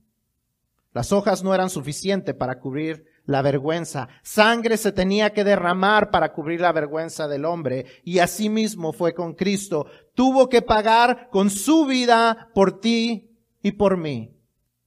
Las 0.94 1.12
hojas 1.12 1.44
no 1.44 1.54
eran 1.54 1.70
suficientes 1.70 2.36
para 2.36 2.60
cubrir 2.60 3.06
la 3.26 3.42
vergüenza. 3.42 4.08
Sangre 4.24 4.78
se 4.78 4.92
tenía 4.92 5.34
que 5.34 5.44
derramar 5.44 6.12
para 6.12 6.32
cubrir 6.32 6.62
la 6.62 6.72
vergüenza 6.72 7.28
del 7.28 7.44
hombre. 7.44 7.86
Y 8.04 8.20
así 8.20 8.50
mismo 8.50 8.94
fue 8.94 9.14
con 9.14 9.34
Cristo. 9.34 9.88
Tuvo 10.14 10.48
que 10.48 10.62
pagar 10.62 11.30
con 11.32 11.50
su 11.50 11.86
vida 11.86 12.50
por 12.54 12.80
ti 12.80 13.36
y 13.62 13.74
por 13.74 13.98
mí. 13.98 14.38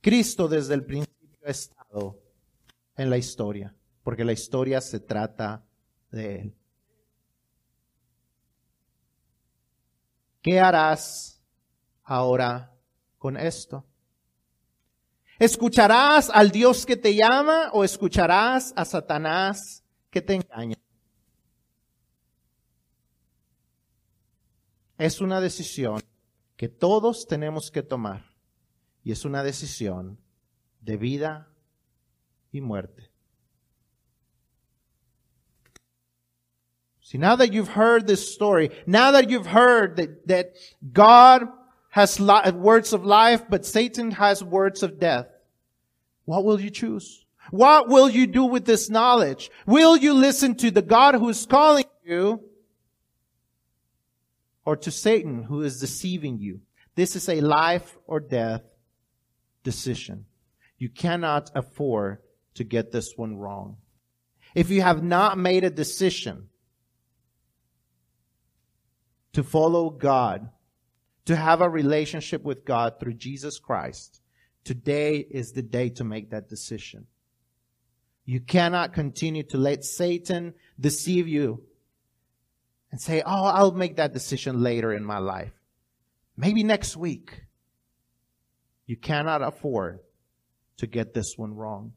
Cristo 0.01 0.49
desde 0.49 0.75
el 0.75 0.85
principio 0.85 1.19
ha 1.77 1.78
en 2.97 3.11
la 3.11 3.17
historia, 3.17 3.75
porque 4.03 4.25
la 4.25 4.33
historia 4.33 4.81
se 4.81 5.01
trata 5.01 5.65
de 6.11 6.41
Él. 6.41 6.55
¿Qué 10.43 10.61
harás 10.61 11.43
ahora 12.05 12.73
con 13.19 13.37
esto? 13.37 13.85
¿Escucharás 15.39 16.31
al 16.31 16.51
Dios 16.51 16.85
que 16.85 16.97
te 16.97 17.15
llama 17.15 17.71
o 17.73 17.85
escucharás 17.85 18.73
a 18.77 18.85
Satanás 18.85 19.85
que 20.11 20.21
te 20.21 20.35
engaña? 20.35 20.77
Es 24.97 25.21
una 25.21 25.41
decisión 25.41 26.03
que 26.57 26.69
todos 26.69 27.27
tenemos 27.29 27.71
que 27.71 27.85
tomar 27.85 28.35
y 29.05 29.13
es 29.13 29.25
una 29.25 29.45
decisión 29.45 30.19
de 30.81 30.97
vida 30.97 31.48
y 32.53 32.61
muerte. 32.61 33.03
See, 37.03 37.19
now 37.19 37.37
that 37.37 37.55
you've 37.55 37.69
heard 37.69 38.07
this 38.07 38.35
story, 38.35 38.71
now 38.87 39.13
that 39.13 39.31
you've 39.31 39.47
heard 39.47 39.97
that, 39.97 40.27
that 40.29 40.57
God 40.93 41.49
has 41.91 42.21
words 42.21 42.93
of 42.93 43.05
life, 43.05 43.45
but 43.49 43.65
Satan 43.65 44.11
has 44.11 44.45
words 44.45 44.83
of 44.83 45.01
death. 45.01 45.27
What 46.27 46.45
will 46.45 46.61
you 46.61 46.69
choose? 46.69 47.25
What 47.51 47.89
will 47.89 48.11
you 48.11 48.27
do 48.27 48.45
with 48.45 48.67
this 48.67 48.91
knowledge? 48.91 49.51
Will 49.67 49.97
you 49.97 50.13
listen 50.13 50.55
to 50.57 50.71
the 50.71 50.83
God 50.83 51.15
who 51.15 51.31
is 51.31 51.47
calling 51.47 51.87
you 52.05 52.43
or 54.67 54.77
to 54.77 54.91
Satan 54.91 55.45
who 55.45 55.63
is 55.63 55.81
deceiving 55.81 56.39
you? 56.39 56.61
This 56.95 57.17
is 57.17 57.27
a 57.29 57.41
life 57.41 57.97
or 58.07 58.21
death 58.21 58.63
decision. 59.65 60.27
You 60.77 60.91
cannot 60.91 61.51
afford 61.55 62.19
to 62.59 62.65
get 62.65 62.91
this 62.91 63.15
one 63.17 63.37
wrong. 63.37 63.77
If 64.55 64.69
you 64.69 64.83
have 64.83 65.03
not 65.03 65.39
made 65.39 65.63
a 65.63 65.71
decision 65.71 66.49
to 69.33 69.45
follow 69.45 69.91
God, 69.91 70.51
to 71.27 71.37
have 71.37 71.61
a 71.61 71.69
relationship 71.69 72.43
with 72.43 72.65
God 72.65 72.99
through 72.99 73.15
Jesus 73.15 73.61
Christ, 73.61 74.21
today 74.65 75.19
is 75.19 75.53
the 75.53 75.63
day 75.63 75.91
to 75.91 76.05
make 76.05 76.31
that 76.31 76.49
decision. 76.49 77.07
You 78.25 78.41
cannot 78.41 78.93
continue 78.93 79.45
to 79.45 79.57
let 79.57 79.85
Satan 79.85 80.55
deceive 80.81 81.29
you 81.29 81.63
and 82.91 83.01
say, 83.01 83.23
Oh, 83.25 83.45
I'll 83.45 83.73
make 83.73 83.97
that 83.97 84.13
decision 84.13 84.63
later 84.65 84.93
in 84.93 85.05
my 85.05 85.19
life. 85.19 85.53
Maybe 86.37 86.65
next 86.65 86.97
week. 86.97 87.45
You 88.87 88.97
cannot 88.97 89.43
afford 89.43 90.01
to 90.79 90.87
get 90.87 91.15
this 91.15 91.35
one 91.37 91.55
wrong. 91.55 91.93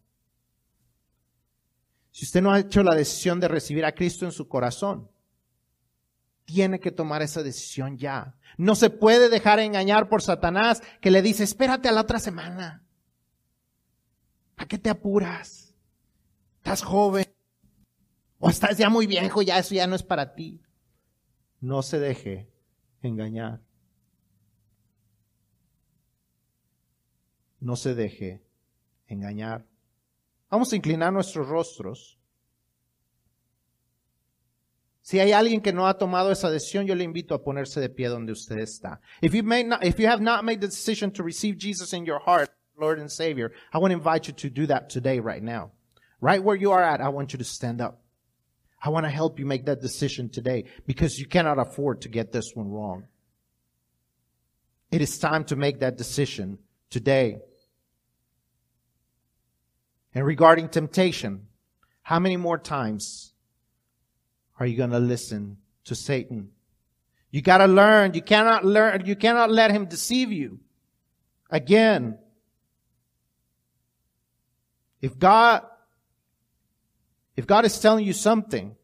Si 2.12 2.26
usted 2.26 2.42
no 2.42 2.52
ha 2.52 2.60
hecho 2.60 2.84
la 2.84 2.96
decisión 2.96 3.40
de 3.40 3.48
recibir 3.48 3.86
a 3.86 3.94
Cristo 3.94 4.26
en 4.26 4.32
su 4.32 4.48
corazón, 4.48 5.10
tiene 6.46 6.80
que 6.80 6.92
tomar 6.92 7.22
esa 7.22 7.42
decisión 7.42 7.98
ya. 7.98 8.36
No 8.58 8.76
se 8.76 8.90
puede 8.90 9.30
dejar 9.30 9.60
engañar 9.60 10.10
por 10.10 10.22
Satanás 10.22 10.84
que 11.00 11.12
le 11.12 11.22
dice, 11.22 11.44
espérate 11.44 11.88
a 11.88 11.94
la 11.94 12.02
otra 12.02 12.20
semana. 12.20 12.84
¿A 14.58 14.66
qué 14.66 14.78
te 14.78 14.90
apuras? 14.90 15.74
Estás 16.58 16.84
joven. 16.84 17.26
O 18.40 18.50
estás 18.50 18.78
ya 18.78 18.90
muy 18.90 19.08
viejo, 19.08 19.42
ya 19.42 19.58
eso 19.58 19.74
ya 19.76 19.88
no 19.88 19.96
es 19.96 20.04
para 20.04 20.36
ti. 20.36 20.62
No 21.62 21.82
se 21.84 22.00
deje 22.00 22.52
engañar. 23.02 23.62
No 27.60 27.76
se 27.76 27.96
deje 27.96 28.44
engañar. 29.08 29.71
Vamos 30.52 30.72
a 30.74 30.76
inclinar 30.76 31.14
nuestros 31.14 31.48
rostros. 31.48 32.20
Si 35.02 35.20
hay 35.20 35.32
alguien 35.32 35.62
que 35.62 35.74
no 35.74 35.88
ha 35.88 35.98
tomado 35.98 36.32
esa 36.32 36.52
decisión, 36.52 36.86
yo 36.86 36.94
le 36.94 37.04
invito 37.04 37.34
a 37.34 37.42
ponerse 37.42 37.80
de 37.80 37.90
pie 37.90 38.08
donde 38.08 38.34
usted 38.34 38.60
está. 38.60 39.00
If 39.22 39.34
you, 39.34 39.44
may 39.44 39.64
not, 39.64 39.84
if 39.84 39.98
you 39.98 40.08
have 40.08 40.22
not 40.22 40.44
made 40.44 40.62
the 40.62 40.68
decision 40.68 41.12
to 41.14 41.24
receive 41.24 41.58
Jesus 41.58 41.94
in 41.94 42.06
your 42.06 42.20
heart 42.20 42.52
Lord 42.78 43.00
and 43.00 43.12
Savior, 43.12 43.52
I 43.74 43.78
want 43.80 43.92
to 43.92 43.98
invite 43.98 44.28
you 44.28 44.34
to 44.34 44.50
do 44.50 44.68
that 44.68 44.90
today, 44.90 45.20
right 45.20 45.42
now. 45.42 45.72
Right 46.20 46.44
where 46.44 46.56
you 46.56 46.72
are 46.72 46.84
at, 46.84 47.02
I 47.02 47.10
want 47.10 47.34
you 47.34 47.40
to 47.40 47.46
stand 47.46 47.82
up. 47.82 48.02
I 48.84 48.90
want 48.90 49.06
to 49.06 49.10
help 49.10 49.40
you 49.40 49.46
make 49.46 49.66
that 49.66 49.82
decision 49.82 50.30
today 50.30 50.66
because 50.86 51.20
you 51.20 51.28
cannot 51.28 51.60
afford 51.60 52.02
to 52.02 52.10
get 52.10 52.32
this 52.32 52.56
one 52.56 52.70
wrong. 52.70 53.06
It 54.92 55.02
is 55.02 55.18
time 55.18 55.46
to 55.46 55.56
make 55.56 55.80
that 55.80 55.98
decision 55.98 56.58
today. 56.90 57.40
And 60.14 60.26
regarding 60.26 60.70
temptation, 60.70 61.48
how 62.04 62.20
many 62.20 62.38
more 62.38 62.58
times 62.58 63.34
are 64.60 64.66
you 64.66 64.76
going 64.76 64.90
to 64.92 65.00
listen 65.00 65.58
to 65.86 65.96
Satan? 65.96 66.50
You 67.30 67.42
got 67.42 67.60
to 67.60 67.68
learn. 67.68 68.14
You 68.14 68.22
cannot 68.22 68.66
learn. 68.66 69.06
You 69.06 69.16
cannot 69.16 69.50
let 69.50 69.72
him 69.72 69.86
deceive 69.86 70.32
you. 70.32 70.60
Again, 71.50 72.18
if 75.02 75.18
God, 75.18 75.64
if 77.36 77.48
God 77.48 77.66
is 77.66 77.80
telling 77.80 78.06
you 78.06 78.14
something 78.14 78.76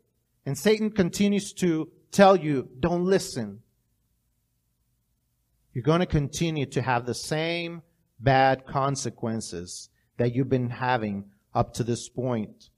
and 0.45 0.57
Satan 0.57 0.91
continues 0.91 1.53
to 1.53 1.89
tell 2.11 2.37
you, 2.37 2.69
don't 2.79 3.03
listen, 3.03 3.59
you're 5.73 5.83
going 5.83 5.99
to 5.99 6.05
continue 6.05 6.65
to 6.67 6.81
have 6.81 7.05
the 7.05 7.13
same 7.13 7.83
bad 8.19 8.65
consequences 8.65 9.89
that 10.17 10.35
you've 10.35 10.49
been 10.49 10.69
having 10.69 11.25
up 11.53 11.73
to 11.75 11.83
this 11.83 12.09
point. 12.09 12.69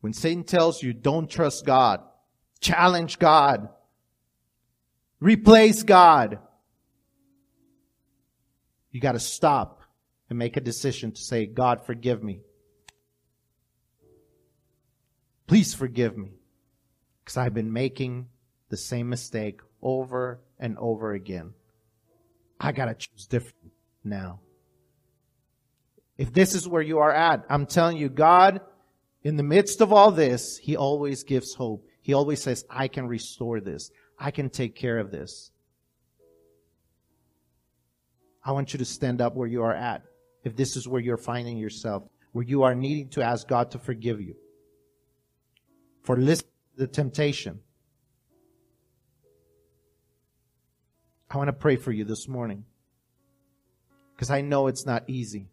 When 0.00 0.12
Satan 0.12 0.44
tells 0.44 0.82
you, 0.82 0.92
don't 0.92 1.30
trust 1.30 1.64
God, 1.64 2.00
challenge 2.60 3.18
God, 3.18 3.68
replace 5.20 5.82
God, 5.82 6.38
you 8.90 9.00
got 9.00 9.12
to 9.12 9.20
stop 9.20 9.82
and 10.28 10.38
make 10.38 10.56
a 10.56 10.60
decision 10.60 11.12
to 11.12 11.20
say, 11.20 11.46
God, 11.46 11.86
forgive 11.86 12.22
me. 12.22 12.40
Please 15.46 15.74
forgive 15.74 16.16
me. 16.16 16.30
Because 17.24 17.36
I've 17.36 17.54
been 17.54 17.72
making 17.72 18.28
the 18.68 18.76
same 18.76 19.08
mistake 19.08 19.60
over 19.80 20.40
and 20.58 20.76
over 20.78 21.12
again. 21.12 21.52
I 22.58 22.72
got 22.72 22.86
to 22.86 22.94
choose 22.94 23.26
different 23.26 23.71
now. 24.04 24.40
If 26.18 26.32
this 26.32 26.54
is 26.54 26.68
where 26.68 26.82
you 26.82 26.98
are 26.98 27.12
at, 27.12 27.44
I'm 27.48 27.66
telling 27.66 27.96
you, 27.96 28.08
God, 28.08 28.60
in 29.22 29.36
the 29.36 29.42
midst 29.42 29.80
of 29.80 29.92
all 29.92 30.10
this, 30.10 30.58
He 30.58 30.76
always 30.76 31.24
gives 31.24 31.54
hope. 31.54 31.86
He 32.00 32.12
always 32.12 32.42
says, 32.42 32.64
I 32.68 32.88
can 32.88 33.06
restore 33.06 33.60
this. 33.60 33.90
I 34.18 34.30
can 34.30 34.50
take 34.50 34.74
care 34.74 34.98
of 34.98 35.10
this. 35.10 35.50
I 38.44 38.52
want 38.52 38.72
you 38.72 38.78
to 38.78 38.84
stand 38.84 39.20
up 39.20 39.34
where 39.34 39.48
you 39.48 39.62
are 39.62 39.74
at. 39.74 40.02
If 40.44 40.56
this 40.56 40.76
is 40.76 40.88
where 40.88 41.00
you're 41.00 41.16
finding 41.16 41.56
yourself, 41.58 42.02
where 42.32 42.44
you 42.44 42.64
are 42.64 42.74
needing 42.74 43.08
to 43.10 43.22
ask 43.22 43.46
God 43.46 43.70
to 43.72 43.78
forgive 43.78 44.20
you 44.20 44.34
for 46.02 46.16
listening 46.16 46.50
to 46.76 46.80
the 46.80 46.86
temptation. 46.88 47.60
I 51.30 51.36
want 51.36 51.48
to 51.48 51.52
pray 51.52 51.76
for 51.76 51.92
you 51.92 52.04
this 52.04 52.28
morning 52.28 52.64
because 54.22 54.38
I 54.38 54.40
know 54.40 54.68
it's 54.68 54.86
not 54.86 55.02
easy. 55.08 55.48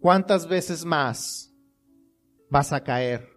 ¿Cuántas 0.00 0.46
veces 0.46 0.84
más 0.84 1.50
vas 2.48 2.72
a 2.72 2.84
caer? 2.84 3.28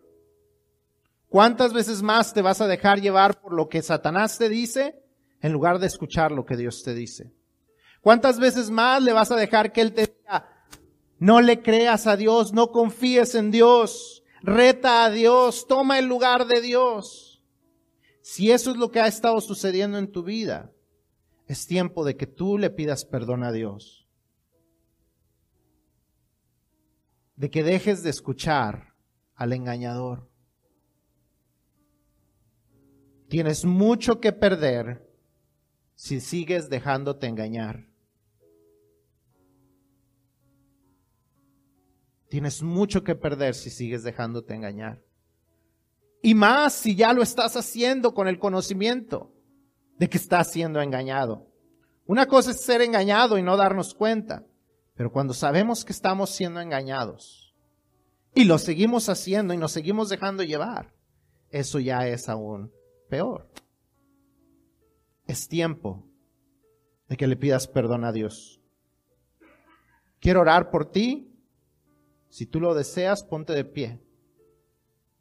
¿Cuántas 1.28 1.74
veces 1.74 2.04
más 2.04 2.32
te 2.36 2.44
vas 2.44 2.62
a 2.62 2.68
dejar 2.68 3.02
llevar 3.02 3.42
por 3.42 3.52
lo 3.52 3.68
que 3.68 3.82
Satanás 3.82 4.38
te 4.38 4.48
dice 4.48 5.02
en 5.42 5.54
lugar 5.54 5.80
de 5.80 5.88
escuchar 5.88 6.32
lo 6.32 6.46
que 6.46 6.56
Dios 6.56 6.84
te 6.84 6.94
dice? 6.94 7.34
¿Cuántas 8.02 8.40
veces 8.40 8.70
más 8.70 9.02
le 9.02 9.12
vas 9.12 9.32
a 9.32 9.36
dejar 9.38 9.72
que 9.72 9.82
Él 9.82 9.94
te 9.94 10.06
diga, 10.06 10.66
no 11.18 11.42
le 11.42 11.64
creas 11.64 12.06
a 12.06 12.16
Dios, 12.16 12.54
no 12.54 12.72
confíes 12.72 13.34
en 13.34 13.50
Dios, 13.50 14.24
reta 14.44 15.04
a 15.06 15.10
Dios, 15.10 15.66
toma 15.68 15.98
el 15.98 16.06
lugar 16.06 16.46
de 16.46 16.62
Dios? 16.62 17.27
Si 18.30 18.52
eso 18.52 18.72
es 18.72 18.78
lo 18.78 18.92
que 18.92 19.00
ha 19.00 19.08
estado 19.08 19.40
sucediendo 19.40 19.98
en 19.98 20.12
tu 20.12 20.22
vida, 20.22 20.70
es 21.46 21.66
tiempo 21.66 22.04
de 22.04 22.18
que 22.18 22.28
tú 22.28 22.58
le 22.58 22.70
pidas 22.70 23.06
perdón 23.06 23.42
a 23.46 23.54
Dios. 23.54 24.06
De 27.38 27.50
que 27.50 27.64
dejes 27.64 28.04
de 28.04 28.10
escuchar 28.10 28.96
al 29.34 29.54
engañador. 29.54 30.30
Tienes 33.30 33.64
mucho 33.64 34.20
que 34.20 34.34
perder 34.34 35.10
si 35.96 36.20
sigues 36.20 36.70
dejándote 36.70 37.28
engañar. 37.28 37.88
Tienes 42.28 42.62
mucho 42.62 43.06
que 43.06 43.16
perder 43.16 43.56
si 43.56 43.70
sigues 43.70 44.04
dejándote 44.04 44.54
engañar. 44.54 45.07
Y 46.22 46.34
más 46.36 46.74
si 46.74 46.95
ya 46.95 47.13
lo 47.13 47.22
estás 47.22 47.55
haciendo 47.55 48.13
con 48.13 48.28
el 48.28 48.39
conocimiento 48.39 49.34
de 49.97 50.09
que 50.09 50.18
estás 50.18 50.51
siendo 50.51 50.82
engañado. 50.82 51.47
Una 52.05 52.26
cosa 52.26 52.51
es 52.51 52.61
ser 52.61 52.82
engañado 52.82 53.38
y 53.38 53.43
no 53.43 53.57
darnos 53.57 53.93
cuenta, 53.93 54.45
pero 54.95 55.11
cuando 55.11 55.34
sabemos 55.34 55.84
que 55.84 55.91
estamos 55.91 56.30
siendo 56.30 56.61
engañados 56.61 57.53
y 58.34 58.45
lo 58.45 58.57
seguimos 58.57 59.09
haciendo 59.09 59.53
y 59.53 59.57
nos 59.57 59.72
seguimos 59.72 60.09
dejando 60.09 60.43
llevar, 60.43 60.93
eso 61.49 61.80
ya 61.80 62.07
es 62.07 62.30
aún 62.30 62.72
peor. 63.09 63.49
Es 65.26 65.47
tiempo 65.47 66.07
de 67.09 67.18
que 67.18 67.28
le 67.28 67.36
pidas 67.36 67.68
perdón 67.68 68.05
a 68.05 68.11
Dios. 68.11 68.61
Quiero 70.20 70.41
orar 70.41 70.70
por 70.70 70.91
ti. 70.91 71.34
Si 72.30 72.45
tú 72.45 72.59
lo 72.59 72.74
deseas, 72.74 73.24
ponte 73.24 73.53
de 73.53 73.65
pie. 73.65 74.01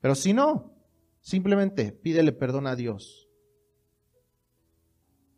Pero 0.01 0.15
si 0.15 0.33
no, 0.33 0.76
simplemente 1.27 1.91
pídele 1.91 2.31
perdón 2.31 2.69
a 2.69 2.77
Dios. 2.77 3.29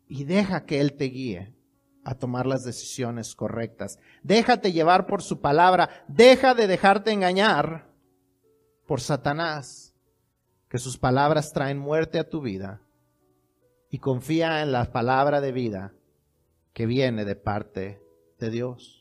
Y 0.07 0.23
deja 0.23 0.65
que 0.65 0.81
Él 0.81 0.93
te 0.93 1.05
guíe 1.05 1.55
a 2.03 2.13
tomar 2.13 2.45
las 2.45 2.63
decisiones 2.63 3.35
correctas. 3.35 3.97
Déjate 4.21 4.71
llevar 4.71 5.07
por 5.07 5.23
su 5.23 5.41
palabra. 5.41 6.05
Deja 6.07 6.53
de 6.53 6.67
dejarte 6.67 7.11
engañar 7.11 7.89
por 8.85 9.01
Satanás 9.01 9.95
que 10.69 10.77
sus 10.77 10.99
palabras 10.99 11.53
traen 11.53 11.79
muerte 11.79 12.19
a 12.19 12.29
tu 12.29 12.41
vida 12.41 12.81
y 13.89 13.97
confía 13.97 14.61
en 14.61 14.71
la 14.71 14.91
palabra 14.91 15.41
de 15.41 15.51
vida 15.51 15.93
que 16.73 16.85
viene 16.85 17.25
de 17.25 17.35
parte 17.35 17.99
de 18.37 18.51
Dios. 18.51 18.98